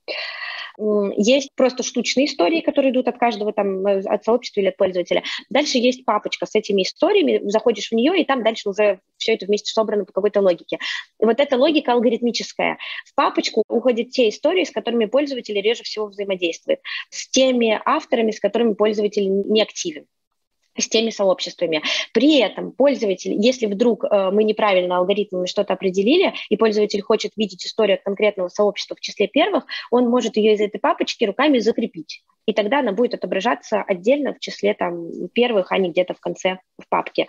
Есть 1.16 1.50
просто 1.54 1.82
штучные 1.84 2.26
истории, 2.26 2.60
которые 2.60 2.92
идут 2.92 3.06
от 3.06 3.18
каждого 3.18 3.52
там, 3.52 3.86
э, 3.86 4.00
от 4.00 4.24
сообщества 4.24 4.60
или 4.60 4.68
от 4.68 4.76
пользователя. 4.76 5.22
Дальше 5.48 5.78
есть 5.78 6.04
папочка 6.04 6.46
с 6.46 6.54
этими 6.56 6.82
историями, 6.82 7.48
заходишь 7.48 7.90
в 7.90 7.92
нее, 7.92 8.20
и 8.20 8.24
там 8.24 8.42
дальше 8.42 8.68
уже 8.68 8.98
все 9.16 9.34
это 9.34 9.46
вместе 9.46 9.70
собрано 9.70 10.04
по 10.04 10.12
какой-то 10.12 10.40
логике. 10.40 10.78
И 11.20 11.24
вот 11.24 11.38
эта 11.38 11.56
логика 11.56 11.92
алгоритмическая. 11.92 12.78
В 13.06 13.14
папочку 13.14 13.62
уходят 13.68 14.10
те 14.10 14.28
истории, 14.28 14.64
с 14.64 14.72
которыми 14.72 15.04
пользователи 15.04 15.60
реже 15.60 15.84
всего 15.84 16.06
взаимодействуют, 16.06 16.80
с 17.10 17.28
теми 17.28 17.80
авторами, 17.84 18.32
с 18.32 18.40
которыми 18.40 18.74
пользователь 18.74 19.28
не 19.28 19.62
активен 19.62 20.06
с 20.78 20.88
теми 20.88 21.10
сообществами. 21.10 21.82
При 22.12 22.40
этом 22.40 22.72
пользователь, 22.72 23.32
если 23.34 23.66
вдруг 23.66 24.04
э, 24.04 24.30
мы 24.30 24.44
неправильно 24.44 24.98
алгоритмами 24.98 25.46
что-то 25.46 25.74
определили, 25.74 26.34
и 26.48 26.56
пользователь 26.56 27.02
хочет 27.02 27.32
видеть 27.36 27.66
историю 27.66 27.98
конкретного 28.04 28.48
сообщества 28.48 28.96
в 28.96 29.00
числе 29.00 29.28
первых, 29.28 29.64
он 29.90 30.08
может 30.08 30.36
ее 30.36 30.54
из 30.54 30.60
этой 30.60 30.78
папочки 30.78 31.24
руками 31.24 31.58
закрепить 31.58 32.22
и 32.46 32.52
тогда 32.52 32.80
она 32.80 32.92
будет 32.92 33.14
отображаться 33.14 33.82
отдельно 33.82 34.34
в 34.34 34.40
числе 34.40 34.74
там, 34.74 35.28
первых, 35.32 35.72
а 35.72 35.78
не 35.78 35.90
где-то 35.90 36.14
в 36.14 36.20
конце 36.20 36.58
в 36.78 36.88
папке. 36.88 37.26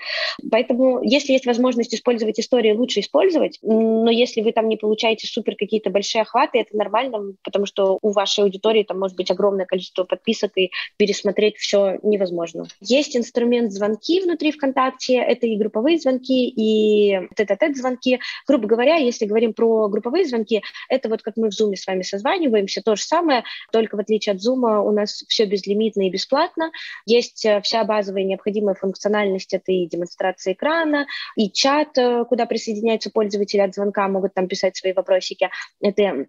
Поэтому, 0.52 1.02
если 1.04 1.34
есть 1.34 1.46
возможность 1.46 1.94
использовать 1.94 2.40
истории, 2.40 2.74
лучше 2.74 3.00
использовать, 3.00 3.60
но 3.62 4.10
если 4.10 4.42
вы 4.42 4.52
там 4.52 4.68
не 4.68 4.78
получаете 4.78 5.28
супер 5.28 5.56
какие-то 5.56 5.90
большие 5.90 6.24
охваты, 6.24 6.60
это 6.60 6.76
нормально, 6.76 7.34
потому 7.44 7.66
что 7.66 8.00
у 8.02 8.12
вашей 8.12 8.44
аудитории 8.44 8.84
там 8.84 9.00
может 9.00 9.16
быть 9.16 9.32
огромное 9.32 9.66
количество 9.66 10.04
подписок, 10.04 10.58
и 10.58 10.72
пересмотреть 10.98 11.58
все 11.58 11.98
невозможно. 12.04 12.66
Есть 12.82 13.16
инструмент 13.36 13.74
звонки 13.74 14.22
внутри 14.22 14.52
ВКонтакте, 14.54 15.16
это 15.16 15.46
и 15.46 15.58
групповые 15.58 16.00
звонки, 16.00 16.48
и 16.48 17.28
тет-а-тет 17.36 17.76
звонки. 17.76 18.20
Грубо 18.48 18.66
говоря, 18.66 18.96
если 18.96 19.26
говорим 19.26 19.54
про 19.54 19.90
групповые 19.90 20.26
звонки, 20.26 20.64
это 20.88 21.10
вот 21.10 21.22
как 21.22 21.36
мы 21.36 21.50
в 21.50 21.54
Zoom 21.54 21.76
с 21.76 21.86
вами 21.86 22.02
созваниваемся, 22.04 22.82
то 22.82 22.96
же 22.96 23.04
самое, 23.04 23.44
только 23.74 23.98
в 23.98 24.00
отличие 24.00 24.36
от 24.36 24.42
Zoom 24.42 24.88
у 24.88 24.92
нас 24.92 25.26
все 25.28 25.46
безлимитно 25.46 26.08
и 26.08 26.10
бесплатно. 26.10 26.72
Есть 27.06 27.46
э, 27.46 27.60
вся 27.62 27.84
базовая 27.84 28.24
необходимая 28.24 28.76
функциональность, 28.76 29.54
это 29.54 29.72
и 29.74 29.86
демонстрация 29.86 30.54
экрана, 30.54 31.06
и 31.36 31.52
чат, 31.52 31.98
э, 31.98 32.24
куда 32.24 32.46
присоединяются 32.46 33.10
пользователи 33.12 33.60
от 33.60 33.74
звонка, 33.74 34.08
могут 34.08 34.34
там 34.34 34.48
писать 34.48 34.78
свои 34.78 34.94
вопросики. 34.94 35.50
Это 35.82 36.28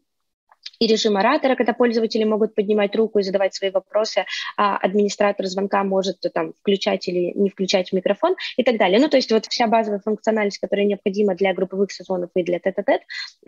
и 0.78 0.86
режим 0.86 1.16
оратора, 1.16 1.56
когда 1.56 1.72
пользователи 1.72 2.24
могут 2.24 2.54
поднимать 2.54 2.94
руку 2.96 3.18
и 3.18 3.22
задавать 3.22 3.54
свои 3.54 3.70
вопросы, 3.70 4.24
а 4.56 4.76
администратор 4.76 5.46
звонка 5.46 5.84
может 5.84 6.20
там 6.32 6.52
включать 6.60 7.08
или 7.08 7.32
не 7.34 7.50
включать 7.50 7.92
микрофон 7.92 8.36
и 8.56 8.62
так 8.62 8.78
далее. 8.78 9.00
Ну, 9.00 9.08
то 9.08 9.16
есть 9.16 9.30
вот 9.32 9.46
вся 9.46 9.66
базовая 9.66 10.00
функциональность, 10.00 10.58
которая 10.58 10.86
необходима 10.86 11.34
для 11.34 11.54
групповых 11.54 11.92
сезонов 11.92 12.30
и 12.34 12.42
для 12.42 12.58
тет-а-тет, 12.58 13.02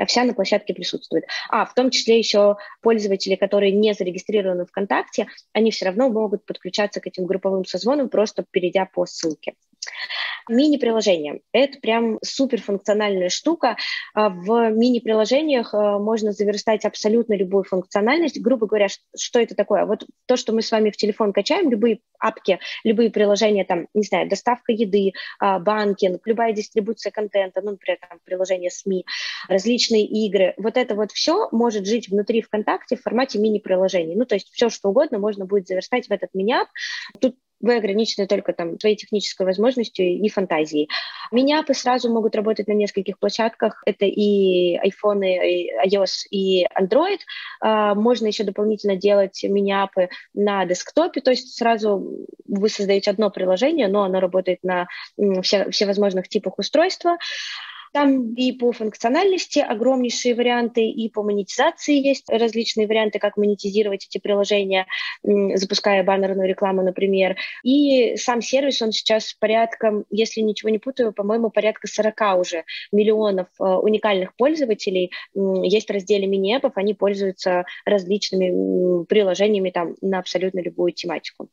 вся 0.06 0.24
на 0.24 0.34
площадке 0.34 0.74
присутствует. 0.74 1.24
А, 1.50 1.64
в 1.64 1.74
том 1.74 1.90
числе 1.90 2.18
еще 2.18 2.56
пользователи, 2.82 3.34
которые 3.36 3.72
не 3.72 3.92
зарегистрированы 3.94 4.66
ВКонтакте, 4.66 5.26
они 5.52 5.70
все 5.70 5.86
равно 5.86 6.08
могут 6.08 6.44
подключаться 6.44 7.00
к 7.00 7.06
этим 7.06 7.26
групповым 7.26 7.64
созвонам, 7.64 8.08
просто 8.08 8.44
перейдя 8.50 8.86
по 8.86 9.06
ссылке. 9.06 9.54
Мини-приложение– 10.48 11.40
это 11.52 11.78
прям 11.78 12.18
суперфункциональная 12.24 13.28
штука. 13.28 13.76
А, 14.14 14.30
в 14.30 14.70
мини-приложениях 14.70 15.74
а, 15.74 15.98
можно 15.98 16.32
заверстать 16.32 16.84
абсолютно 16.84 17.34
любую 17.34 17.64
функциональность. 17.64 18.40
Грубо 18.40 18.66
говоря, 18.66 18.86
что 19.16 19.40
это 19.40 19.54
такое? 19.54 19.84
Вот 19.84 20.06
то, 20.26 20.36
что 20.36 20.52
мы 20.52 20.62
с 20.62 20.70
вами 20.70 20.90
в 20.90 20.96
телефон 20.96 21.32
качаем, 21.32 21.70
любые 21.70 22.00
апки, 22.18 22.58
любые 22.82 23.10
приложения, 23.10 23.64
там, 23.64 23.88
не 23.94 24.04
знаю, 24.04 24.28
доставка 24.28 24.72
еды, 24.72 25.12
а, 25.38 25.58
банкинг, 25.58 26.26
любая 26.26 26.52
дистрибуция 26.52 27.10
контента, 27.10 27.60
ну, 27.62 27.72
например, 27.72 27.98
там, 28.08 28.18
приложение 28.24 28.70
СМИ, 28.70 29.04
различные 29.48 30.06
игры. 30.06 30.54
Вот 30.56 30.76
это 30.76 30.94
вот 30.94 31.12
все 31.12 31.48
может 31.52 31.86
жить 31.86 32.08
внутри 32.08 32.40
ВКонтакте 32.40 32.96
в 32.96 33.02
формате 33.02 33.38
мини-приложений. 33.38 34.16
Ну, 34.16 34.24
то 34.24 34.34
есть 34.34 34.48
все, 34.52 34.70
что 34.70 34.88
угодно 34.88 35.18
можно 35.18 35.44
будет 35.44 35.68
заверстать 35.68 36.08
в 36.08 36.10
этот 36.10 36.30
мини-ап. 36.34 36.68
Тут 37.20 37.36
вы 37.60 37.76
ограничены 37.76 38.26
только 38.26 38.52
там 38.52 38.78
своей 38.78 38.96
технической 38.96 39.46
возможностью 39.46 40.06
и 40.06 40.28
фантазией. 40.28 40.88
Миниапы 41.32 41.74
сразу 41.74 42.10
могут 42.10 42.36
работать 42.36 42.68
на 42.68 42.72
нескольких 42.72 43.18
площадках. 43.18 43.82
Это 43.86 44.04
и 44.04 44.78
iPhone, 44.78 45.24
и 45.24 45.70
iOS, 45.86 46.28
и 46.30 46.66
Android. 46.66 47.18
А, 47.60 47.94
можно 47.94 48.26
еще 48.26 48.44
дополнительно 48.44 48.96
делать 48.96 49.42
миниапы 49.42 50.08
на 50.34 50.64
десктопе, 50.64 51.20
то 51.20 51.30
есть 51.30 51.56
сразу 51.56 52.26
вы 52.46 52.68
создаете 52.68 53.10
одно 53.10 53.30
приложение, 53.30 53.88
но 53.88 54.04
оно 54.04 54.20
работает 54.20 54.60
на 54.62 54.86
все, 55.42 55.70
всевозможных 55.70 56.28
типах 56.28 56.58
устройства. 56.58 57.18
Там 57.92 58.34
и 58.34 58.52
по 58.52 58.72
функциональности 58.72 59.58
огромнейшие 59.58 60.34
варианты, 60.34 60.82
и 60.82 61.08
по 61.08 61.22
монетизации 61.22 61.94
есть 61.94 62.28
различные 62.28 62.86
варианты, 62.86 63.18
как 63.18 63.36
монетизировать 63.36 64.06
эти 64.06 64.18
приложения, 64.18 64.86
запуская 65.22 66.02
баннерную 66.02 66.48
рекламу, 66.48 66.82
например. 66.82 67.36
И 67.62 68.16
сам 68.16 68.42
сервис, 68.42 68.82
он 68.82 68.92
сейчас 68.92 69.34
порядка, 69.34 70.04
если 70.10 70.40
ничего 70.40 70.70
не 70.70 70.78
путаю, 70.78 71.12
по-моему, 71.12 71.50
порядка 71.50 71.86
40 71.86 72.38
уже 72.38 72.64
миллионов 72.92 73.48
э, 73.60 73.64
уникальных 73.64 74.34
пользователей. 74.36 75.12
Есть 75.34 75.88
в 75.88 75.92
разделе 75.92 76.26
мини-эпов, 76.26 76.72
они 76.76 76.94
пользуются 76.94 77.64
различными 77.84 79.04
приложениями 79.04 79.70
там 79.70 79.94
на 80.00 80.18
абсолютно 80.18 80.60
любую 80.60 80.92
тематику. 80.92 81.48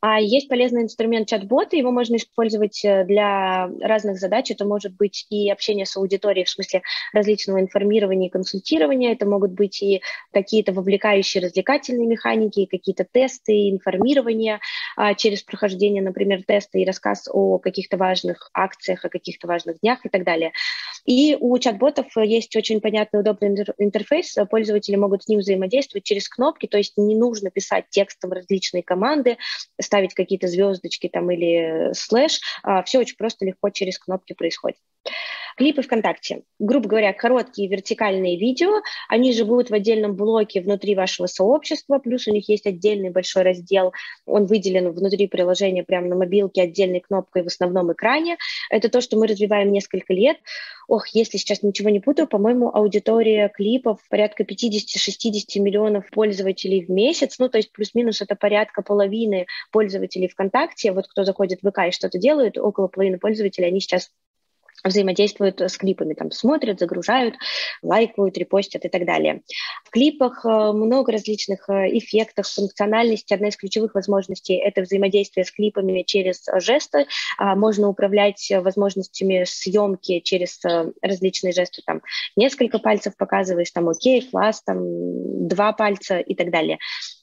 А 0.00 0.20
есть 0.20 0.48
полезный 0.48 0.82
инструмент 0.82 1.28
чат-бота, 1.28 1.76
его 1.76 1.90
можно 1.90 2.16
использовать 2.16 2.84
э, 2.84 3.04
для 3.04 3.68
разных 3.80 4.18
задач. 4.18 4.50
Это 4.50 4.64
может 4.64 4.96
быть 4.96 5.26
и 5.30 5.50
общение 5.50 5.86
с 5.86 5.96
аудиторией 5.96 6.44
в 6.44 6.50
смысле 6.50 6.82
различного 7.12 7.60
информирования 7.60 8.28
и 8.28 8.30
консультирования, 8.30 9.12
это 9.12 9.26
могут 9.26 9.52
быть 9.52 9.82
и 9.82 10.02
какие-то 10.32 10.72
вовлекающие 10.72 11.42
развлекательные 11.42 12.06
механики, 12.06 12.66
какие-то 12.66 13.04
тесты, 13.10 13.70
информирование 13.70 14.60
а, 14.96 15.14
через 15.14 15.42
прохождение, 15.42 16.02
например, 16.02 16.42
теста 16.44 16.78
и 16.78 16.84
рассказ 16.84 17.28
о 17.30 17.58
каких-то 17.58 17.96
важных 17.96 18.50
акциях, 18.54 19.04
о 19.04 19.08
каких-то 19.08 19.46
важных 19.46 19.80
днях 19.80 20.04
и 20.04 20.08
так 20.08 20.24
далее. 20.24 20.52
И 21.04 21.36
у 21.38 21.58
чат-ботов 21.58 22.06
есть 22.16 22.54
очень 22.56 22.80
понятный, 22.80 23.20
удобный 23.20 23.48
интерфейс. 23.78 24.36
Пользователи 24.50 24.96
могут 24.96 25.24
с 25.24 25.28
ним 25.28 25.40
взаимодействовать 25.40 26.04
через 26.04 26.28
кнопки, 26.28 26.66
то 26.66 26.78
есть 26.78 26.96
не 26.96 27.16
нужно 27.16 27.50
писать 27.50 27.86
текстом 27.90 28.32
различные 28.32 28.82
команды, 28.82 29.36
ставить 29.80 30.14
какие-то 30.14 30.48
звездочки 30.48 31.08
там 31.08 31.30
или 31.30 31.92
слэш. 31.94 32.40
А, 32.62 32.82
Все 32.82 32.98
очень 32.98 33.16
просто, 33.16 33.44
легко 33.44 33.70
через 33.70 33.98
кнопки 33.98 34.32
происходит. 34.32 34.78
Клипы 35.56 35.82
ВКонтакте. 35.82 36.42
Грубо 36.58 36.88
говоря, 36.88 37.12
короткие 37.12 37.68
вертикальные 37.68 38.38
видео, 38.38 38.82
они 39.08 39.32
живут 39.32 39.70
в 39.70 39.74
отдельном 39.74 40.16
блоке 40.16 40.60
внутри 40.60 40.94
вашего 40.94 41.26
сообщества, 41.26 41.98
плюс 41.98 42.26
у 42.26 42.32
них 42.32 42.48
есть 42.48 42.66
отдельный 42.66 43.10
большой 43.10 43.42
раздел, 43.42 43.92
он 44.26 44.46
выделен 44.46 44.90
внутри 44.92 45.26
приложения 45.26 45.84
прямо 45.84 46.08
на 46.08 46.16
мобилке 46.16 46.62
отдельной 46.62 47.00
кнопкой 47.00 47.42
в 47.42 47.46
основном 47.46 47.92
экране. 47.92 48.36
Это 48.70 48.88
то, 48.88 49.00
что 49.00 49.16
мы 49.16 49.26
развиваем 49.26 49.72
несколько 49.72 50.12
лет. 50.12 50.38
Ох, 50.88 51.08
если 51.08 51.38
сейчас 51.38 51.62
ничего 51.62 51.90
не 51.90 52.00
путаю, 52.00 52.28
по-моему, 52.28 52.68
аудитория 52.74 53.48
клипов 53.48 54.00
порядка 54.10 54.42
50-60 54.42 55.60
миллионов 55.60 56.10
пользователей 56.10 56.84
в 56.84 56.90
месяц, 56.90 57.38
ну, 57.38 57.48
то 57.48 57.58
есть 57.58 57.72
плюс-минус 57.72 58.20
это 58.20 58.34
порядка 58.36 58.82
половины 58.82 59.46
пользователей 59.70 60.28
ВКонтакте, 60.28 60.92
вот 60.92 61.06
кто 61.08 61.24
заходит 61.24 61.60
в 61.62 61.70
ВК 61.70 61.88
и 61.88 61.92
что-то 61.92 62.18
делает, 62.18 62.58
около 62.58 62.88
половины 62.88 63.18
пользователей, 63.18 63.68
они 63.68 63.80
сейчас 63.80 64.10
взаимодействуют 64.84 65.60
с 65.60 65.76
клипами, 65.76 66.14
там 66.14 66.30
смотрят, 66.30 66.78
загружают, 66.80 67.34
лайкают, 67.82 68.36
репостят 68.38 68.84
и 68.84 68.88
так 68.88 69.04
далее. 69.04 69.42
В 69.84 69.90
клипах 69.90 70.44
э, 70.44 70.72
много 70.72 71.12
различных 71.12 71.68
э, 71.68 71.96
эффектов, 71.98 72.48
функциональности. 72.48 73.34
Одна 73.34 73.48
из 73.48 73.56
ключевых 73.56 73.94
возможностей– 73.94 74.54
это 74.64 74.82
взаимодействие 74.82 75.44
с 75.44 75.50
клипами 75.50 76.02
через 76.02 76.44
жесты. 76.58 77.06
А, 77.38 77.54
можно 77.56 77.88
управлять 77.88 78.50
возможностями 78.50 79.44
съемки 79.46 80.20
через 80.20 80.64
э, 80.64 80.92
различные 81.02 81.52
жесты, 81.52 81.82
там 81.84 82.02
несколько 82.36 82.78
пальцев 82.78 83.16
показываешь, 83.16 83.70
там 83.70 83.88
окей, 83.88 84.28
класс, 84.28 84.62
там 84.62 84.78
два 85.48 85.72
пальца 85.72 86.18
и 86.18 86.34
так 86.34 86.50
далее. 86.50 86.78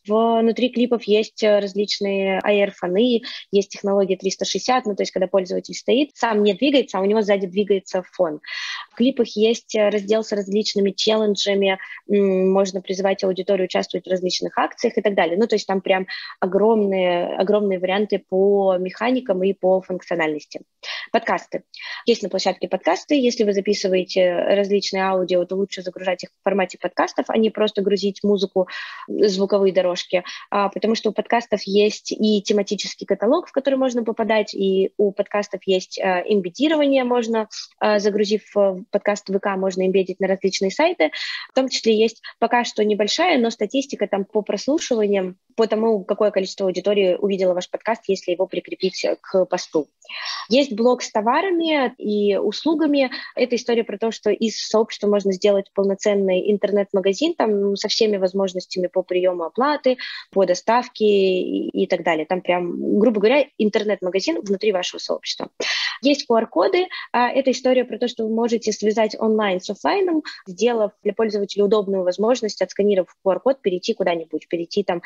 Внутри 0.10 0.70
клипов 0.70 1.04
есть 1.04 1.44
различные 1.44 2.40
AR-фоны, 2.40 3.22
есть 3.52 3.70
технология 3.70 4.18
360, 4.18 4.86
ну 4.86 4.96
то 4.96 5.04
есть 5.04 5.12
когда 5.12 5.28
пользователь 5.28 5.76
стоит, 5.76 6.12
сам 6.16 6.44
не 6.44 6.54
двигается, 6.54 6.98
а 6.98 7.02
у 7.02 7.06
него 7.06 7.22
сзади 7.22 7.48
двигается 7.48 8.04
фон. 8.12 8.42
В 8.92 8.96
клипах 8.96 9.28
есть 9.36 9.76
э, 9.76 9.90
раздел 9.90 10.24
с 10.24 10.32
различными 10.32 10.92
челленджами, 10.92 11.78
можно 12.08 12.82
призывать 12.82 13.24
аудиторию 13.24 13.66
участвовать 13.66 14.08
в 14.08 14.10
различных 14.10 14.58
акциях 14.58 14.98
и 14.98 15.02
так 15.02 15.16
далее. 15.16 15.38
Ну, 15.38 15.48
то 15.48 15.56
есть 15.56 15.68
там 15.68 15.82
прям 15.82 16.08
огромные, 16.40 17.36
огромные 17.38 17.80
варианты 17.80 18.20
по 18.20 18.78
механикам 18.78 19.44
и 19.44 19.54
по 19.54 19.82
функциональности. 19.82 20.62
Подкасты. 21.12 21.64
Есть 22.06 22.24
на 22.24 22.30
площадке 22.30 22.68
подкасты. 22.68 23.16
Если 23.16 23.44
вы 23.44 23.54
записываете 23.54 24.34
различные 24.34 25.04
аудио, 25.04 25.46
то 25.46 25.56
лучше 25.56 25.82
загружать 25.82 26.24
их 26.24 26.30
в 26.30 26.44
формате 26.44 26.78
подкастов, 26.82 27.26
а 27.30 27.38
не 27.38 27.50
просто 27.50 27.82
грузить 27.82 28.24
музыку, 28.24 28.68
звуковые 29.08 29.74
дорожки, 29.74 29.99
а, 30.50 30.70
потому 30.70 30.96
что 30.96 31.10
у 31.10 31.14
подкастов 31.14 31.62
есть 31.64 32.12
и 32.12 32.42
тематический 32.42 33.06
каталог, 33.06 33.48
в 33.48 33.52
который 33.52 33.76
можно 33.76 34.04
попадать, 34.04 34.54
и 34.54 34.92
у 34.98 35.12
подкастов 35.12 35.62
есть 35.66 36.00
а, 36.00 36.22
имбедирование, 36.22 37.04
можно, 37.04 37.48
а, 37.80 38.00
загрузив 38.00 38.44
подкаст 38.92 39.28
ВК, 39.28 39.58
можно 39.58 39.86
имбедить 39.86 40.20
на 40.20 40.28
различные 40.28 40.72
сайты. 40.72 41.12
В 41.52 41.56
том 41.56 41.70
числе 41.70 41.98
есть 41.98 42.22
пока 42.40 42.64
что 42.64 42.84
небольшая, 42.84 43.38
но 43.38 43.50
статистика 43.50 44.08
там 44.08 44.26
по 44.26 44.42
прослушиваниям, 44.42 45.38
по 45.60 45.68
тому, 45.68 46.06
какое 46.06 46.32
количество 46.32 46.68
аудитории 46.68 47.18
увидела 47.20 47.54
ваш 47.54 47.70
подкаст, 47.70 48.04
если 48.08 48.32
его 48.32 48.48
прикрепить 48.48 49.06
к 49.20 49.44
посту. 49.44 49.90
Есть 50.48 50.72
блог 50.72 51.02
с 51.02 51.12
товарами 51.12 51.94
и 51.98 52.38
услугами. 52.38 53.12
Это 53.36 53.58
история 53.58 53.84
про 53.84 53.98
то, 53.98 54.12
что 54.12 54.30
из 54.30 54.58
сообщества 54.58 55.08
можно 55.10 55.34
сделать 55.34 55.70
полноценный 55.74 56.50
интернет-магазин 56.50 57.34
там 57.34 57.76
со 57.76 57.90
всеми 57.90 58.16
возможностями 58.16 58.88
по 58.88 59.04
приему 59.04 59.44
оплаты, 59.44 59.98
по 60.32 60.46
доставке 60.46 61.06
и, 61.06 61.84
и 61.84 61.88
так 61.88 62.06
далее. 62.06 62.26
Там 62.26 62.40
прям, 62.40 62.98
грубо 62.98 63.20
говоря, 63.20 63.46
интернет-магазин 63.58 64.40
внутри 64.42 64.72
вашего 64.72 65.00
сообщества. 65.00 65.50
Есть 66.02 66.26
QR-коды. 66.30 66.88
А, 67.12 67.30
это 67.30 67.52
история 67.52 67.84
про 67.84 67.98
то, 67.98 68.08
что 68.08 68.24
вы 68.24 68.34
можете 68.34 68.72
связать 68.72 69.14
онлайн 69.20 69.60
с 69.60 69.70
офлайном, 69.70 70.24
сделав 70.48 70.94
для 71.04 71.14
пользователя 71.14 71.66
удобную 71.66 72.04
возможность, 72.04 72.62
отсканировав 72.62 73.14
QR-код, 73.26 73.62
перейти 73.62 73.94
куда-нибудь, 73.94 74.48
перейти 74.48 74.84
там 74.84 75.02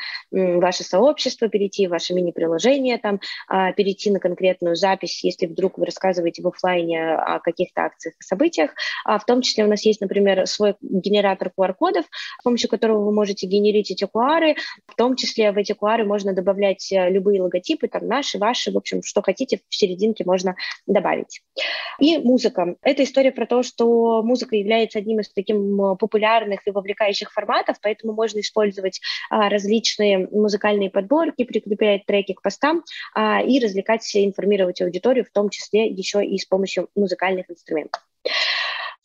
ваше 0.60 0.84
сообщество, 0.84 1.48
перейти 1.48 1.86
ваше 1.86 2.14
мини-приложение, 2.14 2.98
там, 2.98 3.20
а, 3.48 3.72
перейти 3.72 4.10
на 4.10 4.20
конкретную 4.20 4.76
запись, 4.76 5.22
если 5.24 5.46
вдруг 5.46 5.78
вы 5.78 5.86
рассказываете 5.86 6.42
в 6.42 6.48
офлайне 6.48 7.14
о 7.14 7.40
каких-то 7.40 7.82
акциях 7.82 8.14
событиях. 8.20 8.70
А 9.04 9.18
в 9.18 9.24
том 9.24 9.42
числе 9.42 9.64
у 9.64 9.68
нас 9.68 9.84
есть, 9.84 10.00
например, 10.00 10.46
свой 10.46 10.74
генератор 10.80 11.52
QR-кодов, 11.56 12.04
с 12.40 12.42
помощью 12.42 12.68
которого 12.68 13.04
вы 13.04 13.12
можете 13.12 13.46
генерить 13.46 13.90
эти 13.90 14.04
QR, 14.04 14.54
в 14.86 14.94
том 14.96 15.16
числе 15.16 15.52
в 15.52 15.58
эти 15.58 15.72
QR 15.72 16.04
можно 16.04 16.32
добавлять 16.32 16.90
э, 16.92 17.10
любые 17.10 17.42
логотипы, 17.42 17.88
там 17.88 18.06
наши, 18.06 18.38
ваши, 18.38 18.72
в 18.72 18.76
общем, 18.76 19.02
что 19.02 19.22
хотите, 19.22 19.60
в 19.68 19.74
серединке 19.74 20.24
можно 20.24 20.56
добавить. 20.86 21.42
И 21.98 22.18
музыка. 22.18 22.76
Это 22.82 23.04
история 23.04 23.32
про 23.32 23.46
то, 23.46 23.62
что 23.62 24.22
музыка 24.22 24.56
является 24.56 24.98
одним 24.98 25.20
из 25.20 25.32
таких 25.32 25.56
популярных 25.98 26.66
и 26.66 26.70
вовлекающих 26.70 27.32
форматов, 27.32 27.76
поэтому 27.82 28.12
можно 28.12 28.40
использовать 28.40 29.00
а, 29.30 29.48
различные 29.48 30.28
музыкальные 30.34 30.90
подборки, 30.90 31.44
прикреплять 31.44 32.06
треки 32.06 32.32
к 32.32 32.42
постам 32.42 32.84
а, 33.14 33.42
и 33.42 33.58
развлекать, 33.58 34.04
информировать 34.16 34.82
аудиторию, 34.82 35.24
в 35.24 35.30
том 35.30 35.48
числе 35.48 35.86
еще 35.86 36.24
и 36.24 36.38
с 36.38 36.44
помощью 36.44 36.88
музыкальных 36.94 37.50
инструментов. 37.50 38.02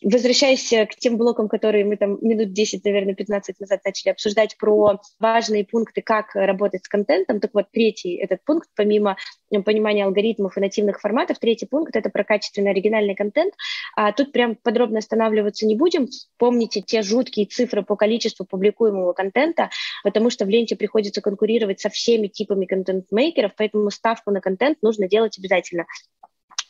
Возвращаясь 0.01 0.69
к 0.69 0.95
тем 0.97 1.17
блокам, 1.17 1.49
которые 1.49 1.83
мы 1.83 1.97
там 1.97 2.17
минут 2.21 2.53
10, 2.53 2.85
наверное, 2.85 3.15
15 3.15 3.59
назад 3.59 3.81
начали 3.83 4.11
обсуждать 4.11 4.57
про 4.57 5.01
важные 5.19 5.65
пункты, 5.65 6.01
как 6.01 6.35
работать 6.35 6.85
с 6.85 6.87
контентом, 6.87 7.41
так 7.41 7.51
вот 7.53 7.65
третий 7.71 8.15
этот 8.15 8.43
пункт, 8.45 8.69
помимо 8.75 9.17
понимания 9.65 10.05
алгоритмов 10.05 10.57
и 10.57 10.61
нативных 10.61 11.01
форматов, 11.01 11.39
третий 11.39 11.65
пункт— 11.65 11.95
это 11.97 12.09
про 12.09 12.23
качественный 12.23 12.71
оригинальный 12.71 13.13
контент. 13.13 13.53
А 13.95 14.13
тут 14.13 14.31
прям 14.31 14.55
подробно 14.55 14.99
останавливаться 14.99 15.65
не 15.65 15.75
будем. 15.75 16.07
Помните 16.37 16.81
те 16.81 17.01
жуткие 17.01 17.45
цифры 17.45 17.83
по 17.83 17.97
количеству 17.97 18.45
публикуемого 18.45 19.11
контента, 19.11 19.69
потому 20.03 20.29
что 20.29 20.45
в 20.45 20.49
ленте 20.49 20.77
приходится 20.77 21.21
конкурировать 21.21 21.81
со 21.81 21.89
всеми 21.89 22.27
типами 22.27 22.65
контент-мейкеров, 22.65 23.51
поэтому 23.57 23.89
ставку 23.89 24.31
на 24.31 24.39
контент 24.39 24.77
нужно 24.81 25.09
делать 25.09 25.37
обязательно. 25.37 25.85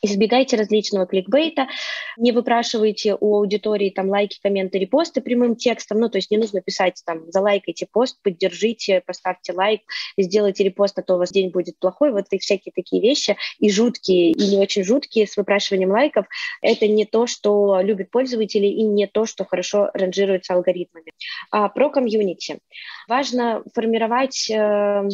Избегайте 0.02 0.56
различного 0.56 1.06
кликбейта, 1.06 1.68
не 2.16 2.32
выпрашивайте 2.32 3.16
у 3.20 3.36
аудитории 3.36 3.90
там 3.90 4.08
лайки, 4.08 4.38
комменты, 4.42 4.78
репосты 4.78 5.20
прямым 5.20 5.56
текстом, 5.56 6.00
ну, 6.00 6.08
то 6.08 6.16
есть 6.16 6.30
не 6.30 6.38
нужно 6.38 6.62
писать 6.62 7.02
там 7.04 7.30
залайкайте 7.30 7.86
пост, 7.90 8.18
поддержите, 8.22 9.02
поставьте 9.06 9.52
лайк, 9.52 9.82
сделайте 10.16 10.64
репост, 10.64 10.98
а 10.98 11.02
то 11.02 11.16
у 11.16 11.18
вас 11.18 11.30
день 11.30 11.50
будет 11.50 11.78
плохой, 11.78 12.12
вот 12.12 12.26
и 12.30 12.38
всякие 12.38 12.72
такие 12.74 13.02
вещи, 13.02 13.36
и 13.58 13.70
жуткие, 13.70 14.30
и 14.30 14.50
не 14.50 14.58
очень 14.58 14.84
жуткие 14.84 15.26
с 15.26 15.36
выпрашиванием 15.36 15.90
лайков, 15.90 16.26
это 16.62 16.86
не 16.88 17.04
то, 17.04 17.26
что 17.26 17.80
любят 17.80 18.10
пользователи, 18.10 18.66
и 18.66 18.82
не 18.82 19.06
то, 19.06 19.26
что 19.26 19.44
хорошо 19.44 19.90
ранжируется 19.92 20.54
алгоритмами. 20.54 21.10
А 21.50 21.68
про 21.68 21.90
комьюнити. 21.90 22.60
Важно 23.08 23.62
формировать 23.74 24.50
э, 24.50 25.08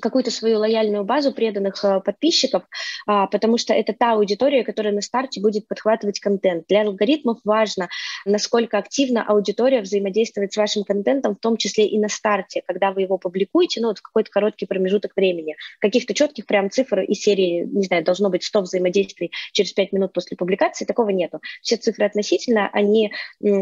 какую-то 0.00 0.30
свою 0.30 0.58
лояльную 0.58 1.04
базу 1.04 1.32
преданных 1.32 1.82
э, 1.84 2.00
подписчиков, 2.00 2.64
а, 3.06 3.26
потому 3.26 3.58
что 3.58 3.74
это 3.74 3.92
та 3.92 4.12
аудитория, 4.12 4.64
которая 4.64 4.92
на 4.92 5.00
старте 5.00 5.40
будет 5.40 5.66
подхватывать 5.68 6.20
контент. 6.20 6.66
Для 6.68 6.82
алгоритмов 6.82 7.38
важно, 7.44 7.88
насколько 8.24 8.78
активно 8.78 9.24
аудитория 9.24 9.80
взаимодействует 9.80 10.52
с 10.52 10.56
вашим 10.56 10.84
контентом, 10.84 11.34
в 11.34 11.40
том 11.40 11.56
числе 11.56 11.86
и 11.86 11.98
на 11.98 12.08
старте, 12.08 12.62
когда 12.66 12.92
вы 12.92 13.02
его 13.02 13.18
публикуете, 13.18 13.80
ну, 13.80 13.88
вот 13.88 13.98
в 13.98 14.02
какой-то 14.02 14.30
короткий 14.30 14.66
промежуток 14.66 15.12
времени. 15.16 15.56
Каких-то 15.80 16.14
четких 16.14 16.46
прям 16.46 16.70
цифр 16.70 17.00
и 17.00 17.14
серии, 17.14 17.64
не 17.64 17.84
знаю, 17.84 18.04
должно 18.04 18.30
быть 18.30 18.44
100 18.44 18.62
взаимодействий 18.62 19.32
через 19.52 19.72
5 19.72 19.92
минут 19.92 20.12
после 20.12 20.36
публикации, 20.36 20.84
такого 20.84 21.10
нету. 21.10 21.40
Все 21.62 21.76
цифры 21.76 22.06
относительно, 22.06 22.68
они 22.72 23.12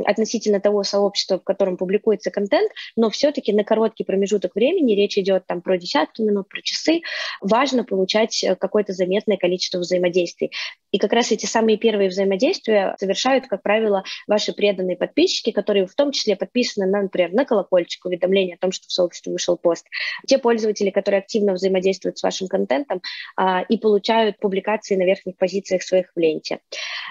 относительно 0.05 0.61
того 0.61 0.83
сообщества, 0.83 1.39
в 1.39 1.45
котором 1.45 1.77
публикуется 1.77 2.31
контент, 2.31 2.73
но 2.97 3.11
все-таки 3.11 3.53
на 3.53 3.65
короткий 3.65 4.05
промежуток 4.05 4.55
времени 4.55 4.95
речь 4.95 5.19
идет 5.19 5.47
там 5.47 5.63
про 5.63 5.79
десятки 5.79 6.23
минут, 6.27 6.49
про 6.49 6.61
часы, 6.63 7.03
важно 7.41 7.85
получать 7.85 8.43
э, 8.45 8.57
какое-то 8.57 8.93
заметное 8.93 9.37
количество 9.37 9.79
взаимодействий. 9.79 10.51
И 10.93 10.99
как 10.99 11.13
раз 11.13 11.33
эти 11.33 11.47
самые 11.47 11.77
первые 11.77 12.09
взаимодействия 12.09 12.97
совершают, 12.99 13.47
как 13.49 13.63
правило, 13.63 14.05
ваши 14.27 14.53
преданные 14.53 14.97
подписчики, 14.97 15.51
которые 15.51 15.87
в 15.87 15.95
том 15.95 16.13
числе 16.13 16.37
подписаны, 16.37 16.87
на, 16.87 17.03
например, 17.03 17.33
на 17.33 17.45
колокольчик, 17.45 18.05
уведомление 18.05 18.57
о 18.57 18.59
том, 18.59 18.73
что 18.73 18.87
в 18.89 18.93
сообществе 18.93 19.33
вышел 19.33 19.57
пост. 19.57 19.87
Те 20.27 20.39
пользователи, 20.39 20.91
которые 20.91 21.19
активно 21.19 21.53
взаимодействуют 21.53 22.19
с 22.19 22.23
вашим 22.23 22.49
контентом 22.49 23.03
а, 23.37 23.63
и 23.63 23.77
получают 23.79 24.39
публикации 24.39 24.97
на 24.97 25.05
верхних 25.05 25.37
позициях 25.37 25.83
своих 25.83 26.13
в 26.15 26.19
ленте. 26.19 26.61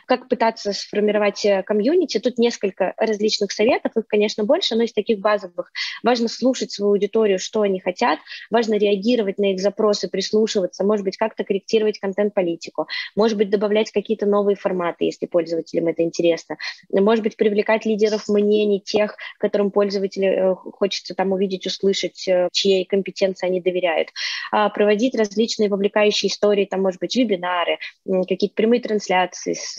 Как 0.08 0.30
пытаться 0.30 0.74
сформировать 0.74 1.46
э, 1.46 1.64
комьюнити? 1.64 2.20
Тут 2.20 2.38
несколько 2.38 2.94
различных 2.98 3.52
советов, 3.52 3.92
их, 3.96 4.08
конечно, 4.08 4.44
больше, 4.44 4.76
но 4.76 4.84
из 4.84 4.94
таких 4.94 5.20
базовых. 5.20 5.72
Важно 6.04 6.28
слушать 6.28 6.72
свою 6.72 6.92
аудиторию, 6.92 7.40
что 7.40 7.62
они 7.62 7.80
хотят, 7.80 8.20
важно 8.50 8.76
реагировать 8.76 9.05
реагировать 9.06 9.38
на 9.38 9.52
их 9.52 9.60
запросы, 9.60 10.10
прислушиваться, 10.10 10.84
может 10.84 11.06
быть, 11.06 11.18
как-то 11.18 11.44
корректировать 11.44 12.00
контент-политику, 12.00 12.88
может 13.16 13.38
быть, 13.38 13.50
добавлять 13.50 13.92
какие-то 13.92 14.26
новые 14.26 14.56
форматы, 14.56 15.06
если 15.06 15.26
пользователям 15.26 15.88
это 15.88 16.04
интересно, 16.04 16.58
может 16.90 17.24
быть, 17.24 17.38
привлекать 17.38 17.86
лидеров 17.86 18.28
мнений, 18.28 18.82
тех, 18.82 19.16
которым 19.40 19.72
пользователи 19.72 20.28
э, 20.28 20.56
хочется 20.56 21.16
там 21.16 21.32
увидеть, 21.32 21.66
услышать, 21.66 22.28
э, 22.28 22.50
чьей 22.52 22.86
компетенции 22.86 23.48
они 23.48 23.62
доверяют, 23.62 24.10
а, 24.52 24.70
проводить 24.70 25.16
различные 25.16 25.70
вовлекающие 25.70 26.30
истории, 26.30 26.66
там, 26.66 26.82
может 26.82 27.00
быть, 27.00 27.16
вебинары, 27.16 27.78
какие-то 28.06 28.56
прямые 28.56 28.82
трансляции 28.82 29.54
с 29.54 29.78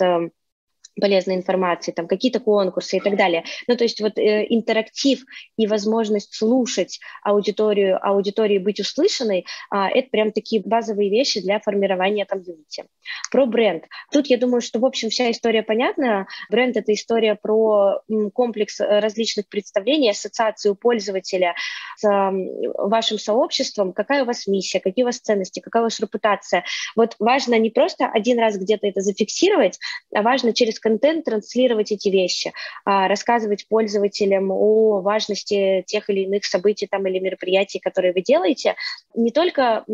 полезной 1.01 1.35
информации, 1.37 1.93
там 1.93 2.07
какие-то 2.07 2.41
конкурсы 2.41 2.97
и 2.97 3.01
так 3.01 3.17
далее. 3.17 3.45
Ну, 3.67 3.77
то 3.77 3.85
есть 3.85 4.01
вот 4.01 4.19
э, 4.19 4.47
интерактив 4.49 5.25
и 5.57 5.67
возможность 5.67 6.35
слушать 6.35 7.01
аудиторию, 7.23 7.99
аудитории 8.03 8.59
быть 8.59 8.81
услышанной, 8.81 9.47
э, 9.73 9.77
это 9.95 10.09
прям 10.11 10.33
такие 10.33 10.63
базовые 10.65 11.11
вещи 11.11 11.41
для 11.41 11.61
формирования 11.61 12.25
комьюнити. 12.25 12.85
Про 13.31 13.47
бренд. 13.47 13.85
Тут 14.13 14.27
я 14.29 14.39
думаю, 14.39 14.61
что, 14.61 14.79
в 14.79 14.85
общем, 14.85 15.11
вся 15.11 15.31
история 15.31 15.63
понятна. 15.63 16.27
Бренд— 16.51 16.77
это 16.79 16.93
история 16.93 17.35
про 17.35 18.01
комплекс 18.33 18.81
э, 18.81 19.01
различных 19.01 19.49
представлений, 19.49 20.11
ассоциацию 20.11 20.75
пользователя 20.75 21.55
с 21.97 22.09
э, 22.09 22.31
вашим 22.75 23.19
сообществом, 23.19 23.93
какая 23.93 24.23
у 24.23 24.27
вас 24.27 24.47
миссия, 24.47 24.81
какие 24.81 25.05
у 25.05 25.07
вас 25.07 25.19
ценности, 25.19 25.61
какая 25.61 25.83
у 25.83 25.87
вас 25.87 26.01
репутация. 26.01 26.65
Вот 26.95 27.17
важно 27.19 27.59
не 27.59 27.71
просто 27.71 28.07
один 28.07 28.39
раз 28.39 28.57
где-то 28.57 28.87
это 28.87 29.01
зафиксировать, 29.01 29.79
а 30.15 30.23
важно 30.23 30.53
через 30.53 30.81
контент 30.87 31.25
транслировать 31.25 31.91
эти 31.91 32.09
вещи, 32.11 32.53
а, 32.85 33.09
рассказывать 33.09 33.67
пользователям 33.69 34.53
о 34.53 35.01
важности 35.01 35.83
тех 35.85 36.09
или 36.09 36.21
иных 36.21 36.45
событий 36.45 36.87
там, 36.87 37.05
или 37.09 37.19
мероприятий, 37.19 37.81
которые 37.81 38.13
вы 38.13 38.21
делаете. 38.21 38.77
Не 39.17 39.33
только 39.33 39.85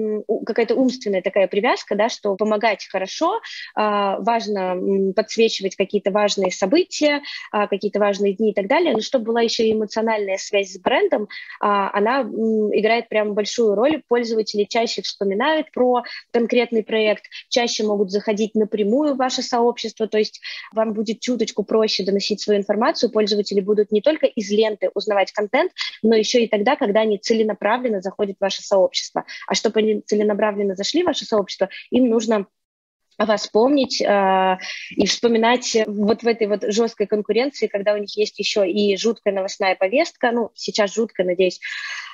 какая-то 0.44 0.74
умственная 0.74 1.22
такая 1.22 1.48
привязка, 1.48 1.94
да, 1.94 2.10
что 2.10 2.36
помогать 2.36 2.86
хорошо, 2.92 3.40
а, 3.74 4.18
важно 4.20 5.12
подсвечивать 5.16 5.76
какие-то 5.76 6.10
важные 6.10 6.52
события, 6.52 7.22
а, 7.52 7.68
какие-то 7.68 7.98
важные 7.98 8.34
дни 8.34 8.50
и 8.50 8.54
так 8.54 8.66
далее, 8.66 8.92
но 8.92 9.00
чтобы 9.00 9.24
была 9.24 9.40
еще 9.40 9.66
и 9.66 9.72
эмоциональная 9.72 10.36
связь 10.36 10.72
с 10.74 10.78
брендом, 10.78 11.28
она 11.60 12.22
играет 12.22 13.08
прям 13.08 13.32
большую 13.32 13.74
роль. 13.74 14.02
Пользователи 14.08 14.64
чаще 14.64 15.00
вспоминают 15.00 15.70
про 15.72 16.02
конкретный 16.32 16.82
проект, 16.82 17.24
чаще 17.48 17.84
могут 17.84 18.10
заходить 18.10 18.54
напрямую 18.54 19.14
в 19.14 19.18
ваше 19.18 19.42
сообщество, 19.42 20.06
то 20.06 20.18
есть 20.18 20.40
вам 20.82 20.92
будет 20.92 21.20
чуточку 21.20 21.62
проще 21.62 22.04
доносить 22.04 22.40
свою 22.40 22.60
информацию, 22.60 23.10
пользователи 23.10 23.60
будут 23.60 23.92
не 23.92 24.00
только 24.00 24.26
из 24.26 24.50
ленты 24.50 24.90
узнавать 24.94 25.32
контент, 25.32 25.72
но 26.02 26.16
еще 26.16 26.42
и 26.42 26.48
тогда, 26.48 26.76
когда 26.76 27.00
они 27.00 27.18
целенаправленно 27.18 28.00
заходят 28.00 28.36
в 28.38 28.40
ваше 28.40 28.62
сообщество. 28.62 29.24
А 29.46 29.54
чтобы 29.54 29.80
они 29.80 30.00
целенаправленно 30.00 30.74
зашли 30.74 31.02
в 31.02 31.06
ваше 31.06 31.24
сообщество, 31.24 31.68
им 31.90 32.08
нужно 32.08 32.46
вас 33.18 33.46
помнить 33.46 34.00
э, 34.00 34.58
и 34.90 35.06
вспоминать 35.06 35.76
вот 35.86 36.22
в 36.22 36.26
этой 36.26 36.46
вот 36.46 36.64
жесткой 36.72 37.06
конкуренции, 37.06 37.66
когда 37.66 37.94
у 37.94 37.98
них 37.98 38.16
есть 38.16 38.38
еще 38.38 38.68
и 38.68 38.96
жуткая 38.96 39.34
новостная 39.34 39.76
повестка, 39.76 40.32
ну, 40.32 40.50
сейчас 40.54 40.94
жуткая, 40.94 41.26
надеюсь, 41.26 41.60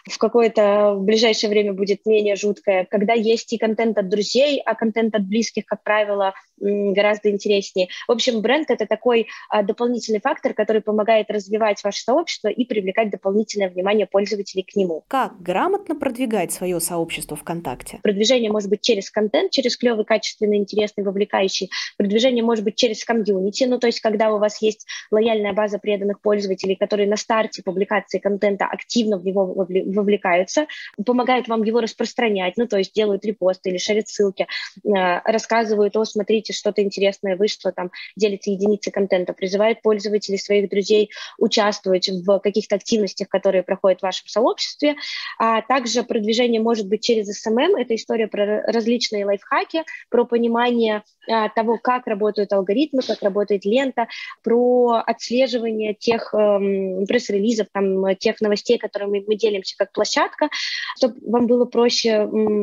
в 0.08 0.18
какое-то 0.18 0.96
ближайшее 0.98 1.50
время 1.50 1.72
будет 1.72 2.04
менее 2.04 2.36
жуткая, 2.36 2.84
когда 2.84 3.12
есть 3.12 3.52
и 3.52 3.58
контент 3.58 3.96
от 3.96 4.08
друзей, 4.08 4.60
а 4.64 4.74
контент 4.74 5.14
от 5.14 5.26
близких, 5.26 5.66
как 5.66 5.82
правило, 5.82 6.34
гораздо 6.60 7.30
интереснее. 7.30 7.88
В 8.06 8.12
общем, 8.12 8.40
бренд— 8.40 8.68
это 8.70 8.86
такой 8.86 9.28
а, 9.48 9.62
дополнительный 9.62 10.20
фактор, 10.20 10.54
который 10.54 10.82
помогает 10.82 11.30
развивать 11.30 11.82
ваше 11.84 12.02
сообщество 12.02 12.48
и 12.48 12.64
привлекать 12.64 13.10
дополнительное 13.10 13.68
внимание 13.68 14.06
пользователей 14.06 14.62
к 14.62 14.74
нему. 14.76 15.04
Как 15.08 15.40
грамотно 15.40 15.94
продвигать 15.94 16.52
свое 16.52 16.80
сообщество 16.80 17.36
ВКонтакте? 17.36 18.00
Продвижение 18.02 18.50
может 18.50 18.70
быть 18.70 18.80
через 18.80 19.10
контент, 19.10 19.50
через 19.50 19.76
клевый, 19.76 20.04
качественный, 20.04 20.58
интересный, 20.58 21.04
вовлекающий. 21.04 21.70
Продвижение 21.96 22.44
может 22.44 22.64
быть 22.64 22.76
через 22.76 23.04
комьюнити, 23.04 23.64
ну 23.64 23.78
то 23.78 23.86
есть 23.86 24.00
когда 24.00 24.32
у 24.32 24.38
вас 24.38 24.60
есть 24.62 24.86
лояльная 25.10 25.52
база 25.52 25.78
преданных 25.78 26.20
пользователей, 26.20 26.76
которые 26.76 27.08
на 27.08 27.16
старте 27.16 27.62
публикации 27.62 28.18
контента 28.18 28.66
активно 28.66 29.18
в 29.18 29.24
него 29.24 29.54
вовлекаются, 29.54 30.66
помогают 31.04 31.48
вам 31.48 31.62
его 31.62 31.80
распространять, 31.80 32.56
ну, 32.56 32.66
то 32.66 32.78
есть 32.78 32.94
делают 32.94 33.24
репосты 33.24 33.70
или 33.70 33.78
шарят 33.78 34.08
ссылки, 34.08 34.46
э, 34.84 35.20
рассказывают, 35.24 35.96
о, 35.96 36.04
смотрите, 36.04 36.47
что-то 36.52 36.82
интересное 36.82 37.36
вышло, 37.36 37.72
там, 37.72 37.90
делятся 38.16 38.50
единицы 38.50 38.90
контента, 38.90 39.32
призывают 39.32 39.82
пользователей, 39.82 40.38
своих 40.38 40.68
друзей 40.70 41.10
участвовать 41.38 42.08
в 42.08 42.38
каких-то 42.40 42.76
активностях, 42.76 43.28
которые 43.28 43.62
проходят 43.62 44.00
в 44.00 44.02
вашем 44.02 44.28
сообществе. 44.28 44.96
А 45.38 45.62
также 45.62 46.02
продвижение 46.02 46.60
может 46.60 46.88
быть 46.88 47.02
через 47.02 47.28
SMM, 47.28 47.78
это 47.78 47.94
история 47.94 48.26
про 48.26 48.62
различные 48.62 49.24
лайфхаки, 49.24 49.84
про 50.10 50.24
понимание 50.24 51.02
а, 51.28 51.48
того, 51.48 51.78
как 51.78 52.06
работают 52.06 52.52
алгоритмы, 52.52 53.02
как 53.02 53.22
работает 53.22 53.64
лента, 53.64 54.08
про 54.42 55.02
отслеживание 55.06 55.94
тех 55.94 56.32
эм, 56.34 57.06
пресс-релизов, 57.06 57.68
там, 57.72 58.16
тех 58.16 58.40
новостей, 58.40 58.78
которыми 58.78 59.24
мы 59.26 59.36
делимся 59.36 59.74
как 59.76 59.92
площадка, 59.92 60.48
чтобы 60.96 61.16
вам 61.26 61.46
было 61.46 61.64
проще 61.64 62.20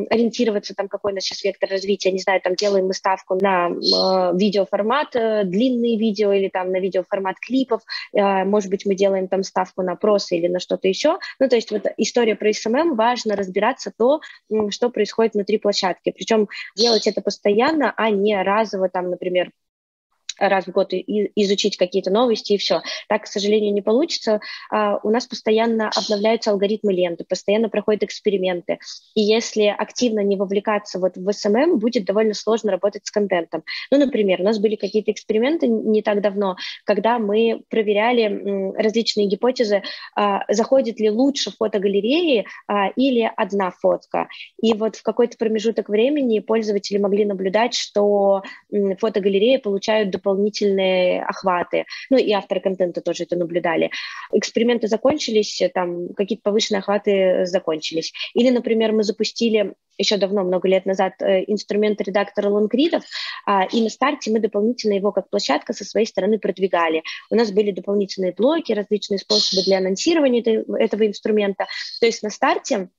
ориентироваться, 0.09 0.73
там, 0.75 0.87
какой 0.87 1.11
у 1.11 1.15
нас 1.15 1.23
сейчас 1.23 1.43
вектор 1.43 1.69
развития, 1.69 2.11
не 2.11 2.19
знаю, 2.19 2.41
там, 2.41 2.55
делаем 2.55 2.87
мы 2.87 2.93
ставку 2.93 3.35
на 3.35 3.69
видеоформат, 3.79 5.15
э, 5.15 5.43
длинные 5.43 5.97
видео 5.97 6.31
или 6.31 6.49
там 6.49 6.71
на 6.71 6.79
видеоформат 6.79 7.37
клипов, 7.39 7.81
э, 8.13 8.43
может 8.45 8.69
быть, 8.69 8.85
мы 8.85 8.95
делаем 8.95 9.27
там 9.27 9.43
ставку 9.43 9.81
на 9.81 9.95
просы 9.95 10.37
или 10.37 10.47
на 10.47 10.59
что-то 10.59 10.87
еще. 10.87 11.17
Ну, 11.39 11.49
то 11.49 11.55
есть 11.55 11.71
вот 11.71 11.85
история 11.97 12.35
про 12.35 12.49
SMM, 12.49 12.95
важно 12.95 13.35
разбираться 13.35 13.91
то, 13.97 14.21
что 14.69 14.89
происходит 14.89 15.33
внутри 15.33 15.57
площадки, 15.57 16.11
причем 16.11 16.47
делать 16.75 17.07
это 17.07 17.21
постоянно, 17.21 17.93
а 17.95 18.09
не 18.09 18.41
разово, 18.41 18.89
там, 18.89 19.09
например, 19.09 19.51
раз 20.37 20.65
в 20.65 20.71
год 20.71 20.93
и 20.93 21.31
изучить 21.35 21.77
какие-то 21.77 22.11
новости 22.11 22.53
и 22.53 22.57
все. 22.57 22.81
Так, 23.07 23.23
к 23.23 23.27
сожалению, 23.27 23.73
не 23.73 23.81
получится. 23.81 24.39
А, 24.71 24.99
у 25.03 25.09
нас 25.09 25.25
постоянно 25.25 25.89
обновляются 25.95 26.51
алгоритмы 26.51 26.93
ленты, 26.93 27.23
постоянно 27.23 27.69
проходят 27.69 28.03
эксперименты. 28.03 28.79
И 29.13 29.21
если 29.21 29.63
активно 29.65 30.19
не 30.21 30.35
вовлекаться 30.35 30.99
вот 30.99 31.17
в 31.17 31.27
SMM, 31.27 31.75
будет 31.75 32.05
довольно 32.05 32.33
сложно 32.33 32.71
работать 32.71 33.05
с 33.05 33.11
контентом. 33.11 33.63
Ну, 33.91 33.97
например, 33.97 34.41
у 34.41 34.43
нас 34.43 34.59
были 34.59 34.75
какие-то 34.75 35.11
эксперименты 35.11 35.67
не 35.67 36.01
так 36.01 36.21
давно, 36.21 36.57
когда 36.83 37.19
мы 37.19 37.63
проверяли 37.69 38.73
различные 38.75 39.27
гипотезы, 39.27 39.83
а, 40.15 40.43
заходит 40.49 40.99
ли 40.99 41.09
лучше 41.09 41.51
фотогалереи 41.51 42.45
а, 42.67 42.89
или 42.95 43.29
одна 43.35 43.71
фотка. 43.71 44.27
И 44.61 44.73
вот 44.73 44.95
в 44.95 45.03
какой-то 45.03 45.37
промежуток 45.37 45.89
времени 45.89 46.39
пользователи 46.39 46.97
могли 46.97 47.25
наблюдать, 47.25 47.73
что 47.73 48.43
фотогалереи 48.99 49.57
получают 49.57 50.09
дополнительные 50.09 50.24
охваты. 50.33 51.85
Ну 52.09 52.17
и 52.17 52.31
авторы 52.31 52.61
контента 52.61 53.01
тоже 53.01 53.23
это 53.23 53.35
наблюдали. 53.35 53.91
Эксперименты 54.31 54.87
закончились, 54.87 55.61
там 55.73 56.09
какие-то 56.15 56.43
повышенные 56.43 56.79
охваты 56.79 57.45
закончились. 57.45 58.13
Или, 58.33 58.49
например, 58.49 58.91
мы 58.91 59.03
запустили 59.03 59.73
еще 59.97 60.17
давно, 60.17 60.43
много 60.43 60.67
лет 60.67 60.85
назад, 60.85 61.13
э, 61.21 61.43
инструмент 61.47 62.01
редактора 62.01 62.49
лонгридов, 62.49 63.03
а, 63.45 63.65
и 63.65 63.81
на 63.81 63.89
старте 63.89 64.31
мы 64.31 64.39
дополнительно 64.39 64.93
его 64.93 65.11
как 65.11 65.29
площадка 65.29 65.73
со 65.73 65.85
своей 65.85 66.05
стороны 66.05 66.39
продвигали. 66.39 67.03
У 67.29 67.35
нас 67.35 67.51
были 67.51 67.71
дополнительные 67.71 68.33
блоки, 68.33 68.73
различные 68.73 69.19
способы 69.19 69.63
для 69.63 69.77
анонсирования 69.77 70.43
этого 70.77 71.07
инструмента. 71.07 71.67
То 71.99 72.05
есть 72.05 72.23
на 72.23 72.29
старте 72.29 72.89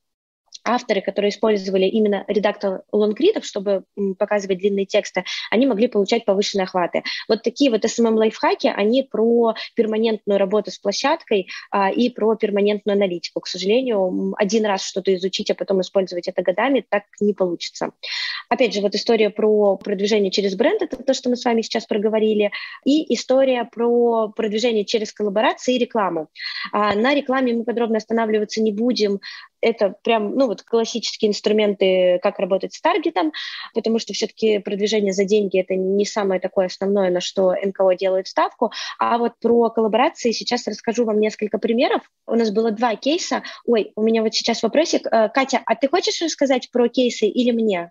авторы, 0.66 1.00
которые 1.00 1.30
использовали 1.30 1.86
именно 1.86 2.24
редактор 2.28 2.82
лонгридов, 2.92 3.44
чтобы 3.44 3.84
показывать 4.18 4.58
длинные 4.58 4.86
тексты, 4.86 5.24
они 5.50 5.66
могли 5.66 5.88
получать 5.88 6.24
повышенные 6.24 6.64
охваты. 6.64 7.02
Вот 7.28 7.42
такие 7.42 7.70
вот 7.70 7.84
SMM-лайфхаки, 7.84 8.72
они 8.74 9.02
про 9.02 9.54
перманентную 9.74 10.38
работу 10.38 10.70
с 10.70 10.78
площадкой 10.78 11.48
а, 11.70 11.90
и 11.90 12.10
про 12.10 12.34
перманентную 12.36 12.96
аналитику. 12.96 13.40
К 13.40 13.46
сожалению, 13.46 14.34
один 14.36 14.66
раз 14.66 14.84
что-то 14.84 15.14
изучить, 15.14 15.50
а 15.50 15.54
потом 15.54 15.80
использовать 15.80 16.28
это 16.28 16.42
годами, 16.42 16.84
так 16.88 17.04
не 17.20 17.32
получится. 17.32 17.92
Опять 18.48 18.74
же, 18.74 18.80
вот 18.80 18.94
история 18.94 19.30
про 19.30 19.76
продвижение 19.76 20.30
через 20.30 20.54
бренд, 20.56 20.82
это 20.82 20.96
то, 20.96 21.14
что 21.14 21.30
мы 21.30 21.36
с 21.36 21.44
вами 21.44 21.62
сейчас 21.62 21.86
проговорили, 21.86 22.50
и 22.84 23.14
история 23.14 23.64
про 23.64 24.28
продвижение 24.28 24.84
через 24.84 25.12
коллаборации 25.12 25.76
и 25.76 25.78
рекламу. 25.78 26.28
А, 26.72 26.94
на 26.94 27.14
рекламе 27.14 27.54
мы 27.54 27.64
подробно 27.64 27.98
останавливаться 27.98 28.60
не 28.62 28.72
будем, 28.72 29.20
это 29.66 29.94
прям, 30.02 30.36
ну 30.36 30.46
вот 30.46 30.62
классические 30.62 31.30
инструменты, 31.30 32.20
как 32.22 32.38
работать 32.38 32.72
с 32.72 32.80
таргетом, 32.80 33.32
потому 33.74 33.98
что 33.98 34.12
все-таки 34.12 34.58
продвижение 34.58 35.12
за 35.12 35.24
деньги 35.24 35.58
это 35.58 35.74
не 35.74 36.04
самое 36.04 36.40
такое 36.40 36.66
основное, 36.66 37.10
на 37.10 37.20
что 37.20 37.52
НКО 37.52 37.96
делает 37.96 38.28
ставку. 38.28 38.70
А 38.98 39.18
вот 39.18 39.32
про 39.40 39.70
коллаборации 39.70 40.30
сейчас 40.30 40.66
расскажу 40.66 41.04
вам 41.04 41.20
несколько 41.20 41.58
примеров. 41.58 42.02
У 42.26 42.34
нас 42.34 42.50
было 42.50 42.70
два 42.70 42.94
кейса. 42.94 43.42
Ой, 43.66 43.92
у 43.96 44.02
меня 44.02 44.22
вот 44.22 44.34
сейчас 44.34 44.62
вопросик. 44.62 45.06
Э, 45.06 45.28
Катя, 45.28 45.62
а 45.66 45.74
ты 45.74 45.88
хочешь 45.88 46.22
рассказать 46.22 46.70
про 46.70 46.88
кейсы 46.88 47.26
или 47.26 47.50
мне? 47.50 47.90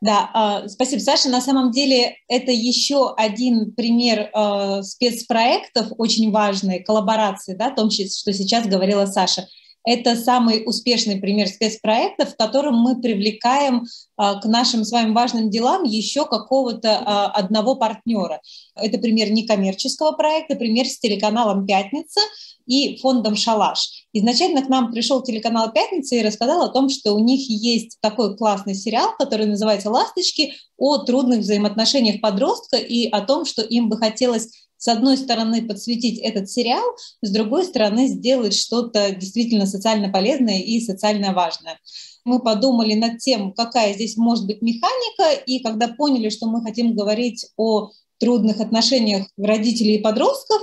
Да, 0.00 0.62
э, 0.64 0.68
спасибо, 0.68 1.00
Саша. 1.00 1.28
На 1.28 1.42
самом 1.42 1.70
деле 1.70 2.16
это 2.28 2.50
еще 2.50 3.14
один 3.14 3.74
пример 3.74 4.30
э, 4.32 4.82
спецпроектов, 4.82 5.88
очень 5.98 6.30
важной 6.30 6.82
коллаборации, 6.82 7.54
да, 7.54 7.66
о 7.66 7.76
том, 7.76 7.90
что 7.90 8.32
сейчас 8.32 8.66
говорила 8.66 9.04
Саша. 9.04 9.46
Это 9.84 10.14
самый 10.14 10.62
успешный 10.66 11.16
пример 11.16 11.48
спецпроекта, 11.48 12.26
в 12.26 12.36
котором 12.36 12.76
мы 12.76 13.00
привлекаем 13.00 13.86
а, 14.16 14.40
к 14.40 14.44
нашим 14.44 14.84
с 14.84 14.92
вами 14.92 15.12
важным 15.12 15.48
делам 15.48 15.84
еще 15.84 16.26
какого-то 16.26 16.98
а, 16.98 17.26
одного 17.30 17.76
партнера. 17.76 18.40
Это 18.74 18.98
пример 18.98 19.30
некоммерческого 19.30 20.12
проекта, 20.12 20.56
пример 20.56 20.86
с 20.86 20.98
телеканалом 20.98 21.66
«Пятница» 21.66 22.20
и 22.66 22.98
фондом 22.98 23.36
«Шалаш». 23.36 24.06
Изначально 24.12 24.62
к 24.62 24.68
нам 24.68 24.92
пришел 24.92 25.22
телеканал 25.22 25.72
«Пятница» 25.72 26.14
и 26.14 26.22
рассказал 26.22 26.62
о 26.62 26.68
том, 26.68 26.90
что 26.90 27.14
у 27.14 27.18
них 27.18 27.48
есть 27.48 27.96
такой 28.00 28.36
классный 28.36 28.74
сериал, 28.74 29.14
который 29.18 29.46
называется 29.46 29.90
«Ласточки», 29.90 30.54
о 30.76 30.98
трудных 30.98 31.40
взаимоотношениях 31.40 32.20
подростка 32.20 32.76
и 32.76 33.06
о 33.06 33.20
том, 33.20 33.44
что 33.44 33.60
им 33.62 33.90
бы 33.90 33.98
хотелось 33.98 34.48
с 34.80 34.88
одной 34.88 35.18
стороны 35.18 35.60
подсветить 35.62 36.18
этот 36.18 36.50
сериал, 36.50 36.82
с 37.20 37.30
другой 37.30 37.64
стороны 37.64 38.08
сделать 38.08 38.54
что-то 38.54 39.14
действительно 39.14 39.66
социально 39.66 40.08
полезное 40.08 40.60
и 40.60 40.80
социально 40.80 41.34
важное. 41.34 41.78
Мы 42.24 42.40
подумали 42.40 42.94
над 42.94 43.18
тем, 43.18 43.52
какая 43.52 43.92
здесь 43.92 44.16
может 44.16 44.46
быть 44.46 44.62
механика, 44.62 45.42
и 45.44 45.58
когда 45.60 45.88
поняли, 45.88 46.30
что 46.30 46.46
мы 46.46 46.62
хотим 46.62 46.96
говорить 46.96 47.46
о 47.58 47.90
трудных 48.18 48.60
отношениях 48.60 49.26
родителей 49.36 49.96
и 49.96 50.02
подростков, 50.02 50.62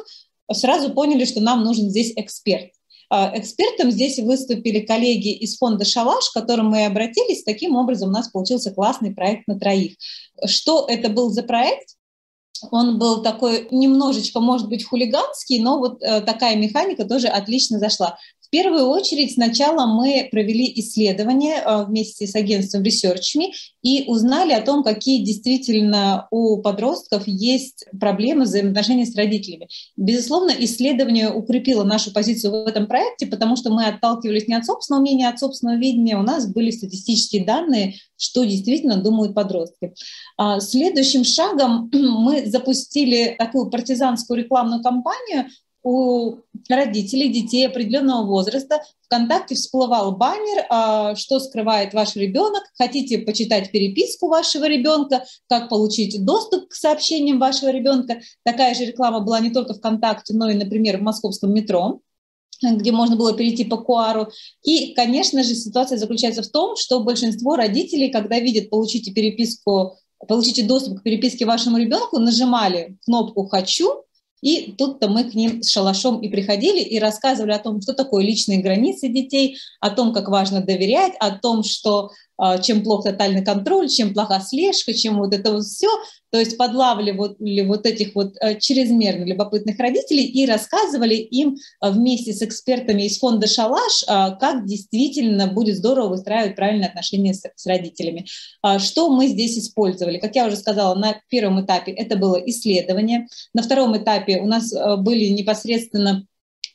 сразу 0.51 0.89
поняли, 0.89 1.25
что 1.25 1.39
нам 1.39 1.63
нужен 1.63 1.91
здесь 1.91 2.13
эксперт. 2.15 2.71
А, 3.09 3.31
экспертом 3.35 3.91
здесь 3.91 4.17
выступили 4.17 4.79
коллеги 4.79 5.31
из 5.31 5.57
фонда 5.57 5.85
«Шалаш», 5.85 6.29
к 6.29 6.33
которым 6.33 6.69
мы 6.69 6.85
обратились. 6.85 7.43
Таким 7.43 7.75
образом, 7.75 8.09
у 8.09 8.13
нас 8.13 8.29
получился 8.29 8.71
классный 8.71 9.13
проект 9.13 9.47
на 9.47 9.59
троих. 9.59 9.95
Что 10.45 10.87
это 10.89 11.09
был 11.09 11.29
за 11.29 11.43
проект? 11.43 11.96
Он 12.71 12.97
был 12.97 13.21
такой 13.21 13.67
немножечко, 13.71 14.39
может 14.39 14.69
быть, 14.69 14.85
хулиганский, 14.85 15.61
но 15.61 15.79
вот 15.79 16.01
э, 16.01 16.21
такая 16.21 16.55
механика 16.55 17.05
тоже 17.05 17.27
отлично 17.27 17.79
зашла. 17.79 18.17
В 18.47 18.49
первую 18.49 18.85
очередь 18.85 19.33
сначала 19.33 19.85
мы 19.87 20.29
провели 20.31 20.71
исследование 20.79 21.55
э, 21.57 21.83
вместе 21.83 22.25
с 22.25 22.33
агентством 22.33 22.81
ResearchMe 22.81 23.51
и 23.81 24.05
узнали 24.07 24.53
о 24.53 24.61
том, 24.61 24.83
какие 24.83 25.21
действительно 25.21 26.29
у 26.31 26.61
подростков 26.61 27.23
есть 27.27 27.85
проблемы 27.99 28.45
взаимоотношений 28.45 29.05
с 29.05 29.17
родителями. 29.17 29.67
Безусловно, 29.97 30.53
исследование 30.59 31.29
укрепило 31.29 31.83
нашу 31.83 32.13
позицию 32.13 32.51
в 32.51 32.67
этом 32.67 32.87
проекте, 32.87 33.27
потому 33.27 33.57
что 33.57 33.69
мы 33.69 33.85
отталкивались 33.85 34.47
не 34.47 34.53
от 34.53 34.65
собственного 34.65 35.01
мнения, 35.01 35.27
а 35.27 35.31
от 35.31 35.39
собственного 35.39 35.75
видения. 35.75 36.17
У 36.17 36.23
нас 36.23 36.47
были 36.47 36.71
статистические 36.71 37.43
данные, 37.43 37.95
что 38.15 38.45
действительно 38.45 38.95
думают 38.95 39.35
подростки. 39.35 39.93
А, 40.37 40.61
следующим 40.61 41.25
шагом 41.25 41.89
мы 41.93 42.45
запустили 42.45 43.35
такую 43.37 43.69
партизанскую 43.69 44.41
рекламную 44.41 44.81
кампанию, 44.81 45.47
у 45.87 46.39
родителей 46.67 47.29
детей 47.29 47.65
определенного 47.65 48.25
возраста 48.25 48.81
ВКонтакте 49.03 49.55
всплывал 49.55 50.17
баннер, 50.17 50.65
а, 50.69 51.15
что 51.15 51.39
скрывает 51.39 51.93
ваш 51.93 52.17
ребенок, 52.17 52.61
хотите 52.77 53.19
почитать 53.19 53.71
переписку 53.71 54.27
вашего 54.27 54.67
ребенка, 54.67 55.23
как 55.47 55.69
получить 55.69 56.25
доступ 56.25 56.67
к 56.67 56.73
сообщениям 56.73 57.39
вашего 57.39 57.69
ребенка. 57.69 58.19
Такая 58.43 58.75
же 58.75 58.83
реклама 58.83 59.21
была 59.21 59.39
не 59.39 59.49
только 59.49 59.75
ВКонтакте, 59.75 60.33
но 60.33 60.49
и, 60.49 60.55
например, 60.55 60.97
в 60.97 61.03
московском 61.03 61.53
метро 61.53 62.01
где 62.59 62.91
можно 62.91 63.15
было 63.15 63.33
перейти 63.33 63.65
по 63.65 63.75
QR. 63.75 64.31
И, 64.63 64.95
конечно 64.95 65.43
же, 65.43 65.53
ситуация 65.53 65.99
заключается 65.99 66.41
в 66.41 66.47
том, 66.47 66.75
что 66.75 67.01
большинство 67.01 67.55
родителей, 67.55 68.09
когда 68.09 68.39
видят 68.39 68.71
«получите 68.71 69.11
переписку», 69.11 69.95
«получите 70.27 70.63
доступ 70.63 70.99
к 70.99 71.03
переписке 71.03 71.45
вашему 71.45 71.77
ребенку», 71.77 72.17
нажимали 72.17 72.97
кнопку 73.05 73.45
«хочу», 73.45 74.06
и 74.41 74.73
тут-то 74.77 75.09
мы 75.09 75.23
к 75.23 75.33
ним 75.33 75.63
с 75.63 75.69
шалашом 75.69 76.21
и 76.21 76.29
приходили 76.29 76.81
и 76.81 76.99
рассказывали 76.99 77.51
о 77.51 77.59
том, 77.59 77.81
что 77.81 77.93
такое 77.93 78.23
личные 78.23 78.61
границы 78.61 79.07
детей, 79.07 79.57
о 79.79 79.89
том, 79.89 80.13
как 80.13 80.29
важно 80.29 80.61
доверять, 80.61 81.13
о 81.19 81.31
том, 81.31 81.63
что 81.63 82.11
чем 82.61 82.83
плох 82.83 83.03
тотальный 83.03 83.43
контроль, 83.43 83.89
чем 83.89 84.13
плоха 84.13 84.39
слежка, 84.39 84.93
чем 84.93 85.17
вот 85.17 85.33
это 85.33 85.51
вот 85.51 85.63
все. 85.63 85.89
То 86.29 86.39
есть 86.39 86.57
подлавливали 86.57 87.61
вот 87.61 87.85
этих 87.85 88.13
вот 88.13 88.35
э, 88.41 88.59
чрезмерно 88.59 89.23
любопытных 89.23 89.79
родителей 89.79 90.25
и 90.25 90.45
рассказывали 90.45 91.15
им 91.15 91.55
э, 91.55 91.89
вместе 91.89 92.33
с 92.33 92.41
экспертами 92.41 93.03
из 93.03 93.17
фонда 93.17 93.47
«Шалаш», 93.47 94.03
э, 94.03 94.37
как 94.39 94.65
действительно 94.65 95.47
будет 95.47 95.77
здорово 95.77 96.09
выстраивать 96.09 96.57
правильные 96.57 96.89
отношения 96.89 97.33
с, 97.33 97.43
с 97.55 97.65
родителями. 97.65 98.25
А, 98.61 98.77
что 98.79 99.09
мы 99.09 99.27
здесь 99.27 99.57
использовали? 99.57 100.19
Как 100.19 100.35
я 100.35 100.47
уже 100.47 100.57
сказала, 100.57 100.95
на 100.95 101.19
первом 101.29 101.63
этапе 101.63 101.93
это 101.93 102.17
было 102.17 102.35
исследование. 102.35 103.27
На 103.53 103.63
втором 103.63 103.95
этапе 103.97 104.39
у 104.39 104.45
нас 104.45 104.73
были 104.99 105.27
непосредственно 105.29 106.25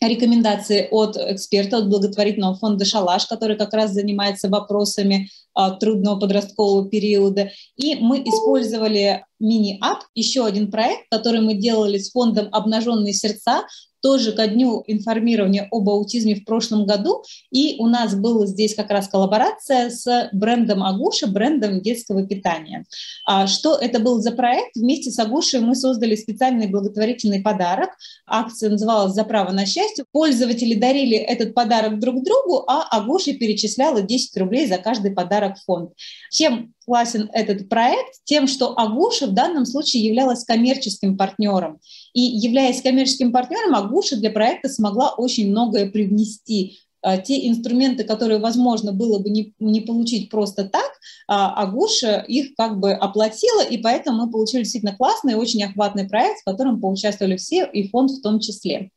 рекомендации 0.08 0.88
от 0.90 1.16
эксперта, 1.16 1.78
от 1.78 1.88
благотворительного 1.88 2.56
фонда 2.56 2.84
«Шалаш», 2.84 3.26
который 3.26 3.56
как 3.56 3.72
раз 3.72 3.92
занимается 3.92 4.48
вопросами 4.48 5.28
а, 5.54 5.70
трудного 5.70 6.18
подросткового 6.20 6.88
периода. 6.88 7.50
И 7.76 7.96
мы 7.96 8.18
использовали 8.20 9.24
мини-ап, 9.38 10.04
еще 10.14 10.46
один 10.46 10.70
проект, 10.70 11.06
который 11.10 11.40
мы 11.40 11.54
делали 11.54 11.98
с 11.98 12.10
фондом 12.10 12.48
«Обнаженные 12.52 13.12
сердца», 13.12 13.64
тоже 14.02 14.32
ко 14.32 14.46
дню 14.46 14.82
информирования 14.86 15.68
об 15.70 15.88
аутизме 15.88 16.34
в 16.34 16.44
прошлом 16.44 16.84
году. 16.86 17.22
И 17.50 17.76
у 17.78 17.86
нас 17.86 18.14
была 18.14 18.46
здесь 18.46 18.74
как 18.74 18.90
раз 18.90 19.08
коллаборация 19.08 19.90
с 19.90 20.28
брендом 20.32 20.82
Агуша, 20.82 21.26
брендом 21.26 21.80
детского 21.80 22.26
питания. 22.26 22.84
А 23.26 23.46
что 23.46 23.76
это 23.76 24.00
был 24.00 24.20
за 24.20 24.32
проект? 24.32 24.76
Вместе 24.76 25.10
с 25.10 25.18
Агушей 25.18 25.60
мы 25.60 25.74
создали 25.74 26.16
специальный 26.16 26.66
благотворительный 26.66 27.40
подарок. 27.40 27.90
Акция 28.26 28.70
называлась 28.70 29.14
«За 29.14 29.24
право 29.24 29.52
на 29.52 29.64
счастье». 29.64 30.04
Пользователи 30.10 30.74
дарили 30.74 31.16
этот 31.16 31.54
подарок 31.54 32.00
друг 32.00 32.24
другу, 32.24 32.64
а 32.66 32.82
Агуша 32.90 33.32
перечисляла 33.34 34.02
10 34.02 34.36
рублей 34.38 34.66
за 34.66 34.78
каждый 34.78 35.12
подарок 35.12 35.56
в 35.58 35.64
фонд. 35.64 35.92
Чем 36.30 36.74
классен 36.92 37.30
этот 37.32 37.70
проект? 37.70 38.16
Тем, 38.24 38.46
что 38.46 38.78
Агуша 38.78 39.26
в 39.26 39.32
данном 39.32 39.64
случае 39.64 40.04
являлась 40.04 40.44
коммерческим 40.44 41.16
партнером. 41.16 41.80
И 42.12 42.20
являясь 42.20 42.82
коммерческим 42.82 43.32
партнером, 43.32 43.74
Агуша 43.74 44.16
для 44.16 44.30
проекта 44.30 44.68
смогла 44.68 45.14
очень 45.16 45.50
многое 45.50 45.90
привнести 45.90 46.76
а, 47.00 47.16
те 47.16 47.48
инструменты, 47.48 48.04
которые 48.04 48.40
возможно 48.40 48.92
было 48.92 49.20
бы 49.20 49.30
не, 49.30 49.54
не 49.58 49.80
получить 49.80 50.28
просто 50.28 50.64
так, 50.68 50.90
а 51.26 51.54
Агуша 51.62 52.18
их 52.28 52.54
как 52.56 52.78
бы 52.78 52.92
оплатила, 52.92 53.62
и 53.62 53.78
поэтому 53.78 54.26
мы 54.26 54.30
получили 54.30 54.64
действительно 54.64 54.94
классный, 54.94 55.34
очень 55.34 55.64
охватный 55.64 56.06
проект, 56.06 56.40
в 56.40 56.44
котором 56.44 56.78
поучаствовали 56.78 57.38
все, 57.38 57.64
и 57.64 57.88
фонд 57.88 58.10
в 58.10 58.20
том 58.20 58.38
числе. 58.38 58.90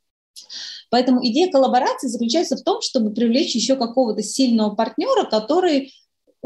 Поэтому 0.89 1.25
идея 1.25 1.49
коллаборации 1.49 2.07
заключается 2.07 2.57
в 2.57 2.61
том, 2.63 2.81
чтобы 2.81 3.13
привлечь 3.13 3.55
еще 3.55 3.77
какого-то 3.77 4.21
сильного 4.21 4.75
партнера, 4.75 5.23
который 5.29 5.93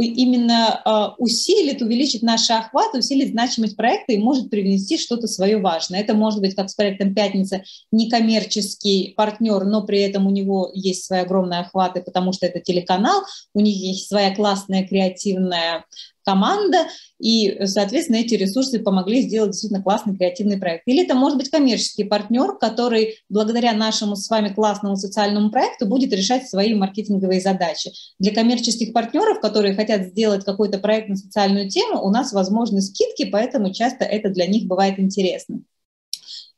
именно 0.06 0.82
а, 0.86 1.16
усилит, 1.18 1.82
увеличит 1.82 2.22
наш 2.22 2.50
охват, 2.50 2.94
усилит 2.96 3.32
значимость 3.32 3.76
проекта 3.76 4.14
и 4.14 4.18
может 4.18 4.50
привнести 4.50 4.98
что-то 4.98 5.28
свое 5.28 5.58
важное. 5.58 6.00
Это 6.00 6.14
может 6.14 6.40
быть, 6.42 6.56
как 6.56 6.70
с 6.70 6.76
проектом 6.76 7.14
«Пятница», 7.14 7.64
некоммерческий 7.92 9.14
партнер, 9.16 9.66
но 9.66 9.84
при 9.84 10.00
этом 10.00 10.28
у 10.28 10.32
него 10.32 10.72
есть 10.74 11.06
свои 11.06 11.22
огромные 11.22 11.62
охваты, 11.62 12.02
потому 12.02 12.34
что 12.34 12.46
это 12.46 12.60
телеканал, 12.60 13.24
у 13.54 13.60
них 13.60 13.76
есть 13.78 14.08
своя 14.08 14.34
классная 14.34 14.88
креативная 14.88 15.86
команда, 16.26 16.88
и, 17.20 17.66
соответственно, 17.66 18.18
эти 18.18 18.36
ресурсы 18.36 18.80
помогли 18.80 19.22
сделать 19.22 19.52
действительно 19.52 19.84
классный 19.84 20.16
креативный 20.16 20.58
проект. 20.58 20.84
Или 20.86 21.04
это 21.04 21.16
может 21.16 21.38
быть 21.38 21.50
коммерческий 21.50 22.04
партнер, 22.04 22.58
который 22.58 23.18
благодаря 23.30 23.74
нашему 23.74 24.16
с 24.16 24.30
вами 24.30 24.54
классному 24.54 24.96
социальному 24.96 25.52
проекту 25.52 25.86
будет 25.86 26.14
решать 26.14 26.48
свои 26.48 26.74
маркетинговые 26.74 27.42
задачи. 27.42 27.92
Для 28.20 28.34
коммерческих 28.34 28.94
партнеров, 28.94 29.40
которые 29.42 29.76
хотят 29.76 30.08
сделать 30.08 30.46
какой-то 30.46 30.80
проект 30.80 31.10
на 31.10 31.16
социальную 31.16 31.70
тему, 31.70 32.02
у 32.02 32.10
нас 32.10 32.34
возможны 32.34 32.82
скидки, 32.82 33.26
поэтому 33.26 33.74
часто 33.74 34.06
это 34.06 34.30
для 34.30 34.48
них 34.48 34.68
бывает 34.68 35.00
интересно. 35.00 35.62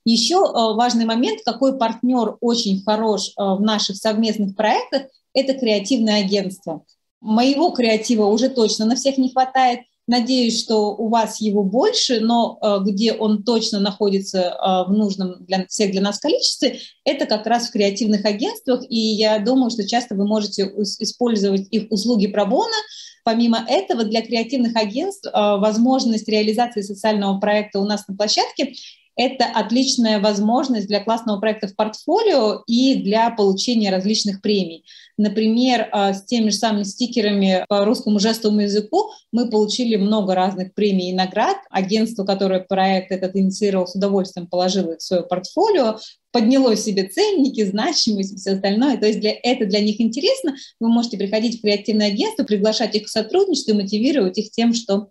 Еще 0.04 0.36
э, 0.36 0.74
важный 0.76 1.06
момент, 1.06 1.42
какой 1.46 1.78
партнер 1.78 2.38
очень 2.42 2.82
хорош 2.84 3.30
э, 3.30 3.32
в 3.38 3.62
наших 3.62 3.98
совместных 3.98 4.56
проектах, 4.56 5.04
это 5.34 5.54
креативное 5.54 6.24
агентство. 6.24 6.84
Моего 7.22 7.70
креатива 7.70 8.26
уже 8.26 8.50
точно 8.50 8.86
на 8.86 8.96
всех 8.96 9.18
не 9.18 9.32
хватает. 9.32 9.82
Надеюсь, 10.08 10.60
что 10.60 10.96
у 10.96 11.08
вас 11.10 11.40
его 11.40 11.64
больше, 11.64 12.20
но 12.20 12.58
э, 12.60 12.80
где 12.82 13.14
он 13.14 13.44
точно 13.44 13.80
находится 13.80 14.40
э, 14.40 14.90
в 14.90 14.92
нужном 14.92 15.46
для 15.46 15.66
всех 15.68 15.92
для 15.92 16.02
нас 16.02 16.20
количестве, 16.20 16.80
это 17.06 17.28
как 17.28 17.46
раз 17.46 17.70
в 17.70 17.72
креативных 17.72 18.26
агентствах. 18.26 18.84
И 18.90 18.98
я 18.98 19.38
думаю, 19.40 19.70
что 19.70 19.88
часто 19.88 20.16
вы 20.16 20.28
можете 20.28 20.64
использовать 21.00 21.68
их 21.70 21.92
услуги 21.92 22.28
пробона. 22.28 22.76
Помимо 23.24 23.64
этого, 23.70 24.04
для 24.04 24.24
креативных 24.24 24.76
агентств 24.76 25.28
э, 25.28 25.32
возможность 25.32 26.28
реализации 26.28 26.82
социального 26.82 27.40
проекта 27.40 27.80
у 27.80 27.86
нас 27.86 28.08
на 28.08 28.16
площадке 28.16 28.74
это 29.22 29.46
отличная 29.46 30.20
возможность 30.20 30.88
для 30.88 31.04
классного 31.04 31.40
проекта 31.40 31.68
в 31.68 31.76
портфолио 31.76 32.64
и 32.66 32.96
для 32.96 33.30
получения 33.30 33.92
различных 33.92 34.42
премий. 34.42 34.84
Например, 35.16 35.88
а, 35.92 36.14
с 36.16 36.26
теми 36.26 36.50
же 36.50 36.56
самыми 36.56 36.84
стикерами 36.84 37.64
по 37.70 37.86
русскому 37.86 38.20
жестовому 38.20 38.62
языку 38.62 39.12
мы 39.32 39.48
получили 39.48 39.96
много 39.96 40.34
разных 40.34 40.74
премий 40.74 41.12
и 41.12 41.14
наград. 41.14 41.58
Агентство, 41.70 42.26
которое 42.26 42.62
проект 42.62 43.12
этот 43.12 43.36
инициировал, 43.36 43.86
с 43.86 43.94
удовольствием 43.94 44.48
положило 44.48 44.94
их 44.94 44.98
в 44.98 45.04
свое 45.04 45.22
портфолио, 45.22 46.00
подняло 46.32 46.76
себе 46.76 47.08
ценники, 47.08 47.64
значимость 47.64 48.34
и 48.34 48.38
все 48.38 48.54
остальное. 48.54 48.98
То 48.98 49.06
есть 49.06 49.20
для, 49.20 49.36
это 49.44 49.68
для 49.68 49.82
них 49.82 50.02
интересно. 50.02 50.56
Вы 50.80 50.90
можете 50.90 51.18
приходить 51.18 51.60
в 51.60 51.62
креативное 51.62 52.08
агентство, 52.08 52.44
приглашать 52.44 52.96
их 52.96 53.04
к 53.04 53.10
сотрудничеству 53.10 53.76
мотивировать 53.76 54.40
их 54.40 54.50
тем, 54.50 54.74
что 54.74 55.10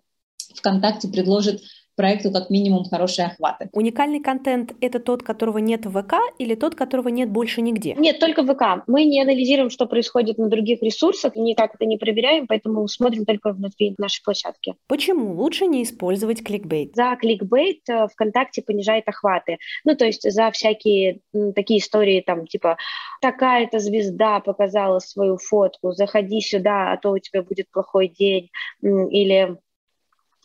ВКонтакте 0.55 1.07
предложит 1.07 1.61
проекту 2.01 2.31
как 2.31 2.49
минимум 2.49 2.85
хорошие 2.85 3.27
охваты. 3.27 3.69
Уникальный 3.73 4.19
контент— 4.19 4.73
это 4.81 4.99
тот, 4.99 5.21
которого 5.21 5.59
нет 5.59 5.85
в 5.85 6.01
ВК 6.01 6.15
или 6.39 6.55
тот, 6.55 6.73
которого 6.73 7.09
нет 7.09 7.29
больше 7.29 7.61
нигде? 7.61 7.93
Нет, 7.93 8.19
только 8.19 8.41
в 8.41 8.51
ВК. 8.51 8.83
Мы 8.87 9.03
не 9.03 9.21
анализируем, 9.21 9.69
что 9.69 9.85
происходит 9.85 10.39
на 10.39 10.49
других 10.49 10.81
ресурсах, 10.81 11.35
никак 11.35 11.75
это 11.75 11.85
не 11.85 11.97
проверяем, 11.97 12.47
поэтому 12.47 12.87
смотрим 12.87 13.25
только 13.25 13.51
внутри 13.51 13.93
нашей 13.99 14.23
площадки. 14.23 14.73
Почему 14.87 15.35
лучше 15.35 15.67
не 15.67 15.83
использовать 15.83 16.43
кликбейт? 16.43 16.95
За 16.95 17.15
кликбейт 17.15 17.87
э, 17.87 18.07
ВКонтакте 18.07 18.63
понижает 18.63 19.07
охваты. 19.07 19.59
Ну, 19.85 19.95
то 19.95 20.05
есть 20.05 20.23
за 20.23 20.49
всякие 20.49 21.19
такие 21.53 21.79
истории, 21.79 22.23
там, 22.25 22.47
типа, 22.47 22.77
такая-то 23.21 23.77
звезда 23.77 24.39
показала 24.39 24.97
свою 24.97 25.37
фотку, 25.37 25.91
заходи 25.91 26.41
сюда, 26.41 26.93
а 26.93 26.97
то 26.97 27.11
у 27.11 27.19
тебя 27.19 27.43
будет 27.43 27.69
плохой 27.69 28.07
день, 28.07 28.49
или 28.81 29.57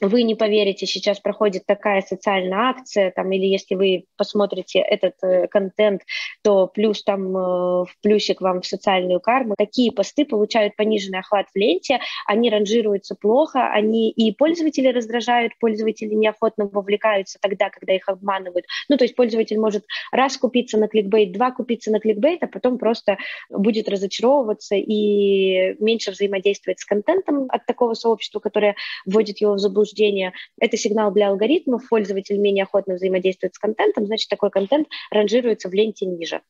вы 0.00 0.22
не 0.24 0.34
поверите, 0.34 0.86
сейчас 0.86 1.20
проходит 1.20 1.64
такая 1.66 2.02
социальная 2.02 2.70
акция, 2.70 3.10
там, 3.10 3.32
или 3.32 3.46
если 3.46 3.74
вы 3.74 4.04
посмотрите 4.16 4.80
этот 4.80 5.14
э, 5.22 5.48
контент, 5.48 6.02
то 6.42 6.66
плюс 6.66 7.02
там 7.02 7.34
э, 7.34 7.40
в 7.84 7.88
плюсик 8.02 8.42
вам 8.42 8.60
в 8.60 8.66
социальную 8.66 9.20
карму. 9.20 9.54
Такие 9.56 9.92
посты 9.92 10.26
получают 10.26 10.76
пониженный 10.76 11.20
охват 11.20 11.46
в 11.52 11.56
ленте, 11.58 12.00
они 12.26 12.50
ранжируются 12.50 13.14
плохо, 13.14 13.70
они 13.72 14.10
и 14.10 14.32
пользователи 14.32 14.88
раздражают, 14.88 15.54
пользователи 15.58 16.14
неохотно 16.14 16.66
вовлекаются 16.66 17.38
тогда, 17.40 17.70
когда 17.70 17.94
их 17.94 18.08
обманывают. 18.08 18.66
Ну, 18.90 18.98
то 18.98 19.04
есть 19.04 19.16
пользователь 19.16 19.58
может 19.58 19.86
раз 20.12 20.36
купиться 20.36 20.76
на 20.76 20.88
кликбейт, 20.88 21.32
два 21.32 21.52
купиться 21.52 21.90
на 21.90 22.00
кликбейт, 22.00 22.42
а 22.42 22.48
потом 22.48 22.76
просто 22.76 23.16
будет 23.48 23.88
разочаровываться 23.88 24.74
и 24.74 25.74
меньше 25.82 26.10
взаимодействовать 26.10 26.80
с 26.80 26.84
контентом 26.84 27.46
от 27.48 27.64
такого 27.64 27.94
сообщества, 27.94 28.40
которое 28.40 28.76
вводит 29.06 29.40
его 29.40 29.54
в 29.54 29.58
заблуждение 29.58 29.85
заблуждение, 29.86 30.32
это 30.60 30.76
сигнал 30.76 31.12
для 31.12 31.28
алгоритмов, 31.28 31.88
пользователь 31.88 32.38
менее 32.38 32.64
охотно 32.64 32.94
взаимодействует 32.94 33.54
с 33.54 33.58
контентом, 33.58 34.06
значит, 34.06 34.28
такой 34.28 34.50
контент 34.50 34.88
ранжируется 35.10 35.68
в 35.68 35.74
ленте 35.74 36.06
ниже. 36.06 36.40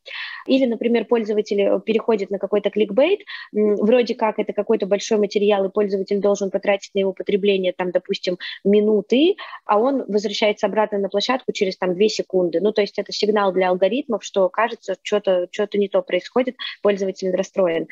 Или, 0.47 0.66
например, 0.66 1.05
пользователь 1.05 1.61
э, 1.61 1.80
переходит 1.80 2.30
на 2.30 2.39
какой-то 2.39 2.70
кликбейт, 2.70 3.20
вроде 3.53 4.14
как 4.14 4.39
это 4.39 4.53
какой-то 4.53 4.87
большой 4.87 5.18
материал, 5.18 5.64
и 5.64 5.70
пользователь 5.70 6.20
должен 6.20 6.51
потратить 6.51 6.95
на 6.95 7.01
его 7.01 7.12
потребление, 7.12 7.72
там, 7.72 7.91
допустим, 7.91 8.39
минуты, 8.64 9.37
а 9.64 9.78
он 9.78 10.05
возвращается 10.09 10.66
обратно 10.66 10.99
на 10.99 11.09
площадку 11.09 11.53
через 11.53 11.76
там 11.76 11.95
2 11.95 12.09
секунды. 12.09 12.61
Ну, 12.61 12.72
то 12.72 12.80
есть 12.80 12.99
это 12.99 13.12
сигнал 13.12 13.53
для 13.53 13.68
алгоритмов, 13.68 14.24
что 14.24 14.49
кажется, 14.49 14.97
что-то 15.03 15.49
что 15.51 15.68
не 15.74 15.89
то 15.89 16.03
происходит, 16.03 16.57
пользователь 16.82 17.30
расстроен. 17.34 17.89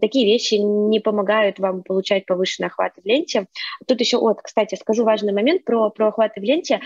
Такие 0.00 0.26
вещи 0.26 0.54
не 0.54 1.00
помогают 1.00 1.58
вам 1.58 1.82
получать 1.82 2.26
повышенный 2.26 2.68
охват 2.68 2.92
в 3.02 3.06
ленте. 3.06 3.46
Тут 3.86 4.00
еще, 4.00 4.18
вот, 4.18 4.42
кстати, 4.42 4.75
скажу 4.76 5.04
важный 5.04 5.32
момент 5.32 5.64
про, 5.64 5.90
про 5.90 6.08
охваты 6.08 6.40
в 6.40 6.44
ленте. 6.44 6.80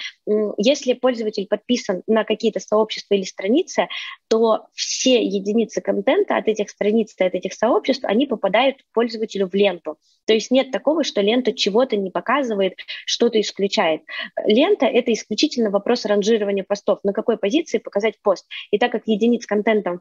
Если 0.57 0.95
пользователь 0.95 1.47
подписан 1.47 2.03
на 2.07 2.25
какие-то 2.25 2.61
сообщества 2.61 3.15
или 3.15 3.25
страницы, 3.25 3.89
то 4.29 4.67
все 4.75 5.23
единицы 5.23 5.81
контента 5.81 6.37
от 6.37 6.49
этих 6.49 6.71
страниц, 6.71 7.15
от 7.19 7.35
этих 7.35 7.53
сообществ, 7.55 8.05
они 8.05 8.27
попадают 8.27 8.77
пользователю 8.93 9.49
в 9.49 9.55
ленту. 9.55 9.97
То 10.27 10.35
есть 10.35 10.51
нет 10.51 10.71
такого, 10.71 11.05
что 11.05 11.21
лента 11.21 11.53
чего-то 11.53 11.97
не 11.97 12.11
показывает, 12.11 12.75
что-то 13.05 13.41
исключает. 13.41 14.03
Лента— 14.45 14.87
это 14.87 15.13
исключительно 15.13 15.71
вопрос 15.71 16.05
ранжирования 16.05 16.65
постов, 16.65 17.01
на 17.03 17.13
какой 17.13 17.37
позиции 17.37 17.79
показать 17.79 18.15
пост. 18.23 18.47
И 18.71 18.79
так 18.79 18.93
как 18.93 19.03
единиц 19.07 19.47
контента 19.47 20.01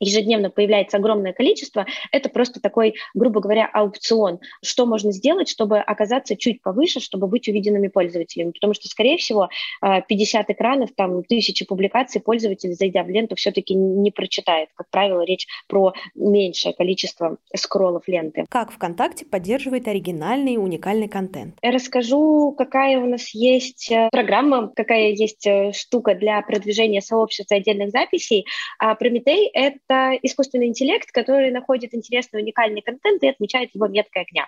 ежедневно 0.00 0.50
появляется 0.50 0.96
огромное 0.96 1.32
количество, 1.32 1.86
это 2.12 2.28
просто 2.28 2.60
такой, 2.60 2.94
грубо 3.14 3.40
говоря, 3.40 3.68
аукцион. 3.72 4.40
Что 4.62 4.86
можно 4.86 5.12
сделать, 5.12 5.48
чтобы 5.48 5.78
оказаться 5.78 6.36
чуть 6.36 6.62
повыше, 6.62 7.00
чтобы 7.00 7.26
быть 7.26 7.48
увиденными 7.48 7.88
пользователями? 7.88 8.50
Потому 8.50 8.74
что, 8.74 8.88
скорее 8.88 9.16
всего, 9.16 9.48
50 9.80 10.48
а, 10.48 10.52
экранов, 10.52 10.90
там, 10.96 11.22
тысячи 11.24 11.64
публикаций 11.64 12.20
пользователь, 12.20 12.72
зайдя 12.72 13.02
в 13.02 13.08
ленту, 13.08 13.36
все-таки 13.36 13.74
не 13.74 14.10
прочитает. 14.10 14.70
Как 14.74 14.88
правило, 14.90 15.22
речь 15.22 15.46
про 15.68 15.92
меньшее 16.14 16.74
количество 16.74 17.36
скроллов 17.54 18.08
ленты. 18.08 18.44
Как 18.48 18.72
ВКонтакте 18.72 19.24
поддерживает 19.24 19.88
оригинальный 19.88 20.54
и 20.54 20.58
уникальный 20.58 21.08
контент? 21.08 21.56
расскажу, 21.62 22.54
какая 22.56 22.98
у 22.98 23.06
нас 23.06 23.34
есть 23.34 23.90
э, 23.90 24.08
программа, 24.12 24.68
какая 24.68 25.10
есть 25.10 25.46
э, 25.46 25.72
штука 25.72 26.14
для 26.14 26.40
продвижения 26.42 27.00
сообщества 27.00 27.56
отдельных 27.56 27.90
записей. 27.90 28.46
А 28.78 28.94
Прометей— 28.94 29.48
это 29.52 29.89
это 29.90 30.18
искусственный 30.22 30.66
интеллект, 30.66 31.10
который 31.10 31.50
находит 31.50 31.94
интересный, 31.94 32.42
уникальный 32.42 32.80
контент 32.80 33.22
и 33.22 33.28
отмечает 33.28 33.74
его 33.74 33.88
меткой 33.88 34.22
огня. 34.22 34.46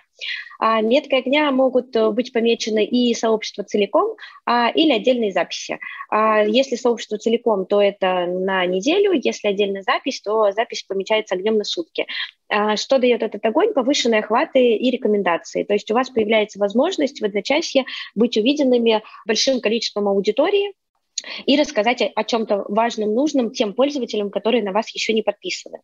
А 0.59 0.81
меткой 0.81 1.19
огня 1.19 1.51
могут 1.51 1.95
э, 1.95 2.09
быть 2.11 2.31
помечены 2.31 2.85
и 2.85 3.13
сообщество 3.13 3.63
целиком, 3.63 4.15
а, 4.45 4.69
или 4.69 4.93
отдельные 4.93 5.31
записи. 5.31 5.79
А, 6.09 6.43
если 6.43 6.75
сообщество 6.75 7.17
целиком, 7.17 7.65
то 7.65 7.81
это 7.81 8.25
на 8.25 8.65
неделю, 8.65 9.11
если 9.11 9.49
отдельная 9.49 9.81
запись, 9.81 10.21
то 10.21 10.51
запись 10.51 10.83
помечается 10.83 11.35
огнем 11.35 11.57
на 11.57 11.65
сутки. 11.65 12.07
А, 12.49 12.77
что 12.77 12.97
дает 12.97 13.21
этот 13.23 13.43
огонь? 13.45 13.73
Повышенные 13.73 14.21
охваты 14.21 14.75
и 14.75 14.91
рекомендации. 14.91 15.63
То 15.63 15.73
есть 15.73 15.91
у 15.91 15.93
вас 15.93 16.09
появляется 16.09 16.59
возможность 16.59 17.19
в 17.19 17.25
одночасье 17.25 17.85
быть 18.15 18.37
увиденными 18.37 19.03
большим 19.25 19.59
количеством 19.59 20.07
аудитории, 20.07 20.73
и 21.45 21.59
рассказать 21.59 22.01
о, 22.01 22.23
чем-то 22.23 22.65
важном, 22.67 23.13
нужном 23.13 23.51
тем 23.51 23.73
пользователям, 23.73 24.29
которые 24.29 24.63
на 24.63 24.71
вас 24.71 24.89
еще 24.93 25.13
не 25.13 25.21
подписаны. 25.21 25.79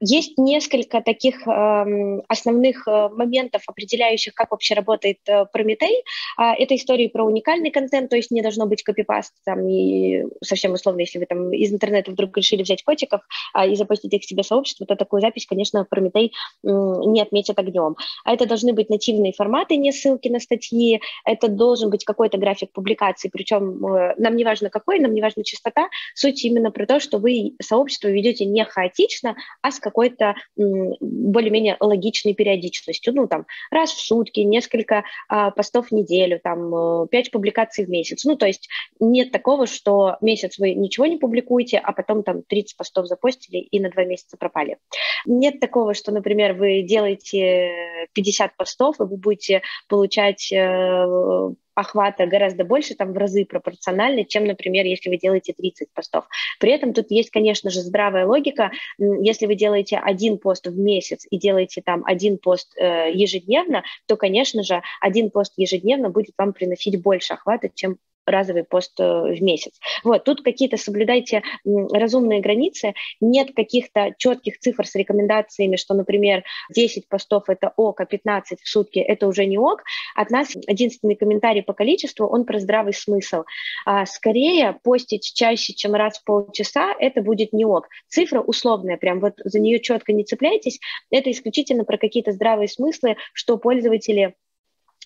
Есть 0.00 0.38
несколько 0.38 1.00
таких 1.00 1.46
э, 1.46 2.20
основных 2.28 2.86
моментов, 2.86 3.62
определяющих, 3.66 4.32
как 4.34 4.52
вообще 4.52 4.74
работает 4.74 5.18
э, 5.26 5.44
Прометей. 5.52 6.04
Э, 6.38 6.52
это 6.56 6.76
истории 6.76 7.08
про 7.08 7.24
уникальный 7.24 7.70
контент, 7.70 8.10
то 8.10 8.16
есть 8.16 8.30
не 8.30 8.42
должно 8.42 8.66
быть 8.66 8.82
копипаст, 8.82 9.32
там, 9.44 9.66
и 9.68 10.22
совсем 10.42 10.72
условно, 10.72 11.00
если 11.00 11.18
вы 11.18 11.26
там 11.26 11.52
из 11.52 11.72
интернета 11.72 12.12
вдруг 12.12 12.36
решили 12.36 12.62
взять 12.62 12.84
котиков 12.84 13.22
э, 13.56 13.70
и 13.70 13.74
запустить 13.74 14.12
их 14.12 14.22
в 14.22 14.26
себе 14.26 14.42
сообщество, 14.42 14.86
то 14.86 14.94
такую 14.94 15.20
запись, 15.20 15.46
конечно, 15.46 15.84
Прометей 15.84 16.32
э, 16.64 16.68
не 16.68 17.20
отметит 17.20 17.58
огнем. 17.58 17.96
А 18.24 18.34
это 18.34 18.46
должны 18.46 18.72
быть 18.72 18.90
нативные 18.90 19.32
форматы, 19.32 19.76
не 19.76 19.92
ссылки 19.92 20.28
на 20.28 20.38
статьи, 20.38 21.00
это 21.24 21.48
должен 21.48 21.90
быть 21.90 22.04
какой-то 22.04 22.38
график 22.38 22.72
публикации, 22.72 23.30
причем 23.32 23.84
э, 23.86 24.14
нам 24.16 24.36
не 24.36 24.44
важно 24.48 24.70
какой, 24.70 24.98
нам 24.98 25.14
не 25.14 25.22
важна 25.22 25.44
частота, 25.44 25.88
суть 26.14 26.44
именно 26.44 26.70
про 26.70 26.86
то, 26.86 27.00
что 27.00 27.18
вы 27.18 27.52
сообщество 27.60 28.08
ведете 28.08 28.44
не 28.44 28.64
хаотично, 28.64 29.36
а 29.62 29.70
с 29.70 29.78
какой-то 29.78 30.34
более-менее 30.56 31.76
логичной 31.80 32.34
периодичностью. 32.34 33.14
Ну, 33.14 33.26
там, 33.28 33.46
раз 33.70 33.92
в 33.92 34.00
сутки, 34.00 34.40
несколько 34.40 35.04
а, 35.28 35.50
постов 35.50 35.88
в 35.88 35.92
неделю, 35.92 36.40
там, 36.42 36.74
э, 36.74 37.06
пять 37.10 37.30
публикаций 37.30 37.84
в 37.84 37.90
месяц. 37.90 38.24
Ну, 38.24 38.36
то 38.36 38.46
есть 38.46 38.68
нет 39.00 39.32
такого, 39.32 39.66
что 39.66 40.16
месяц 40.20 40.58
вы 40.58 40.74
ничего 40.74 41.06
не 41.06 41.18
публикуете, 41.18 41.78
а 41.78 41.92
потом 41.92 42.22
там 42.22 42.42
30 42.42 42.76
постов 42.76 43.06
запостили 43.06 43.58
и 43.58 43.80
на 43.80 43.90
два 43.90 44.04
месяца 44.04 44.36
пропали. 44.36 44.78
Нет 45.26 45.60
такого, 45.60 45.94
что, 45.94 46.12
например, 46.12 46.54
вы 46.54 46.82
делаете 46.82 47.70
50 48.14 48.56
постов, 48.56 49.00
и 49.00 49.04
вы 49.04 49.16
будете 49.16 49.62
получать 49.88 50.50
э, 50.52 51.54
охвата 51.78 52.26
гораздо 52.26 52.64
больше, 52.64 52.94
там 52.94 53.12
в 53.12 53.16
разы 53.16 53.44
пропорционально, 53.44 54.24
чем, 54.24 54.44
например, 54.44 54.84
если 54.84 55.10
вы 55.10 55.16
делаете 55.16 55.52
30 55.52 55.92
постов. 55.92 56.24
При 56.58 56.72
этом 56.72 56.92
тут 56.92 57.10
есть, 57.10 57.30
конечно 57.30 57.70
же, 57.70 57.80
здравая 57.80 58.26
логика. 58.26 58.72
Если 58.98 59.46
вы 59.46 59.54
делаете 59.54 59.96
один 59.96 60.38
пост 60.38 60.66
в 60.66 60.76
месяц 60.76 61.26
и 61.30 61.38
делаете 61.38 61.82
там 61.84 62.02
один 62.04 62.38
пост 62.38 62.74
э, 62.76 63.12
ежедневно, 63.12 63.84
то, 64.06 64.16
конечно 64.16 64.62
же, 64.64 64.82
один 65.00 65.30
пост 65.30 65.52
ежедневно 65.56 66.10
будет 66.10 66.34
вам 66.36 66.52
приносить 66.52 67.00
больше 67.00 67.34
охвата, 67.34 67.70
чем 67.72 67.98
разовый 68.30 68.64
пост 68.64 68.98
э, 69.00 69.04
в 69.04 69.42
месяц. 69.42 69.72
Вот, 70.04 70.24
тут 70.24 70.42
какие-то 70.42 70.76
соблюдайте 70.76 71.42
разумные 71.64 72.40
границы, 72.40 72.94
нет 73.20 73.54
каких-то 73.54 74.14
четких 74.18 74.58
цифр 74.58 74.86
с 74.86 74.94
рекомендациями, 74.94 75.76
что, 75.76 75.94
например, 75.94 76.44
10 76.74 77.08
постов 77.08 77.48
это 77.48 77.72
ок, 77.76 78.00
а 78.00 78.06
15 78.06 78.60
в 78.60 78.68
сутки 78.68 78.98
это 78.98 79.26
уже 79.26 79.46
не 79.46 79.58
ок. 79.58 79.82
От 80.14 80.30
нас 80.30 80.54
единственный 80.54 81.16
комментарий 81.16 81.62
по 81.62 81.72
количеству, 81.72 82.26
он 82.26 82.44
про 82.44 82.58
здравый 82.58 82.92
смысл. 82.92 83.44
А 83.84 84.06
скорее 84.06 84.78
постить 84.82 85.32
чаще, 85.34 85.74
чем 85.74 85.94
раз 85.94 86.18
в 86.18 86.24
полчаса, 86.24 86.94
это 86.98 87.22
будет 87.22 87.52
не 87.52 87.64
ок. 87.64 87.88
Цифра 88.08 88.40
условная, 88.40 88.96
прям 88.96 89.20
вот 89.20 89.34
за 89.44 89.58
нее 89.58 89.80
четко 89.80 90.12
не 90.12 90.24
цепляйтесь, 90.24 90.78
это 91.10 91.30
исключительно 91.30 91.84
про 91.84 91.98
какие-то 91.98 92.32
здравые 92.32 92.68
смыслы, 92.68 93.16
что 93.32 93.56
пользователи 93.56 94.34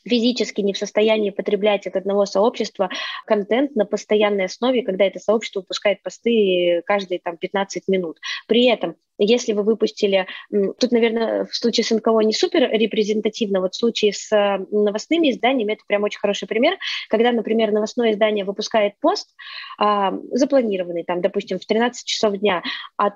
физически 0.05 0.61
не 0.61 0.73
в 0.73 0.79
состоянии 0.79 1.31
потреблять 1.31 1.87
от 1.87 1.97
одного 1.97 2.27
сообщества 2.27 2.91
контент 3.27 3.77
на 3.77 3.85
постоянной 3.85 4.47
основе, 4.47 4.83
когда 4.83 5.05
это 5.05 5.19
сообщество 5.19 5.61
выпускает 5.61 6.03
посты 6.03 6.83
каждые 6.87 7.21
там 7.21 7.37
15 7.37 7.89
минут. 7.89 8.19
При 8.47 8.67
этом 8.67 8.97
если 9.19 9.53
вы 9.53 9.63
выпустили, 9.63 10.27
тут, 10.51 10.91
наверное, 10.91 11.45
в 11.45 11.55
случае 11.55 11.85
с 11.85 11.91
НКО 11.91 12.21
не 12.21 12.33
супер 12.33 12.69
репрезентативно, 12.71 13.61
вот 13.61 13.75
в 13.75 13.79
случае 13.79 14.13
с 14.13 14.31
новостными 14.71 15.31
изданиями 15.31 15.75
это 15.75 15.83
прям 15.87 16.03
очень 16.03 16.19
хороший 16.19 16.49
пример, 16.49 16.77
когда, 17.09 17.31
например, 17.31 17.73
новостное 17.73 18.13
издание 18.13 18.45
выпускает 18.45 18.95
пост, 19.01 19.29
а, 19.79 20.13
запланированный 20.33 21.05
там, 21.05 21.21
допустим, 21.21 21.59
в 21.59 21.67
13 21.67 22.07
часов 22.07 22.37
дня, 22.39 22.63
а 22.97 23.13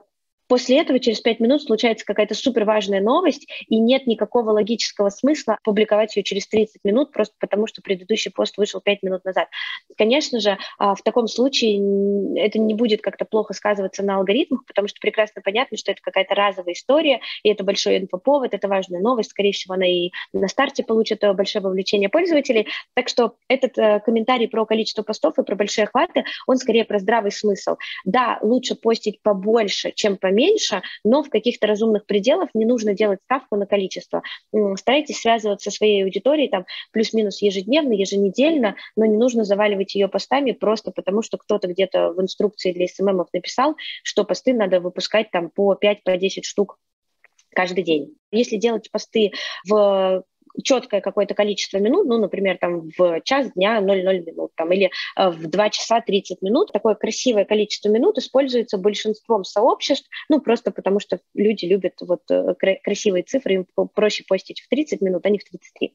После 0.49 0.81
этого 0.81 1.01
через 1.01 1.21
пять 1.21 1.41
минут 1.41 1.63
случается 1.63 2.05
какая-то 2.05 2.35
супер 2.35 2.65
важная 2.65 3.01
новость, 3.01 3.49
и 3.69 3.79
нет 3.79 4.07
никакого 4.07 4.51
логического 4.51 5.09
смысла 5.09 5.59
публиковать 5.65 6.15
ее 6.17 6.23
через 6.23 6.47
30 6.47 6.85
минут, 6.85 7.11
просто 7.13 7.35
потому 7.41 7.67
что 7.67 7.83
предыдущий 7.83 8.31
пост 8.31 8.57
вышел 8.57 8.81
пять 8.81 9.03
минут 9.03 9.25
назад. 9.25 9.49
Конечно 9.97 10.39
же, 10.39 10.57
а, 10.79 10.95
в 10.95 11.03
таком 11.03 11.27
случае 11.27 12.39
это 12.39 12.59
не 12.61 12.75
будет 12.75 13.03
как-то 13.03 13.25
плохо 13.25 13.55
сказываться 13.55 14.05
на 14.05 14.17
алгоритмах, 14.17 14.65
потому 14.67 14.87
что 14.87 15.01
прекрасно 15.01 15.43
понятно, 15.43 15.77
что 15.77 15.91
это 15.91 16.01
какая-то 16.01 16.35
разовая 16.35 16.75
история, 16.75 17.21
и 17.43 17.49
это 17.49 17.65
большой 17.65 17.99
инфоповод, 17.99 18.55
это 18.55 18.69
важная 18.69 19.01
новость, 19.01 19.31
скорее 19.31 19.53
всего, 19.53 19.75
она 19.75 19.87
и 19.87 20.11
на 20.33 20.47
старте 20.47 20.85
получит 20.85 21.25
э, 21.25 21.33
большое 21.33 21.65
вовлечение 21.65 22.09
пользователей. 22.09 22.69
Так 22.95 23.09
что 23.09 23.35
этот 23.49 23.77
э, 23.79 24.01
комментарий 24.01 24.49
про 24.49 24.65
количество 24.65 25.03
постов 25.03 25.39
и 25.39 25.43
про 25.43 25.57
большие 25.57 25.85
охваты, 25.85 26.25
он 26.47 26.57
скорее 26.57 26.85
про 26.85 27.01
здравый 27.01 27.33
смысл. 27.33 27.77
Да, 28.05 28.39
лучше 28.43 28.77
постить 28.77 29.21
побольше, 29.23 29.93
чем 29.93 30.17
поменьше, 30.17 30.36
меньше, 30.37 30.83
но 31.05 31.23
в 31.23 31.31
каких-то 31.31 31.67
разумных 31.67 32.07
пределах 32.07 32.51
не 32.55 32.65
нужно 32.67 32.95
делать 32.95 33.21
ставку 33.25 33.57
на 33.57 33.67
количество. 33.67 34.23
Старайтесь 34.77 35.21
связываться 35.21 35.71
со 35.71 35.77
своей 35.77 36.05
аудиторией 36.05 36.49
там 36.49 36.67
плюс-минус 36.93 37.43
ежедневно, 37.43 37.93
еженедельно, 37.93 38.77
но 38.95 39.07
не 39.07 39.17
нужно 39.17 39.45
заваливать 39.45 39.95
ее 39.95 40.09
постами 40.09 40.53
просто 40.53 40.93
потому, 40.93 41.23
что 41.23 41.39
кто-то 41.39 41.67
где-то 41.67 42.13
в 42.13 42.21
инструкции 42.21 42.73
для 42.73 42.87
СММов 42.87 43.29
написал, 43.33 43.77
что 44.05 44.25
посты 44.25 44.53
надо 44.53 44.81
выпускать 44.81 45.31
там 45.31 45.51
по 45.51 45.75
5-10 45.75 45.97
по 46.05 46.43
штук 46.43 46.79
каждый 47.55 47.83
день. 47.83 48.15
Если 48.31 48.57
делать 48.57 48.91
посты 48.91 49.33
в 49.67 50.23
четкое 50.63 51.01
какое-то 51.01 51.35
количество 51.35 51.79
минут, 51.79 52.07
ну, 52.07 52.19
например, 52.19 52.59
там 52.59 52.91
в 52.97 53.21
час 53.23 53.53
дня 53.53 53.81
00 53.81 54.25
минут, 54.25 54.53
там, 54.55 54.73
или 54.73 54.91
э, 55.17 55.29
в 55.29 55.47
2 55.49 55.71
часа 55.71 56.01
30 56.01 56.43
минут, 56.43 56.73
такое 56.73 56.95
красивое 56.95 57.45
количество 57.45 57.89
минут 57.89 58.19
используется 58.19 58.79
большинством 58.79 59.45
сообществ, 59.45 60.09
ну, 60.29 60.41
просто 60.41 60.71
потому 60.71 61.01
что 61.01 61.21
люди 61.35 61.65
любят 61.67 61.95
вот 62.01 62.23
э, 62.31 62.55
красивые 62.83 63.23
цифры, 63.23 63.55
им 63.55 63.67
проще 63.95 64.25
постить 64.29 64.61
в 64.61 64.69
30 64.69 65.01
минут, 65.01 65.25
а 65.27 65.31
не 65.31 65.39
в 65.39 65.45
33. 65.45 65.95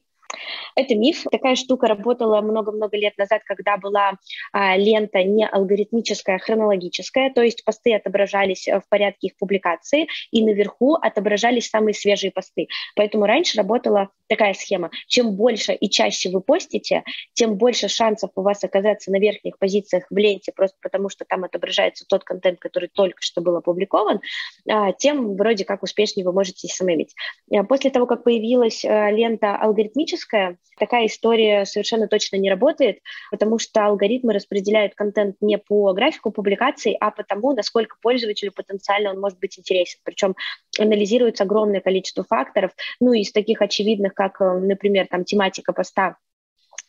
Это 0.74 0.94
миф. 0.94 1.24
Такая 1.30 1.56
штука 1.56 1.86
работала 1.86 2.40
много-много 2.40 2.96
лет 2.96 3.16
назад, 3.18 3.42
когда 3.44 3.76
была 3.76 4.12
а, 4.52 4.76
лента 4.76 5.22
не 5.22 5.46
алгоритмическая, 5.46 6.36
а 6.36 6.38
хронологическая, 6.38 7.30
то 7.32 7.42
есть 7.42 7.64
посты 7.64 7.94
отображались 7.94 8.68
э, 8.68 8.80
в 8.80 8.88
порядке 8.88 9.28
их 9.28 9.36
публикации, 9.38 10.08
и 10.30 10.44
наверху 10.44 10.94
отображались 10.94 11.68
самые 11.68 11.94
свежие 11.94 12.32
посты. 12.32 12.68
Поэтому 12.96 13.26
раньше 13.26 13.58
работала 13.58 14.08
такая 14.28 14.54
схема. 14.54 14.90
Чем 15.06 15.36
больше 15.36 15.74
и 15.74 15.90
чаще 15.90 16.30
вы 16.30 16.40
постите, 16.40 17.04
тем 17.34 17.56
больше 17.56 17.88
шансов 17.88 18.30
у 18.34 18.42
вас 18.42 18.64
оказаться 18.64 19.10
на 19.10 19.18
верхних 19.18 19.58
позициях 19.58 20.06
в 20.08 20.16
ленте, 20.16 20.52
просто 20.52 20.76
потому 20.80 21.08
что 21.10 21.24
там 21.26 21.44
отображается 21.44 22.06
тот 22.08 22.24
контент, 22.24 22.58
который 22.58 22.88
только 22.88 23.20
что 23.20 23.42
был 23.42 23.56
опубликован, 23.56 24.20
а, 24.68 24.92
тем 24.92 25.36
вроде 25.36 25.64
как 25.64 25.82
успешнее 25.82 26.24
вы 26.24 26.32
можете 26.32 26.68
СММить. 26.68 27.14
А, 27.54 27.62
после 27.64 27.90
того, 27.90 28.06
как 28.06 28.24
появилась 28.24 28.84
э, 28.84 29.10
лента 29.12 29.56
алгоритмическая, 29.56 30.21
классическая, 30.22 30.58
такая 30.78 31.06
история 31.06 31.64
совершенно 31.64 32.08
точно 32.08 32.36
не 32.36 32.50
работает, 32.50 32.98
потому 33.30 33.58
что 33.58 33.84
алгоритмы 33.84 34.32
распределяют 34.32 34.94
контент 34.94 35.36
не 35.40 35.58
по 35.58 35.92
графику 35.92 36.30
публикаций, 36.30 36.96
а 37.00 37.10
по 37.10 37.22
тому, 37.24 37.52
насколько 37.52 37.96
пользователю 38.00 38.52
потенциально 38.52 39.10
он 39.10 39.20
может 39.20 39.38
быть 39.38 39.58
интересен. 39.58 40.00
Причем 40.04 40.34
анализируется 40.78 41.44
огромное 41.44 41.80
количество 41.80 42.24
факторов, 42.24 42.72
ну, 43.00 43.12
из 43.12 43.32
таких 43.32 43.62
очевидных, 43.62 44.14
как, 44.14 44.40
э, 44.40 44.44
например, 44.44 45.06
там, 45.08 45.24
тематика 45.24 45.72
поста, 45.72 46.16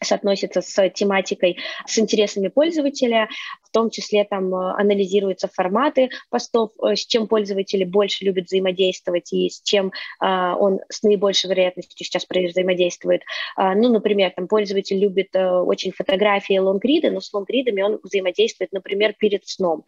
соотносится 0.01 0.61
с 0.61 0.89
тематикой, 0.89 1.57
с 1.85 1.97
интересами 1.97 2.49
пользователя, 2.49 3.30
том 3.74 3.90
числе 3.90 4.24
там 4.24 4.54
э, 4.56 4.74
анализируются 4.78 5.50
форматы 5.52 6.10
постов, 6.30 6.72
э, 6.82 6.95
с 6.95 7.06
чем 7.06 7.28
пользователи 7.28 7.84
больше 7.84 8.24
любят 8.24 8.45
взаимодействовать 8.45 9.34
и 9.34 9.50
с 9.50 9.62
чем 9.62 9.91
а, 10.20 10.56
он 10.56 10.80
с 10.90 11.04
наибольшей 11.04 11.50
вероятностью 11.50 11.98
сейчас 11.98 12.26
взаимодействует. 12.30 13.22
А, 13.56 13.76
ну, 13.76 13.90
например, 13.90 14.32
там 14.36 14.48
пользователь 14.48 14.98
любит 14.98 15.36
очень 15.36 15.91
фотографии 15.91 16.58
лонгриды, 16.58 17.10
но 17.10 17.20
с 17.20 17.34
лонгридами 17.34 17.82
он 17.82 18.00
взаимодействует, 18.04 18.72
например, 18.72 19.14
перед 19.18 19.48
сном. 19.48 19.84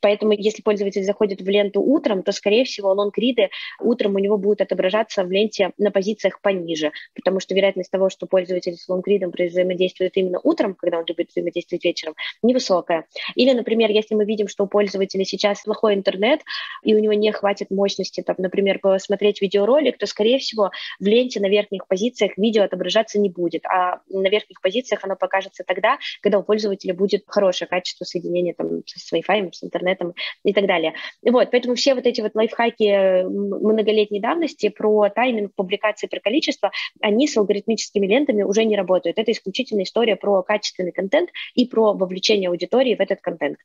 Поэтому 0.00 0.32
если 0.32 0.60
пользователь 0.60 1.02
заходит 1.02 1.40
в 1.40 1.48
ленту 1.48 1.80
утром, 1.80 2.22
то, 2.22 2.32
скорее 2.32 2.64
всего, 2.64 2.92
лонгриды 2.92 3.48
утром 3.80 4.14
у 4.14 4.18
него 4.18 4.36
будут 4.36 4.60
отображаться 4.60 5.24
в 5.24 5.32
ленте 5.32 5.72
на 5.78 5.90
позициях 5.90 6.42
пониже, 6.42 6.92
потому 7.14 7.40
что 7.40 7.54
вероятность 7.54 7.90
того, 7.90 8.10
что 8.10 8.26
пользователь 8.26 8.76
с 8.76 8.86
лонгридом 8.86 9.30
взаимодействует 9.30 10.14
именно 10.16 10.40
утром, 10.42 10.74
когда 10.74 10.98
он 10.98 11.04
любит 11.08 11.30
взаимодействовать 11.30 11.84
вечером, 11.84 12.14
невысокая. 12.42 13.06
Или, 13.34 13.52
например, 13.52 13.90
если 13.90 14.14
мы 14.14 14.24
видим, 14.24 14.48
что 14.48 14.64
у 14.64 14.66
пользователя 14.66 15.24
сейчас 15.24 15.62
плохой 15.62 15.94
интернет, 15.94 16.40
и 16.82 16.94
у 16.94 16.98
него 16.98 17.12
не 17.12 17.32
хватит 17.32 17.70
мощности, 17.70 18.22
там, 18.22 18.36
например, 18.38 18.78
посмотреть 18.78 19.40
видеоролик, 19.40 19.98
то, 19.98 20.06
скорее 20.06 20.38
всего, 20.38 20.70
в 21.00 21.06
ленте 21.06 21.40
на 21.40 21.48
верхних 21.48 21.86
позициях 21.86 22.36
видео 22.36 22.64
отображаться 22.64 23.18
не 23.18 23.28
будет, 23.28 23.64
а 23.66 24.00
на 24.08 24.28
верхних 24.28 24.60
позициях 24.60 25.04
оно 25.04 25.16
покажется 25.16 25.64
тогда, 25.66 25.98
когда 26.20 26.38
у 26.38 26.42
пользователя 26.42 26.94
будет 26.94 27.24
хорошее 27.26 27.68
качество 27.68 28.04
соединения 28.04 28.54
там, 28.54 28.82
с 28.86 29.12
Wi-Fi, 29.12 29.52
с 29.52 29.64
интернетом, 29.64 30.14
и 30.44 30.52
так 30.52 30.66
далее. 30.66 30.94
Вот, 31.22 31.50
поэтому 31.50 31.74
все 31.74 31.94
вот 31.94 32.06
эти 32.06 32.20
вот 32.20 32.34
лайфхаки 32.34 33.24
многолетней 33.24 34.20
давности 34.20 34.68
про 34.68 35.08
тайминг 35.08 35.54
публикации, 35.54 36.06
про 36.06 36.20
количество, 36.20 36.70
они 37.00 37.26
с 37.26 37.36
алгоритмическими 37.36 38.06
лентами 38.06 38.42
уже 38.42 38.64
не 38.64 38.76
работают. 38.76 39.18
Это 39.18 39.32
исключительно 39.32 39.82
история 39.82 40.16
про 40.16 40.42
качественный 40.42 40.92
контент 40.92 41.30
и 41.54 41.66
про 41.66 41.94
вовлечение 41.94 42.48
аудитории 42.48 42.94
в 42.94 43.00
этот 43.00 43.13
контент. 43.22 43.58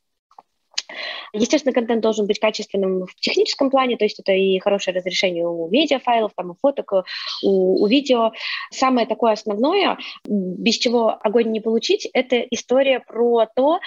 Естественно, 1.32 1.72
контент 1.72 2.00
должен 2.00 2.26
быть 2.26 2.38
качественным 2.38 3.06
в 3.06 3.14
техническом 3.16 3.70
плане, 3.70 3.96
то 3.96 4.04
есть 4.04 4.18
это 4.18 4.32
и 4.32 4.58
хорошее 4.58 4.96
разрешение 4.96 5.46
у 5.46 5.68
медиафайлов, 5.68 6.32
там, 6.34 6.50
у 6.50 6.54
фоток, 6.60 6.92
у, 7.42 7.82
у 7.82 7.86
видео. 7.86 8.32
Самое 8.70 9.06
такое 9.06 9.32
основное, 9.32 9.98
без 10.26 10.76
чего 10.76 11.16
огонь 11.22 11.50
не 11.50 11.60
получить, 11.60 12.08
это 12.12 12.40
история 12.50 13.00
про 13.00 13.46
то, 13.54 13.80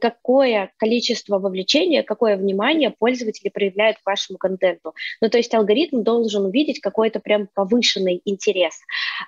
какое 0.00 0.70
количество 0.76 1.38
вовлечения, 1.38 2.02
какое 2.02 2.36
внимание 2.36 2.90
пользователи 2.90 3.48
проявляют 3.48 3.98
к 3.98 4.06
вашему 4.06 4.38
контенту. 4.38 4.94
Ну, 5.20 5.28
то 5.28 5.38
есть 5.38 5.54
алгоритм 5.54 6.02
должен 6.02 6.44
увидеть 6.44 6.80
какой-то 6.80 7.20
прям 7.20 7.48
повышенный 7.54 8.20
интерес. 8.24 8.74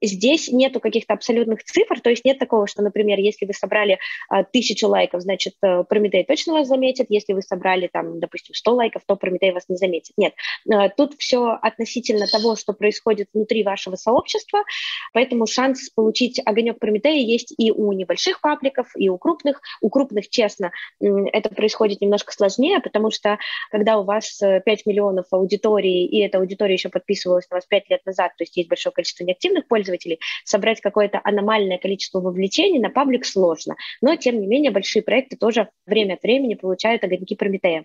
Здесь 0.03 0.49
нету 0.49 0.81
каких-то 0.81 1.15
абсолютных 1.15 1.65
цифр, 1.65 2.01
то 2.01 2.11
есть 2.11 2.25
нет 2.25 2.39
такого, 2.39 2.67
что, 2.67 2.83
например, 2.83 3.19
если 3.19 3.47
вы 3.47 3.53
собрали 3.53 3.99
а, 4.29 4.45
тысячу 4.45 4.89
лайков, 4.89 5.23
значит, 5.23 5.55
э, 5.63 5.85
Прометей 5.85 6.25
точно 6.25 6.55
вас 6.55 6.69
заметит, 6.69 6.98
если 7.09 7.33
вы 7.33 7.43
собрали 7.43 7.89
там, 7.93 8.21
допустим, 8.21 8.55
100 8.55 8.75
лайков, 8.75 9.03
то 9.07 9.17
Прометей 9.17 9.53
вас 9.53 9.65
не 9.69 9.77
заметит. 9.77 10.13
Нет, 10.17 10.35
э, 10.71 10.89
тут 10.97 11.15
все 11.19 11.59
относительно 11.63 12.27
того, 12.27 12.57
что 12.57 12.73
происходит 12.73 13.29
внутри 13.33 13.63
вашего 13.63 13.97
сообщества, 13.97 14.65
поэтому 15.13 15.47
шанс 15.47 15.91
получить 15.91 16.41
огонек 16.45 16.79
Прометея 16.79 17.23
есть 17.23 17.55
и 17.57 17.73
у 17.73 17.93
небольших 17.93 18.41
пабликов, 18.41 18.89
и 18.97 19.09
у 19.09 19.19
крупных. 19.19 19.61
У 19.81 19.91
крупных, 19.91 20.29
честно, 20.29 20.73
это 21.01 21.49
происходит 21.51 22.01
немножко 22.01 22.33
сложнее, 22.33 22.81
потому 22.81 23.11
что 23.11 23.39
когда 23.71 23.99
у 23.99 24.05
вас 24.05 24.39
5 24.39 24.67
э, 24.67 24.77
миллионов 24.87 25.27
аудитории, 25.31 26.07
и 26.07 26.21
эта 26.21 26.39
аудитория 26.39 26.75
еще 26.75 26.89
подписывалась 26.89 27.49
на 27.51 27.57
вас 27.57 27.67
5 27.67 27.91
лет 27.91 28.07
назад, 28.07 28.33
то 28.37 28.43
есть 28.43 28.57
есть 28.57 28.69
большое 28.69 28.93
количество 28.93 29.25
неактивных 29.25 29.67
пользователей, 29.69 30.21
собрать 30.45 30.81
какое-то 30.81 31.21
аномальное 31.25 31.79
количество 31.79 32.21
вовлечений 32.21 32.79
на 32.79 32.91
паблик 32.91 33.25
сложно. 33.25 33.77
Но, 34.01 34.17
тем 34.17 34.41
не 34.41 34.47
менее, 34.47 34.71
большие 34.71 35.03
проекты 35.03 35.37
тоже 35.37 35.69
время 35.87 36.15
от 36.15 36.23
времени 36.23 36.55
получают 36.55 36.78
огоньки 36.85 37.35
Прометея. 37.35 37.85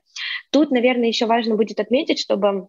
Тут, 0.51 0.71
наверное, 0.71 1.07
еще 1.07 1.25
важно 1.25 1.55
будет 1.55 1.79
отметить, 1.79 2.19
чтобы 2.19 2.67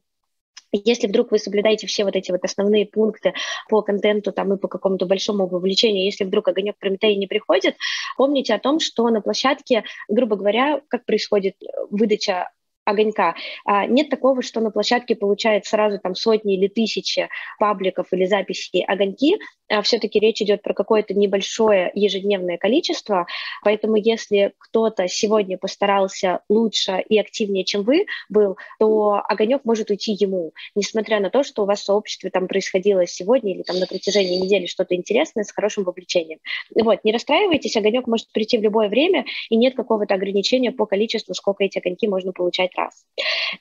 если 0.73 1.07
вдруг 1.07 1.31
вы 1.31 1.39
соблюдаете 1.39 1.87
все 1.87 2.05
вот 2.05 2.17
эти 2.17 2.33
вот 2.33 2.43
основные 2.43 2.87
пункты 2.87 3.35
по 3.69 3.83
контенту 3.83 4.33
там 4.33 4.53
и 4.53 4.59
по 4.59 4.67
какому-то 4.67 5.07
большому 5.07 5.47
вовлечению, 5.47 6.05
если 6.05 6.25
вдруг 6.25 6.49
огонек 6.49 6.77
Прометея 6.79 7.17
не 7.17 7.27
приходит, 7.27 7.77
помните 8.17 8.55
о 8.55 8.59
том, 8.59 8.81
что 8.81 9.09
на 9.09 9.21
площадке, 9.21 9.85
грубо 10.09 10.37
говоря, 10.37 10.81
как 10.89 11.05
происходит 11.05 11.57
выдача 11.91 12.51
огонька. 12.85 13.35
А, 13.65 13.87
нет 13.87 14.09
такого, 14.09 14.43
что 14.43 14.61
на 14.61 14.71
площадке 14.71 15.17
получает 15.17 15.67
сразу 15.67 15.99
там 15.99 16.15
сотни 16.15 16.57
или 16.57 16.69
тысячи 16.69 17.29
пабликов 17.59 18.09
или 18.13 18.27
записей 18.27 18.85
огоньки, 18.85 19.39
а 19.69 19.83
все-таки 19.83 20.21
речь 20.21 20.43
идет 20.43 20.63
про 20.63 20.75
какое-то 20.75 21.15
небольшое 21.15 21.91
ежедневное 21.95 22.59
количество, 22.59 23.27
поэтому 23.63 23.97
если 23.97 24.53
кто-то 24.59 25.09
сегодня 25.09 25.57
постарался 25.57 26.41
лучше 26.49 27.03
и 27.09 27.19
активнее, 27.19 27.65
чем 27.65 27.83
вы 27.83 28.07
был, 28.29 28.57
то 28.79 29.23
огонек 29.27 29.65
может 29.65 29.91
уйти 29.91 30.13
ему, 30.13 30.53
несмотря 30.75 31.21
на 31.21 31.31
то, 31.31 31.43
что 31.43 31.63
у 31.63 31.67
вас 31.67 31.81
в 31.81 31.85
сообществе 31.85 32.31
там 32.31 32.47
происходило 32.47 33.07
сегодня 33.07 33.55
или 33.55 33.63
там 33.63 33.79
на 33.79 33.87
протяжении 33.87 34.39
недели 34.39 34.67
что-то 34.67 34.95
интересное 34.95 35.45
с 35.45 35.53
хорошим 35.53 35.85
вовлечением. 35.85 36.41
Вот, 36.75 37.03
не 37.05 37.13
расстраивайтесь, 37.13 37.77
огонек 37.77 38.07
может 38.07 38.31
прийти 38.33 38.59
в 38.59 38.63
любое 38.63 38.89
время, 38.89 39.25
и 39.49 39.57
нет 39.57 39.75
какого-то 39.75 40.15
ограничения 40.15 40.73
по 40.73 40.87
количеству, 40.87 41.35
сколько 41.35 41.65
эти 41.65 41.79
огоньки 41.79 42.07
можно 42.07 42.33
получать 42.33 42.74
раз. 42.77 43.05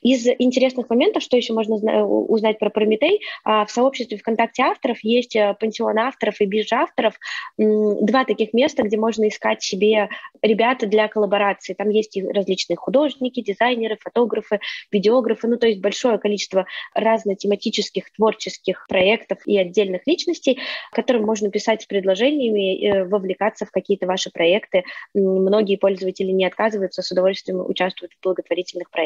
Из 0.02 0.26
интересных 0.26 0.90
моментов, 0.90 1.22
что 1.22 1.36
еще 1.36 1.52
можно 1.52 1.76
узнать 2.04 2.58
про 2.58 2.70
Прометей, 2.70 3.20
а, 3.44 3.64
в 3.64 3.70
сообществе 3.70 4.18
ВКонтакте 4.18 4.62
авторов 4.62 4.98
есть 5.02 5.36
э, 5.36 5.54
пансион 5.58 5.98
авторов 5.98 6.40
и 6.40 6.46
биржа 6.46 6.82
авторов, 6.82 7.14
два 7.56 8.24
таких 8.24 8.52
места, 8.52 8.82
где 8.82 8.96
можно 8.96 9.28
искать 9.28 9.62
себе 9.62 10.08
ребята 10.42 10.86
для 10.86 11.08
коллаборации. 11.08 11.74
Там 11.74 11.90
есть 11.90 12.18
различные 12.32 12.76
художники, 12.76 13.40
дизайнеры, 13.40 13.96
фотографы, 14.00 14.60
видеографы, 14.90 15.46
ну 15.46 15.56
то 15.56 15.66
есть 15.66 15.80
большое 15.80 16.18
количество 16.18 16.66
разнотематических 16.94 18.10
творческих 18.12 18.86
проектов 18.88 19.38
и 19.46 19.56
отдельных 19.56 20.02
личностей, 20.06 20.58
которым 20.92 21.24
можно 21.24 21.50
писать 21.50 21.82
с 21.82 21.86
предложениями, 21.86 22.84
э, 22.84 23.04
вовлекаться 23.04 23.66
в 23.66 23.70
какие-то 23.70 24.06
ваши 24.06 24.30
проекты. 24.30 24.84
Многие 25.14 25.76
пользователи 25.76 26.30
не 26.30 26.44
отказываются, 26.44 27.02
с 27.02 27.10
удовольствием 27.12 27.60
участвуют 27.60 28.12
в 28.12 28.22
благотворительных 28.22 28.90
проектах. 28.90 29.03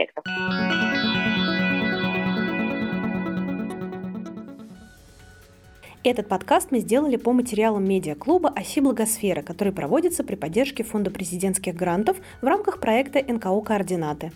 Этот 6.04 6.28
подкаст 6.28 6.70
мы 6.70 6.78
сделали 6.78 7.16
по 7.16 7.32
материалам 7.32 7.84
медиаклуба 7.84 8.48
«Оси 8.48 8.80
Благосфера», 8.80 9.42
который 9.42 9.74
проводится 9.74 10.24
при 10.24 10.36
поддержке 10.36 10.82
Фонда 10.82 11.10
президентских 11.10 11.74
грантов 11.74 12.16
в 12.40 12.46
рамках 12.46 12.80
проекта 12.80 13.20
НКО 13.20 13.60
«Координаты». 13.60 14.32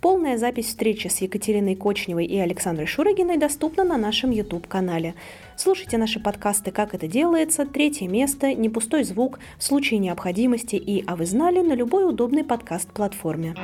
Полная 0.00 0.38
запись 0.38 0.68
встречи 0.68 1.08
с 1.08 1.20
Екатериной 1.20 1.74
Кочневой 1.74 2.24
и 2.24 2.38
Александрой 2.38 2.86
Шурыгиной 2.86 3.36
доступна 3.36 3.84
на 3.84 3.98
нашем 3.98 4.30
YouTube-канале. 4.30 5.14
Слушайте 5.56 5.98
наши 5.98 6.20
подкасты 6.20 6.70
«Как 6.70 6.94
это 6.94 7.06
делается», 7.06 7.66
«Третье 7.66 8.08
место», 8.08 8.54
«Не 8.54 8.70
пустой 8.70 9.04
звук», 9.04 9.40
«В 9.58 9.64
случае 9.64 9.98
необходимости» 9.98 10.76
и 10.76 11.04
«А 11.06 11.16
вы 11.16 11.26
знали» 11.26 11.60
на 11.60 11.74
любой 11.74 12.08
удобной 12.08 12.44
подкаст-платформе. 12.44 13.56